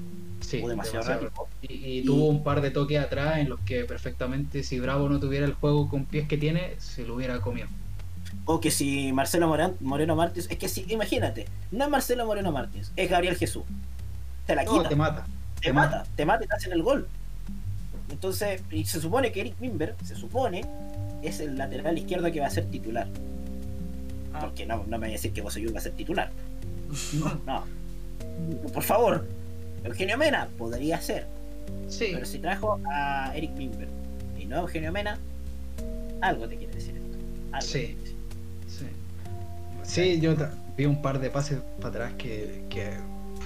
[0.41, 0.61] sí.
[0.67, 1.49] Demasiado errático.
[1.63, 5.21] Y, y tuvo un par de toques atrás en los que perfectamente, si Bravo no
[5.21, 7.69] tuviera el juego con pies que tiene, se lo hubiera comido.
[8.47, 12.53] O que si Marcelo Moran- Moreno Martins, es que si, imagínate, no es Marcelo Moreno
[12.53, 13.63] Martins, es Gabriel Jesús.
[14.47, 15.27] Te la No, quita, te mata.
[15.61, 17.07] te mata, te mata y te hacen el gol.
[18.11, 20.63] Entonces, y se supone que Eric Wimber, se supone,
[21.23, 23.09] es el lateral izquierdo que va a ser titular.
[24.35, 24.41] Ah.
[24.41, 26.31] Porque no, no me voy a decir que José va a ser titular.
[27.15, 27.65] No, no.
[28.73, 29.25] Por favor,
[29.85, 31.27] Eugenio Mena podría ser.
[31.89, 33.89] Sí, Pero si trajo a Eric Wimber
[34.39, 35.19] y no a Eugenio Mena,
[36.21, 37.19] algo te quiere decir esto.
[37.53, 37.79] Algo Sí.
[37.99, 38.17] decir.
[38.67, 38.87] sí.
[39.85, 40.35] Sí, yo
[40.77, 42.91] vi un par de pases para atrás que, que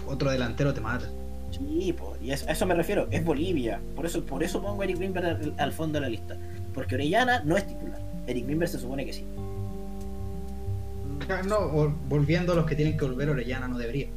[0.07, 1.09] otro delantero te mata.
[1.51, 3.81] Sí, po, y es- a eso me refiero, es Bolivia.
[3.97, 6.37] Por eso, por eso pongo a Eric Wimber al, al fondo de la lista.
[6.75, 8.01] Porque Orellana no es titular.
[8.27, 9.25] Eric Wimber se supone que sí.
[11.47, 14.09] No, vol- volviendo a los que tienen que volver, Orellana no debería.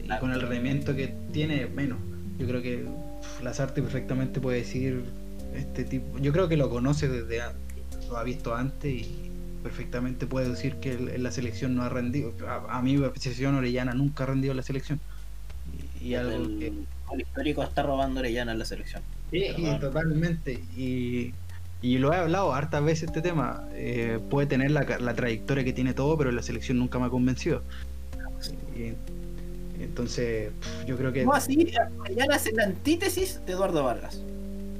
[0.00, 0.20] Y Claro.
[0.20, 1.98] con el rendimiento que tiene, menos.
[2.38, 5.02] Yo creo que uf, Lazarte perfectamente puede decir
[5.54, 6.18] este tipo.
[6.18, 9.30] Yo creo que lo conoce desde antes, lo ha visto antes y
[9.62, 12.32] perfectamente puede decir que en la selección no ha rendido.
[12.46, 15.00] A, a mi percepción, Orellana nunca ha rendido en la selección.
[16.00, 16.66] Y, y algo el, que.
[17.14, 19.02] el histórico está robando Orellana en la selección.
[19.32, 19.46] Sí,
[19.80, 20.60] totalmente.
[20.76, 21.32] Y,
[21.82, 23.68] y lo he hablado hartas veces este tema.
[23.72, 27.10] Eh, puede tener la, la trayectoria que tiene todo, pero la selección nunca me ha
[27.10, 27.62] convencido.
[28.76, 28.92] Y,
[29.82, 30.52] entonces,
[30.86, 34.20] yo creo que No así, Orellana es la antítesis de Eduardo Vargas.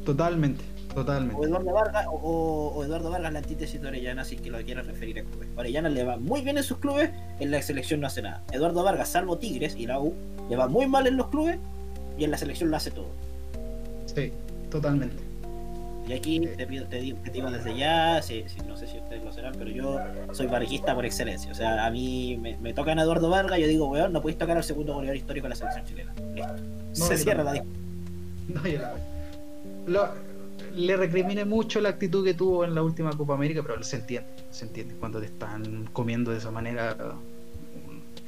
[0.04, 1.44] totalmente, O totalmente.
[1.44, 5.18] Eduardo Vargas, o, o Eduardo Vargas la antítesis de Orellana, si que lo quieras referir
[5.20, 5.48] a clubes.
[5.54, 7.10] Orellana le va muy bien en sus clubes,
[7.40, 8.42] en la selección no hace nada.
[8.52, 10.14] Eduardo Vargas, salvo Tigres y la U,
[10.48, 11.58] le va muy mal en los clubes
[12.16, 13.08] y en la selección lo hace todo.
[14.14, 14.32] Sí,
[14.70, 15.16] totalmente.
[16.06, 18.98] Y aquí te, pido, te digo, te digo desde ya, si, si- no sé si
[18.98, 19.98] ustedes lo serán, pero yo
[20.32, 21.50] soy varguista por excelencia.
[21.50, 24.38] O sea, a mí me, me tocan a Eduardo Vargas, yo digo, weón, no podéis
[24.38, 26.14] tocar al segundo goleador histórico de la selección chilena.
[26.34, 26.52] Listo.
[26.98, 27.76] No, Se cierra la tampoco.
[28.48, 28.54] discusión.
[28.54, 28.68] No,
[29.86, 30.14] yo la-
[30.76, 34.28] le recrimine mucho la actitud que tuvo en la última Copa América, pero se entiende,
[34.50, 36.96] se entiende cuando te están comiendo de esa manera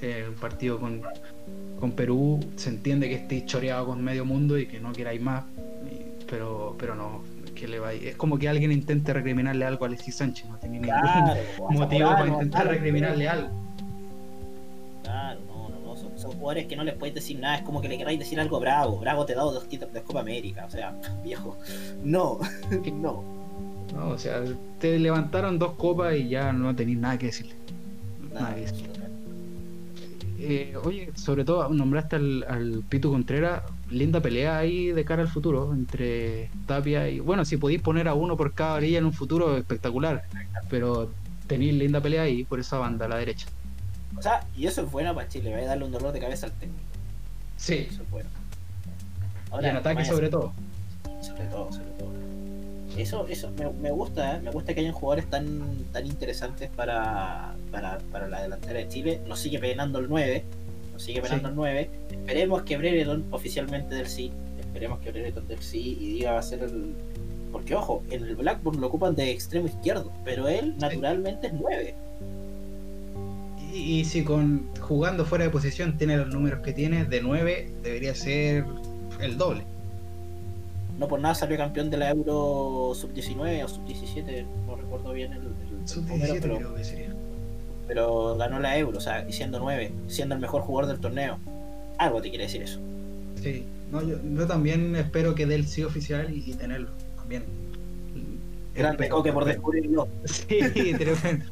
[0.01, 1.03] eh, un partido con,
[1.79, 5.45] con Perú, se entiende que estéis choreado con medio mundo y que no queráis más,
[5.91, 7.23] y- pero, pero no,
[7.59, 8.09] que le.
[8.09, 10.95] Es como que alguien intente recriminarle algo a Alexis Sánchez, no tiene ningún
[11.75, 12.71] motivo para intentar claro.
[12.71, 13.49] recriminarle algo.
[15.03, 15.97] Claro, no, no, no.
[15.97, 17.57] Son, son jugadores que no les podéis decir nada.
[17.57, 18.99] Es como que le queráis decir algo bravo.
[18.99, 20.65] Bravo te ha dado dos títulos de Copa América.
[20.67, 20.95] O sea,
[21.25, 21.57] viejo.
[22.05, 22.39] No,
[22.93, 23.39] no.
[23.95, 24.43] No, o sea,
[24.79, 27.55] te levantaron dos copas y ya no tenéis nada que decirle.
[28.33, 28.55] Nada Nada.
[28.55, 28.99] que decirle.
[30.41, 35.29] Eh, oye, sobre todo nombraste al, al Pitu Contreras, linda pelea ahí de cara al
[35.29, 37.21] futuro entre Tapia y.
[37.21, 40.25] Bueno, si podéis poner a uno por cada orilla en un futuro, espectacular.
[40.69, 41.11] Pero
[41.47, 43.47] tenéis linda pelea ahí por esa banda a la derecha.
[44.17, 45.53] O sea, y eso es bueno para Chile.
[45.53, 46.83] Va a darle un dolor de cabeza al técnico.
[47.57, 48.29] Sí, Eso es bueno.
[49.61, 50.53] y en ataque sobre todo.
[51.21, 52.13] Sobre todo, sobre todo.
[52.97, 54.41] Eso, eso me, me gusta, ¿eh?
[54.41, 59.21] me gusta que hayan jugadores tan, tan interesantes para, para, para la delantera de Chile.
[59.27, 60.45] Nos sigue penando el 9.
[60.99, 61.51] Nos sigue penando Sí.
[61.51, 61.91] el 9.
[62.11, 64.33] Esperemos que Brereton oficialmente del sí.
[64.59, 66.93] Esperemos que Brereton del sí y diga va a ser el.
[67.53, 71.95] Porque ojo, en el Blackburn lo ocupan de extremo izquierdo, pero él naturalmente es 9.
[73.73, 77.71] Y, y si con jugando fuera de posición tiene los números que tiene, de 9
[77.83, 78.65] debería ser
[79.21, 79.63] el doble.
[80.99, 85.39] No por nada salió campeón de la Euro sub-19 o sub-17, no recuerdo bien el,
[85.39, 87.08] el- el Sub número, 17 pero- creo que sería.
[87.89, 91.39] Pero ganó la Euro, o sea, siendo 9, siendo el mejor jugador del torneo.
[91.99, 92.79] Algo te quiere decir eso.
[93.43, 97.45] Sí, no, yo, yo también espero que dé el sí oficial y, y tenerlo también.
[98.79, 100.09] Grande coque por descubrirlo.
[100.25, 100.59] Sí,
[100.97, 101.47] tremendo.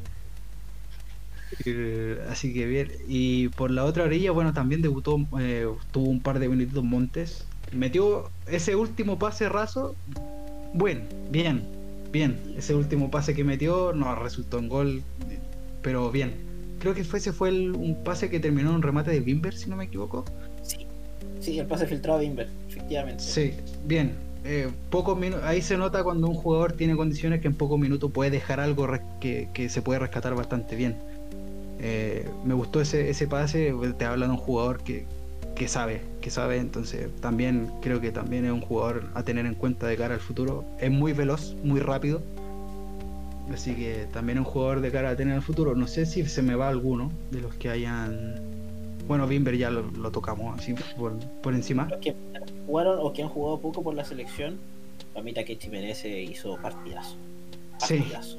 [1.64, 2.92] Eh, así que bien.
[3.08, 7.46] Y por la otra orilla, bueno, también debutó, eh, tuvo un par de minutitos Montes.
[7.72, 9.96] Metió ese último pase raso.
[10.72, 11.64] Bueno, bien,
[12.12, 12.38] bien.
[12.56, 15.02] Ese último pase que metió no resultó en gol,
[15.86, 16.34] pero bien.
[16.80, 19.54] creo que fue, ese fue el- un pase que terminó en un remate de Bimber,
[19.54, 20.24] si no me equivoco.
[20.62, 20.84] Sí,
[21.38, 23.22] sí, el pase filtrado de Inver, efectivamente.
[23.22, 23.52] Sí,
[23.84, 24.14] bien.
[24.44, 28.32] Eh, pocos ahí se nota cuando un jugador tiene condiciones que en pocos minutos puede
[28.32, 28.88] dejar algo
[29.20, 30.96] que, que se puede rescatar bastante bien.
[31.78, 35.06] Eh, me gustó ese, ese pase, te habla de un jugador que,
[35.54, 39.54] que sabe, que sabe, entonces también creo que también es un jugador a tener en
[39.54, 40.64] cuenta de cara al futuro.
[40.80, 42.22] Es muy veloz, muy rápido.
[43.52, 45.74] Así que también un jugador de cara a tener al futuro.
[45.74, 48.34] No sé si se me va alguno de los que hayan...
[49.06, 51.86] Bueno, Bimber ya lo, lo tocamos así por, por encima.
[51.88, 52.14] Los que
[52.66, 54.58] jugaron o que han jugado poco por la selección,
[55.12, 57.14] para mí Takechi merece hizo partidazo.
[57.78, 57.98] Sí.
[57.98, 58.38] Partidazo.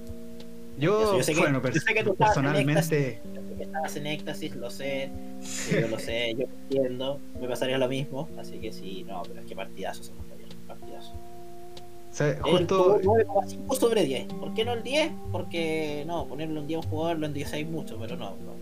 [0.77, 3.21] Yo, Yo sé que- bueno, yo sé que tú personalmente,
[3.59, 5.09] Estabas en éxtasis, lo sé,
[5.41, 9.39] sí, yo lo sé, yo entiendo, me pasaría lo mismo, así que sí, no, pero
[9.41, 11.11] es que partidazo se nos ayer, partidazo.
[11.13, 11.36] o
[12.17, 14.33] sea, justo, tuvo 9,5 sobre 10.
[14.33, 15.11] ¿Por qué no el 10?
[15.31, 18.57] Porque no, ponerle un 10 a un jugador lo endiosáis mucho, pero no, no.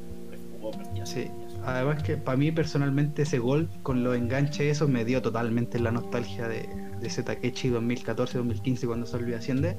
[1.06, 1.30] Sí.
[1.64, 5.92] además que para mí personalmente ese gol con los enganches eso me dio totalmente la
[5.92, 6.68] nostalgia de,
[7.00, 9.76] de ese Takechi 2014-2015 cuando salió Asciende.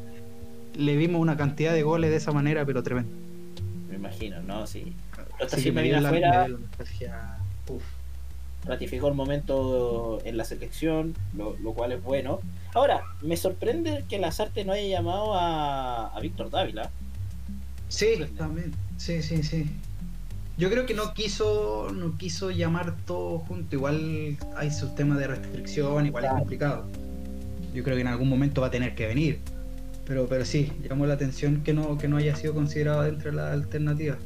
[0.74, 3.10] Le vimos una cantidad de goles de esa manera, pero tremendo.
[3.88, 4.66] Me imagino, ¿no?
[4.66, 4.92] Sí.
[5.38, 7.38] Pero sí me dio la, me nostalgia.
[7.68, 7.82] Uf.
[8.64, 12.40] ratificó el momento en la selección, lo, lo cual es bueno.
[12.76, 16.90] Ahora, me sorprende que Lazarte no haya llamado a, a Víctor Dávila.
[17.88, 18.74] Sí, también.
[18.98, 19.64] Sí, sí, sí.
[20.58, 23.74] Yo creo que no quiso, no quiso llamar todo junto.
[23.76, 26.38] Igual hay sus temas de restricción, igual es Claro.
[26.40, 26.84] complicado.
[27.72, 29.40] Yo creo que en algún momento va a tener que venir.
[30.04, 33.36] Pero, pero sí, llamó la atención que no, que no haya sido considerado dentro de
[33.38, 34.18] las alternativas.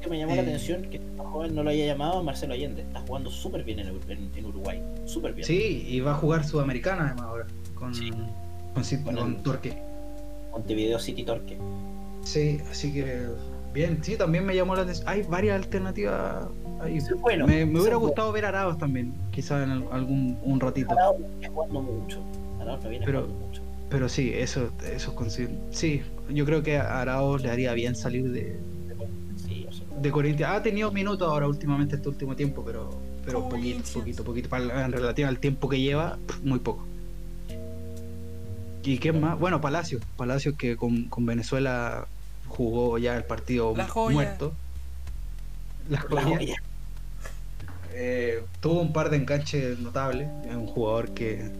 [0.00, 0.44] Que me llamó la Eh.
[0.46, 2.80] atención que este joven no lo haya llamado a Marcelo Allende.
[2.80, 4.82] Está jugando súper bien en, en- en Uruguay.
[5.04, 5.46] Súper bien.
[5.46, 7.46] Sí, y va a jugar Sudamericana además ahora.
[7.84, 8.10] Con, Sí.
[8.74, 9.76] con, Cit- Con con el- Torque.
[10.52, 11.58] Montevideo City Torque.
[12.22, 13.26] Sí, así que
[13.72, 15.06] bien, sí, también me llamó la atención.
[15.08, 16.46] Hay varias alternativas
[16.80, 16.98] ahí.
[17.20, 17.46] Bueno.
[17.46, 18.00] me, hubiera es bueno.
[18.00, 20.94] gustado ver a Arauz también, quizás en al- algún un ratito.
[20.94, 22.20] No viene jugando mucho.
[22.60, 23.62] Arauz no viene Pero- jugando mucho.
[23.90, 27.94] Pero sí, eso, eso es consi- Sí, yo creo que a Arauz le haría bien
[27.94, 28.58] salir de,
[29.46, 29.66] Sí,
[30.00, 30.52] de Corinthians.
[30.52, 32.90] Ha tenido minutos ahora últimamente este último tiempo, pero,
[33.24, 34.56] pero poquito, poquito, poquito.
[34.56, 36.84] En relación al tiempo que lleva, muy poco.
[38.84, 39.38] ¿Y qué más?
[39.38, 40.00] Bueno, Palacio.
[40.16, 42.06] Palacio que con, con Venezuela
[42.48, 44.14] jugó ya el partido La joya.
[44.14, 44.52] muerto.
[45.88, 46.56] La La joya.
[47.92, 50.28] Eh, tuvo un par de enganches notables.
[50.48, 51.50] Es un jugador que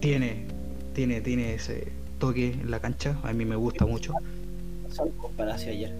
[0.00, 0.46] tiene,
[0.94, 3.18] tiene, tiene ese toque en la cancha.
[3.22, 4.12] A mí me gusta mucho.
[4.82, 5.94] Me pasó algo con Palacio ayer.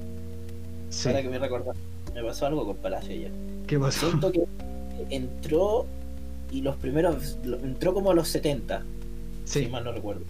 [0.91, 1.09] Sí.
[1.09, 1.73] Ahora que me recuerdo,
[2.15, 3.31] me pasó algo con Palacio ayer.
[3.67, 4.09] ¿Qué pasó?
[4.09, 4.45] Siento que
[5.11, 5.87] entró
[6.51, 7.39] y los primeros.
[7.45, 8.83] Entró como a los 70,
[9.45, 10.23] si Sí, mal no recuerdo.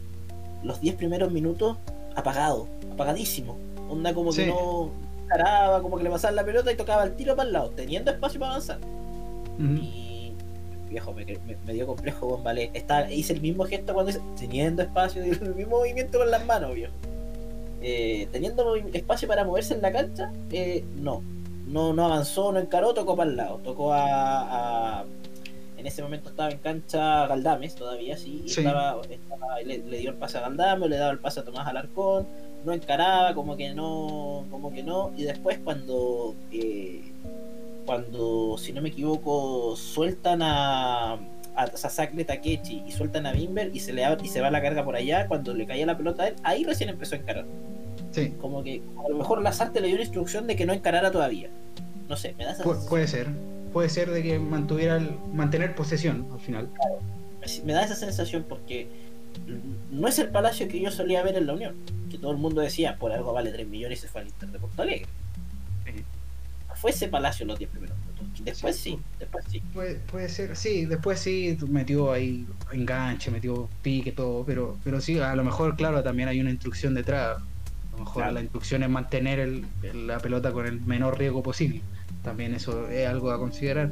[0.62, 1.76] Los 10 primeros minutos
[2.16, 3.56] apagado, apagadísimo.
[3.88, 4.90] Onda como que no
[5.28, 8.10] paraba, como que le pasaba la pelota y tocaba el tiro para el lado, teniendo
[8.10, 8.78] espacio para avanzar.
[9.58, 10.32] Y
[10.88, 12.70] viejo, me, me- me dio complejo con Vale.
[12.74, 16.74] Está, hice el mismo gesto cuando dice teniendo espacio, el mismo movimiento con las manos,
[16.74, 16.92] viejo.
[17.80, 21.22] Eh, teniendo espacio para moverse en la cancha, eh, no.
[21.66, 21.92] no.
[21.92, 23.58] No avanzó, no encaró, tocó para el lado.
[23.62, 25.04] Tocó a, a-
[25.78, 28.42] En ese momento estaba en cancha Galdames todavía, sí.
[28.44, 28.60] y Sí.
[28.60, 31.66] Estaba, estaba- le, le dio el pase a Galdames, le daba el pase a Tomás
[31.66, 32.26] Alarcón.
[32.64, 35.12] No encaraba, como que no, como que no.
[35.16, 37.12] Y después cuando eh,
[37.86, 41.14] cuando, si no me equivoco, sueltan a,
[41.54, 44.60] a Sasakle Takechi y sueltan a Bimber y se le abre- y se va la
[44.60, 47.46] carga por allá, cuando le caía la pelota a él, ahí recién empezó a encarar.
[48.10, 51.10] Sí, Como que a lo mejor Lazarte le dio una instrucción de que no encarara
[51.10, 51.48] todavía.
[52.08, 53.26] No sé, me da esa pu- puede ser.
[53.72, 56.68] Puede ser de que mantuviera el, mantener posesión al final.
[57.64, 58.88] me da esa sensación porque
[59.90, 61.74] no es el palacio que yo solía ver en la Unión,
[62.10, 64.48] que todo el mundo decía, por algo vale 3 millones y se fue al Inter
[64.50, 65.06] de Porto Alegre.
[65.86, 65.92] Sí.
[66.74, 68.44] Fue ese palacio los 10 primeros minutos.
[68.44, 68.90] Después Sí.
[68.92, 69.60] sí, después sí.
[69.74, 75.18] Puede, puede ser, sí, después sí metió ahí enganche, metió pique, todo, pero, pero sí,
[75.18, 77.38] a lo mejor, claro, también hay una instrucción detrás.
[77.38, 78.32] A lo mejor Claro.
[78.32, 81.82] la instrucción es mantener el- el- la pelota con el menor riesgo posible.
[82.28, 83.88] También eso es algo a considerar.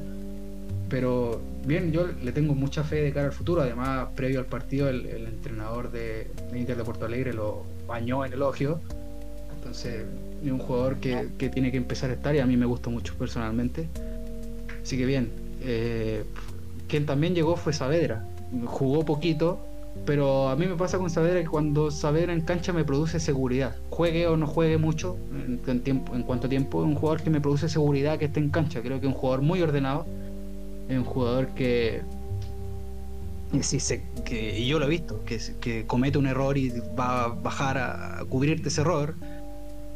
[0.91, 3.63] Pero bien, yo le tengo mucha fe de cara al futuro.
[3.63, 8.35] Además, previo al partido, el, entrenador de, de Inter de Porto Alegre lo bañó en
[8.35, 8.79] elogio.
[9.57, 10.05] Entonces,
[10.45, 12.91] es un jugador que, que tiene que empezar a estar y a mí me gusta
[12.91, 13.89] mucho personalmente.
[14.83, 15.31] Así que bien.
[15.63, 16.23] Eh,
[16.87, 18.23] quien también llegó fue Saavedra.
[18.67, 19.67] Jugó poquito,
[20.05, 23.77] pero a mí me pasa con Saavedra que cuando Saavedra en cancha me produce seguridad.
[23.91, 25.17] Juegue o no juegue mucho,
[25.67, 28.83] en, tiempo, en cuanto tiempo, un jugador que me produce seguridad que esté en cancha.
[28.83, 30.07] Creo que es un jugador muy ordenado.
[30.89, 32.03] Es un jugador que.
[33.61, 37.25] si se- que y yo lo he visto, que, que comete un error y va
[37.25, 39.15] a bajar a, cubrirte ese error.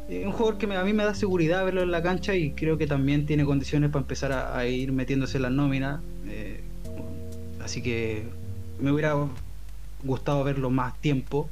[0.09, 2.77] Es un jugador que a mí me da seguridad verlo en la cancha y creo
[2.77, 6.01] que también tiene condiciones para empezar a, ir metiéndose en las nóminas.
[6.27, 6.59] Eh,
[7.63, 8.25] así que
[8.81, 9.15] me hubiera
[10.03, 11.49] gustado verlo más tiempo.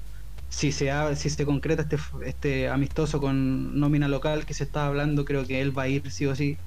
[0.50, 5.26] Si se, si se concreta este, este amistoso con nómina local que se está hablando,
[5.26, 6.58] creo que él va a ir sí o sí.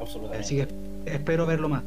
[0.00, 0.44] Absolutamente.
[0.44, 0.68] Así que
[1.06, 1.82] espero verlo más.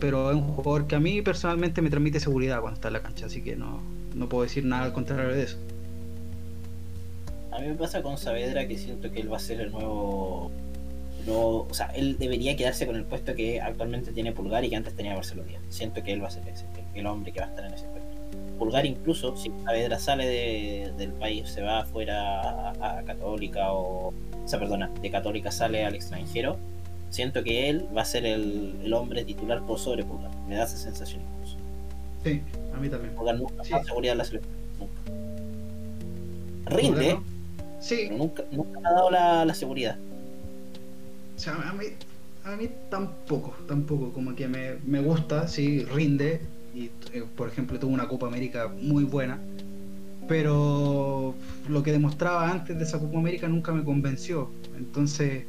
[0.00, 3.02] Pero es un jugador que a mí personalmente me transmite seguridad cuando está en la
[3.02, 3.80] cancha, así que no,
[4.14, 5.58] no puedo decir nada al contrario de eso.
[7.52, 10.50] A mí me pasa con Saavedra que siento que él va a ser el nuevo,
[11.38, 14.94] o sea, él debería quedarse con el puesto que actualmente tiene Pulgar y que antes
[14.94, 15.58] tenía Barcelona.
[15.68, 17.86] Siento que él va a ser ese, el hombre que va a estar en ese
[17.86, 18.08] puesto.
[18.58, 24.58] Pulgar incluso, si Saavedra sale del país, se va afuera a, Católica o, o sea,
[24.58, 26.58] perdona, de Católica sale al extranjero,
[27.10, 30.30] siento que él va a ser el, hombre titular por sobre Pulgar.
[30.48, 31.56] Me da esa sensación incluso.
[32.24, 32.42] Sí,
[32.74, 33.14] a mí también.
[33.14, 33.72] Pulgar nunca sí.
[33.84, 34.54] seguridad en la selección.
[34.78, 35.00] Nunca.
[36.66, 37.18] Rinde,
[37.80, 38.06] sí.
[38.08, 39.96] pero nunca, nunca me ha dado la, seguridad.
[41.40, 41.86] O sea, a mí,
[42.44, 44.12] a mí tampoco, tampoco.
[44.12, 46.42] Como que me, me gusta, sí, rinde.
[46.74, 49.38] Y, eh, por ejemplo, tuvo una Copa América muy buena.
[50.28, 51.34] Pero
[51.66, 54.50] lo que demostraba antes de esa Copa América nunca me convenció.
[54.76, 55.44] Entonces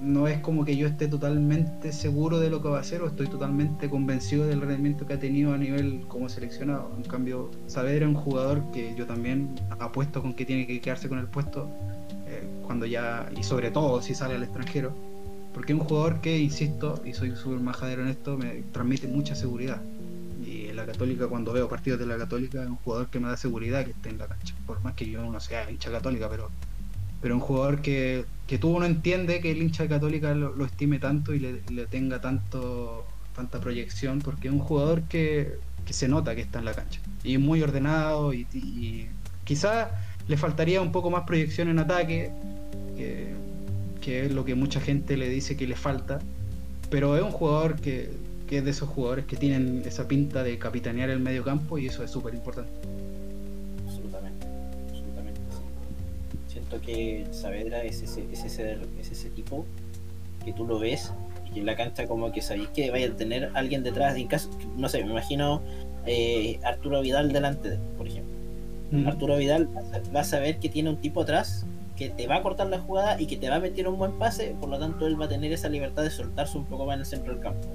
[0.00, 3.06] no es como que yo esté totalmente seguro de lo que va a hacer o
[3.06, 6.90] estoy totalmente convencido del rendimiento que ha tenido a nivel como seleccionado.
[6.96, 11.10] En cambio, Saavedra es un jugador que yo también apuesto con que tiene que quedarse
[11.10, 11.70] con el puesto
[12.64, 14.94] cuando ya, y sobre todo si sale al extranjero,
[15.54, 19.34] porque es un jugador que, insisto, y soy súper majadero en esto, me transmite mucha
[19.34, 19.80] seguridad.
[20.44, 23.28] Y en la Católica, cuando veo partidos de la Católica, es un jugador que me
[23.28, 24.54] da seguridad que esté en la cancha.
[24.66, 26.50] Por más que yo no sea hincha católica, pero
[27.20, 31.34] pero un jugador que, que tú no entiende que el hincha Católica lo, estime tanto
[31.34, 35.58] y le, tenga tanto tanta proyección, porque es un jugador que,
[35.90, 39.08] se nota que está en la cancha y muy ordenado y,
[39.44, 39.88] quizás
[40.28, 42.30] le faltaría un poco más proyección en ataque,
[42.96, 46.20] que, es lo que mucha gente le dice que le falta,
[46.90, 48.10] pero es un jugador que,
[48.46, 51.86] que es de esos jugadores que tienen esa pinta de capitanear el medio campo y
[51.86, 52.70] eso es súper importante.
[56.86, 59.66] que Saavedra es ese, es ese, es ese tipo
[60.44, 61.12] que tú lo ves
[61.54, 64.50] y en la cancha como que sabéis que vaya a tener alguien detrás, en caso,
[64.76, 65.62] no sé, me imagino
[66.06, 68.25] eh, Arturo Vidal delante por ejemplo.
[69.06, 69.68] Arturo Vidal
[70.14, 73.20] va a saber que tiene un tipo atrás que te va a cortar la jugada
[73.20, 75.28] y que te va a meter un buen pase, por lo tanto él va a
[75.28, 77.66] tener esa libertad de soltarse un poco más en el centro del campo.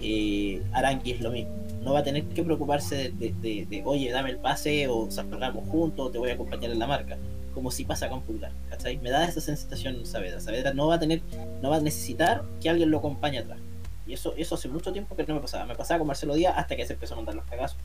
[0.00, 1.52] Eh, Arangui es lo mismo,
[1.82, 3.34] no va a tener que preocuparse de,
[3.68, 7.18] de, oye, dame el pase o salgamos juntos, te voy a acompañar en la marca
[7.54, 8.98] como si pasa con Pulgar, ¿cachai?
[8.98, 10.40] Me da esa sensación Saavedra.
[10.40, 11.20] Saavedra no va a tener,
[11.62, 13.58] no va a necesitar que alguien lo acompañe atrás.
[14.06, 15.66] Y eso, eso hace mucho tiempo que no me pasaba.
[15.66, 17.78] Me pasaba con Marcelo Díaz hasta que se empezó a mandar los cagazos.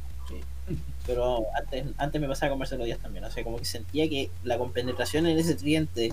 [1.05, 3.23] Pero antes, antes me pasaba con Marcelo Díaz también.
[3.25, 6.11] O sea, como que sentía que la compenetración en ese cliente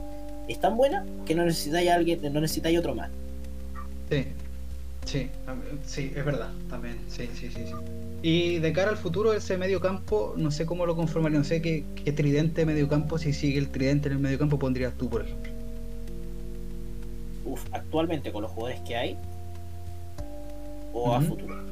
[0.49, 3.11] es tan buena que no necesitáis a alguien, no necesitáis otro más.
[4.11, 4.27] Sí,
[5.07, 5.31] sí,
[5.87, 6.99] sí, es verdad, también.
[7.09, 7.73] Sí, sí, sí, sí.
[8.25, 11.61] Y de cara al futuro, ese medio campo, no sé cómo lo conformaría, no sé
[11.63, 15.09] qué, tridente de medio campo, si sigue el tridente en el medio campo, pondrías tú,
[15.09, 15.51] por ejemplo.
[17.45, 19.19] Uf, actualmente con los jugadores que hay,
[20.93, 21.72] o a futuro.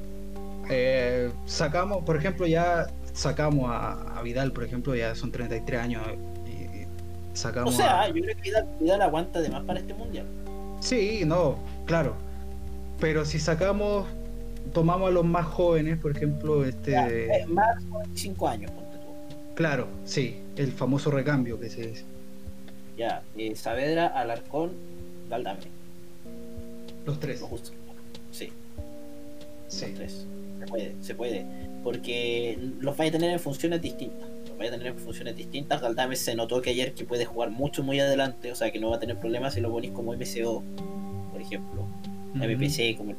[0.70, 6.02] Eh, sacamos, por ejemplo, ya sacamos a, Vidal, por ejemplo, ya son 33 años.
[6.46, 6.86] Y,
[7.36, 10.26] sacamos o sea, yo creo que Vidal, Vidal aguanta de más para este mundial.
[10.80, 12.14] Sí, no, claro.
[12.98, 14.06] Pero si sacamos
[14.72, 16.92] tomamos a los más jóvenes, por ejemplo, este.
[16.92, 18.70] Eh, más de 5 años,
[19.54, 22.04] Claro, sí, el famoso recambio que se dice.
[22.96, 24.72] Ya, eh, Saavedra, Alarcón,
[25.28, 25.60] Galdame.
[27.04, 27.42] Los tres.
[28.30, 28.50] Sí.
[29.68, 29.86] sí.
[29.86, 30.26] Los tres.
[30.70, 31.44] Puede, se puede.
[31.84, 34.28] Porque los vais a tener en funciones distintas.
[34.48, 35.82] Los vais a tener en funciones distintas.
[35.82, 38.90] Galdame se notó que ayer que puede jugar mucho muy adelante, o sea que no
[38.90, 40.62] va a tener problemas si lo ponéis como MCO,
[41.32, 41.86] por ejemplo.
[42.32, 43.16] MPC, como el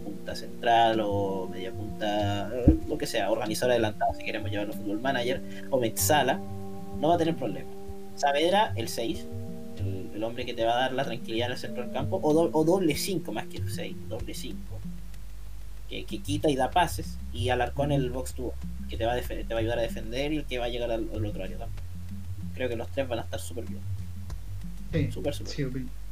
[0.00, 2.50] punta central o media punta,
[2.88, 5.40] lo que sea, organizador adelantado, si queremos llevarlo fútbol manager,
[5.70, 6.40] o Metzala,
[6.98, 7.68] no va a tener problema.
[8.16, 9.26] Saavedra, el 6,
[10.14, 12.64] el, hombre que te va a dar la tranquilidad en el centro del campo, o,
[12.64, 14.58] doble 5 más que el 6, doble 5,
[15.90, 18.54] que, quita y da pases, y Alarcón el box to
[18.88, 20.68] que te va, a te va a ayudar a defender y el que va a
[20.68, 21.84] llegar al, otro área también.
[22.54, 23.82] Creo que los tres van a estar súper bien.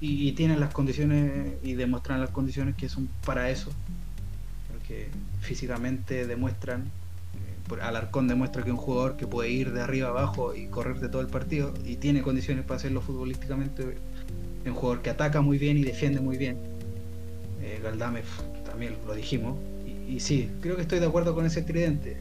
[0.00, 3.72] y, tienen las condiciones y demuestran las condiciones que son para eso
[4.88, 5.08] que
[5.40, 10.54] físicamente demuestran, eh, Alarcón demuestra que es un jugador que puede ir de arriba abajo
[10.54, 13.82] y correr de todo el partido y tiene condiciones para hacerlo futbolísticamente.
[14.64, 16.56] Es un jugador que ataca muy bien y defiende muy bien.
[17.60, 18.22] Eh, Galdame
[18.78, 19.56] también lo dijimos.
[20.08, 22.16] Y, sí, creo que estoy de acuerdo con ese tridente.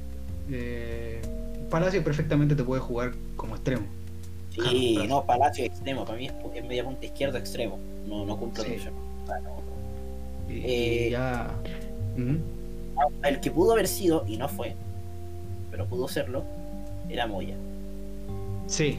[0.49, 1.21] Eh,
[1.69, 3.85] Palacio perfectamente te puede jugar como extremo.
[4.49, 7.77] Sí, no, Palacio extremo, para mí es, media punta izquierda extremo,
[8.07, 8.69] no, no cumple Sí.
[8.71, 8.93] función.
[9.29, 10.51] Ah, no.
[10.51, 11.51] Y, Eh, y ya.
[13.23, 14.73] El que pudo haber sido, y no fue,
[15.69, 16.43] pero pudo serlo,
[17.07, 17.55] era Moya.
[18.65, 18.97] Sí,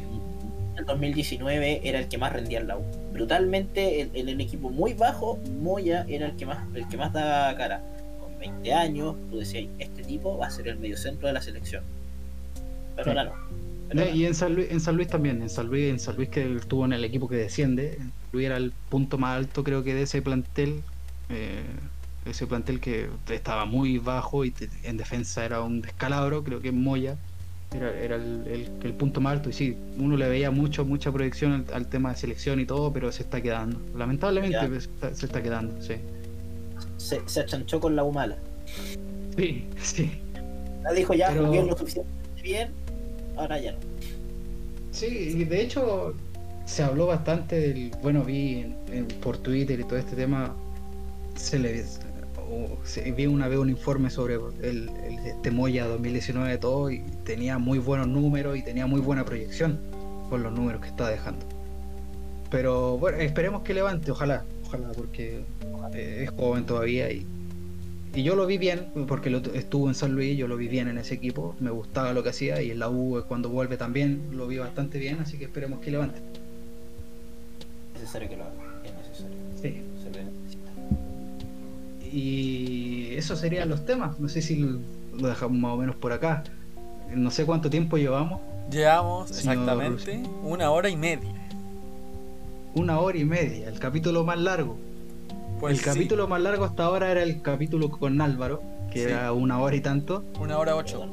[0.75, 2.83] En el 2019 era el que más rendía en la U.
[3.19, 7.13] Brutalmente, en, en el equipo muy bajo, Moya era el que más, el que más
[7.13, 7.83] daba cara.
[8.21, 11.83] Con 20 años, tú decías, este tipo va a ser el mediocentro de la selección.
[12.95, 13.11] Pero Sí.
[13.11, 13.33] ahora no.
[13.89, 16.15] Pero ahora y en San, Luis, en San Luis también, en San Luis, en San
[16.15, 17.99] Luis que estuvo en el equipo que desciende,
[18.33, 20.83] Luis era el punto más alto creo que de ese plantel,
[21.29, 21.63] eh,
[22.25, 26.71] ese plantel que estaba muy bajo y te- en defensa era un descalabro, creo que
[26.71, 27.17] Moya
[27.75, 31.13] era, era el, el- el punto más alto y sí, uno le veía mucho, mucha
[31.13, 34.91] proyección al, al tema de selección y todo, pero se está quedando, lamentablemente pues, se
[34.91, 35.95] está, se está quedando, sí.
[36.97, 38.37] se, se achanchó con la Humala.
[39.37, 40.11] Sí, sí.
[40.85, 42.69] Ya dijo, ya Pero- jugué lo suficientemente bien,
[43.37, 43.79] ahora ya no.
[44.91, 46.15] Sí, y de hecho
[46.65, 50.55] se habló bastante del, bueno, vi en- en- por Twitter y todo este tema,
[51.37, 51.73] se le
[53.17, 57.59] vi una vez un informe sobre el, el este Moya 2019 de todo y tenía
[57.59, 59.79] muy buenos números y tenía muy buena proyección
[60.29, 61.45] con los números que está dejando.
[62.51, 65.45] Pero bueno, esperemos que levante, ojalá, ojalá, porque
[65.95, 67.27] eh, es joven todavía y,
[68.15, 70.89] y yo lo vi bien, porque lo, estuvo en San Luis, yo lo vi bien
[70.89, 74.29] en ese equipo, me gustaba lo que hacía y en la U cuando vuelve también
[74.33, 76.19] lo vi bastante bien, así que esperemos que levante.
[77.95, 78.53] Es necesario que lo haga,
[78.85, 79.48] es necesario.
[82.13, 84.57] Y esos serían los temas, no sé si
[85.19, 86.45] lo dejamos más o menos por acá.
[87.15, 88.41] No sé cuánto tiempo llevamos,
[88.71, 91.33] Llevamos exactamente una hora y media.
[92.75, 94.77] una hora y media, el capítulo más largo.
[95.59, 98.63] Pues el sí, capítulo más largo hasta ahora era el capítulo con Álvaro,
[98.93, 99.11] que Sí.
[99.11, 100.25] era una hora y tanto.
[100.39, 101.07] una hora ocho.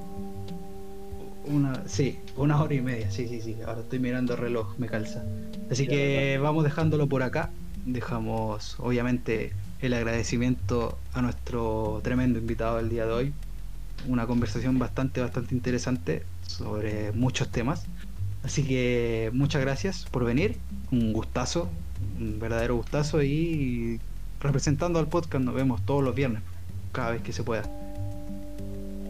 [1.45, 3.55] Una, sí, una hora y media, sí, sí, sí.
[3.65, 5.23] Ahora estoy mirando el reloj, me calza.
[5.71, 7.51] Así Ya, que vamos dejándolo por acá.
[7.85, 9.53] Dejamos, obviamente,
[9.85, 13.33] el agradecimiento a nuestro tremendo invitado del día de hoy.
[14.07, 17.85] Una conversación bastante, bastante interesante sobre muchos temas.
[18.43, 20.57] Así que muchas gracias por venir.
[20.91, 21.69] Un gustazo,
[22.19, 23.23] un verdadero gustazo.
[23.23, 23.99] Y
[24.39, 26.41] representando al podcast, nos vemos todos los viernes,
[26.91, 27.63] cada vez que se pueda.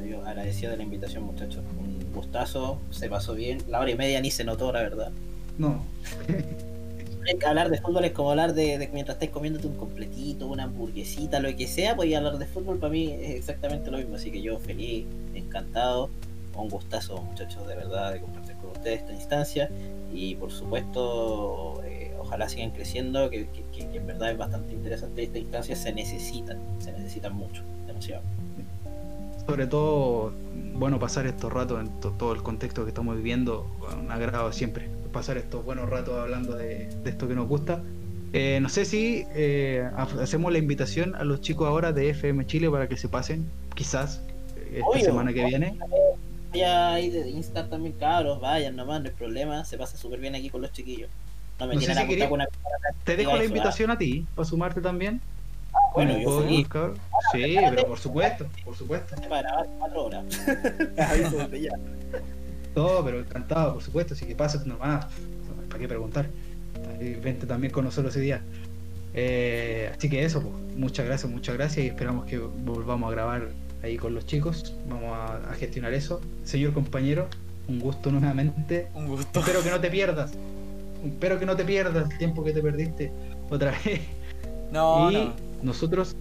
[0.10, 1.64] Yo agradecido de la invitación, muchachos.
[1.80, 3.60] Un gustazo, se pasó bien.
[3.70, 5.12] La hora y media ni se notó, la verdad.
[5.58, 5.84] No,
[7.46, 11.56] Hablar de fútbol es como hablar de, mientras estés comiéndote un completito, una hamburguesita, lo
[11.56, 14.16] que sea, pues hablar de fútbol para mí es exactamente lo mismo.
[14.16, 16.10] Así que yo feliz, encantado,
[16.56, 19.70] un gustazo, muchachos, de verdad, de compartir con ustedes esta instancia.
[20.14, 23.48] Y por supuesto, eh, ojalá sigan creciendo, que,
[23.78, 25.76] en verdad es bastante interesante esta instancia.
[25.76, 28.24] Se necesitan, se necesitan mucho, demasiado.
[29.46, 30.32] sobre todo,
[30.74, 33.68] bueno, pasar estos ratos en to- todo el contexto que estamos viviendo,
[34.00, 37.82] un agrado siempre, pasar estos buenos ratos hablando de, de esto que nos gusta.
[38.34, 42.46] Eh, no sé si eh, ha- hacemos la invitación a los chicos ahora de FM
[42.46, 44.22] Chile para que se pasen, quizás,
[44.74, 45.06] esta Obvio.
[45.06, 45.78] semana que viene.
[46.52, 50.36] Vaya ahí de Insta también, cabros, vayan nomás, no hay problema, se pasa súper bien
[50.36, 51.10] aquí con los chiquillos.
[51.62, 52.46] No me No sé si quería- una
[53.06, 53.48] Te dejo eso, la ¿ah?
[53.48, 55.22] invitación a ti, para sumarte también.
[55.94, 56.98] Bueno, Con el yo cabrón.
[57.32, 59.16] Sí, pero por supuesto, por supuesto.
[59.30, 60.26] para grabar cuatro horas.
[62.76, 65.06] No, pero encantado, por supuesto, así que pásate nomás,
[65.70, 66.28] ¿para qué preguntar?
[67.00, 68.42] Vente también con nosotros ese día.
[69.14, 73.50] Eh, así que eso, pues, muchas gracias, muchas gracias y esperamos que volvamos a grabar
[73.82, 74.76] ahí con los chicos.
[74.90, 76.20] Vamos a, a gestionar eso.
[76.44, 77.28] Señor compañero,
[77.68, 78.88] un gusto nuevamente.
[78.94, 79.40] Un gusto.
[79.40, 80.34] Espero que no te pierdas.
[81.06, 83.12] Espero que no te pierdas el tiempo que te perdiste
[83.50, 84.02] otra vez.
[84.72, 85.34] No, y no.
[85.64, 86.16] nosotros,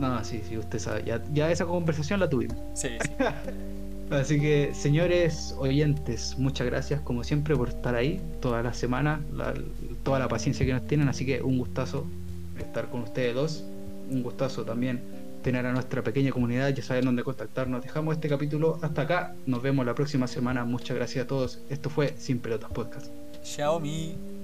[0.00, 2.56] no, sí, sí, usted sabe, ya, ya esa conversación la tuvimos.
[2.74, 3.10] Sí, sí.
[4.10, 9.54] Así que, señores oyentes, muchas gracias como siempre por estar ahí toda la semana, la-
[10.04, 11.08] toda la paciencia que nos tienen.
[11.08, 12.06] Así que un gustazo
[12.58, 13.64] estar con ustedes dos.
[14.10, 15.00] Un gustazo también
[15.42, 16.68] tener a nuestra pequeña comunidad.
[16.68, 17.82] Ya saben dónde contactarnos.
[17.82, 19.34] Dejamos este capítulo hasta acá.
[19.46, 20.64] Nos vemos la próxima semana.
[20.64, 21.60] Muchas gracias a todos.
[21.68, 23.12] Esto fue Sin Pelotas Podcast.
[23.42, 24.35] Xiaomi.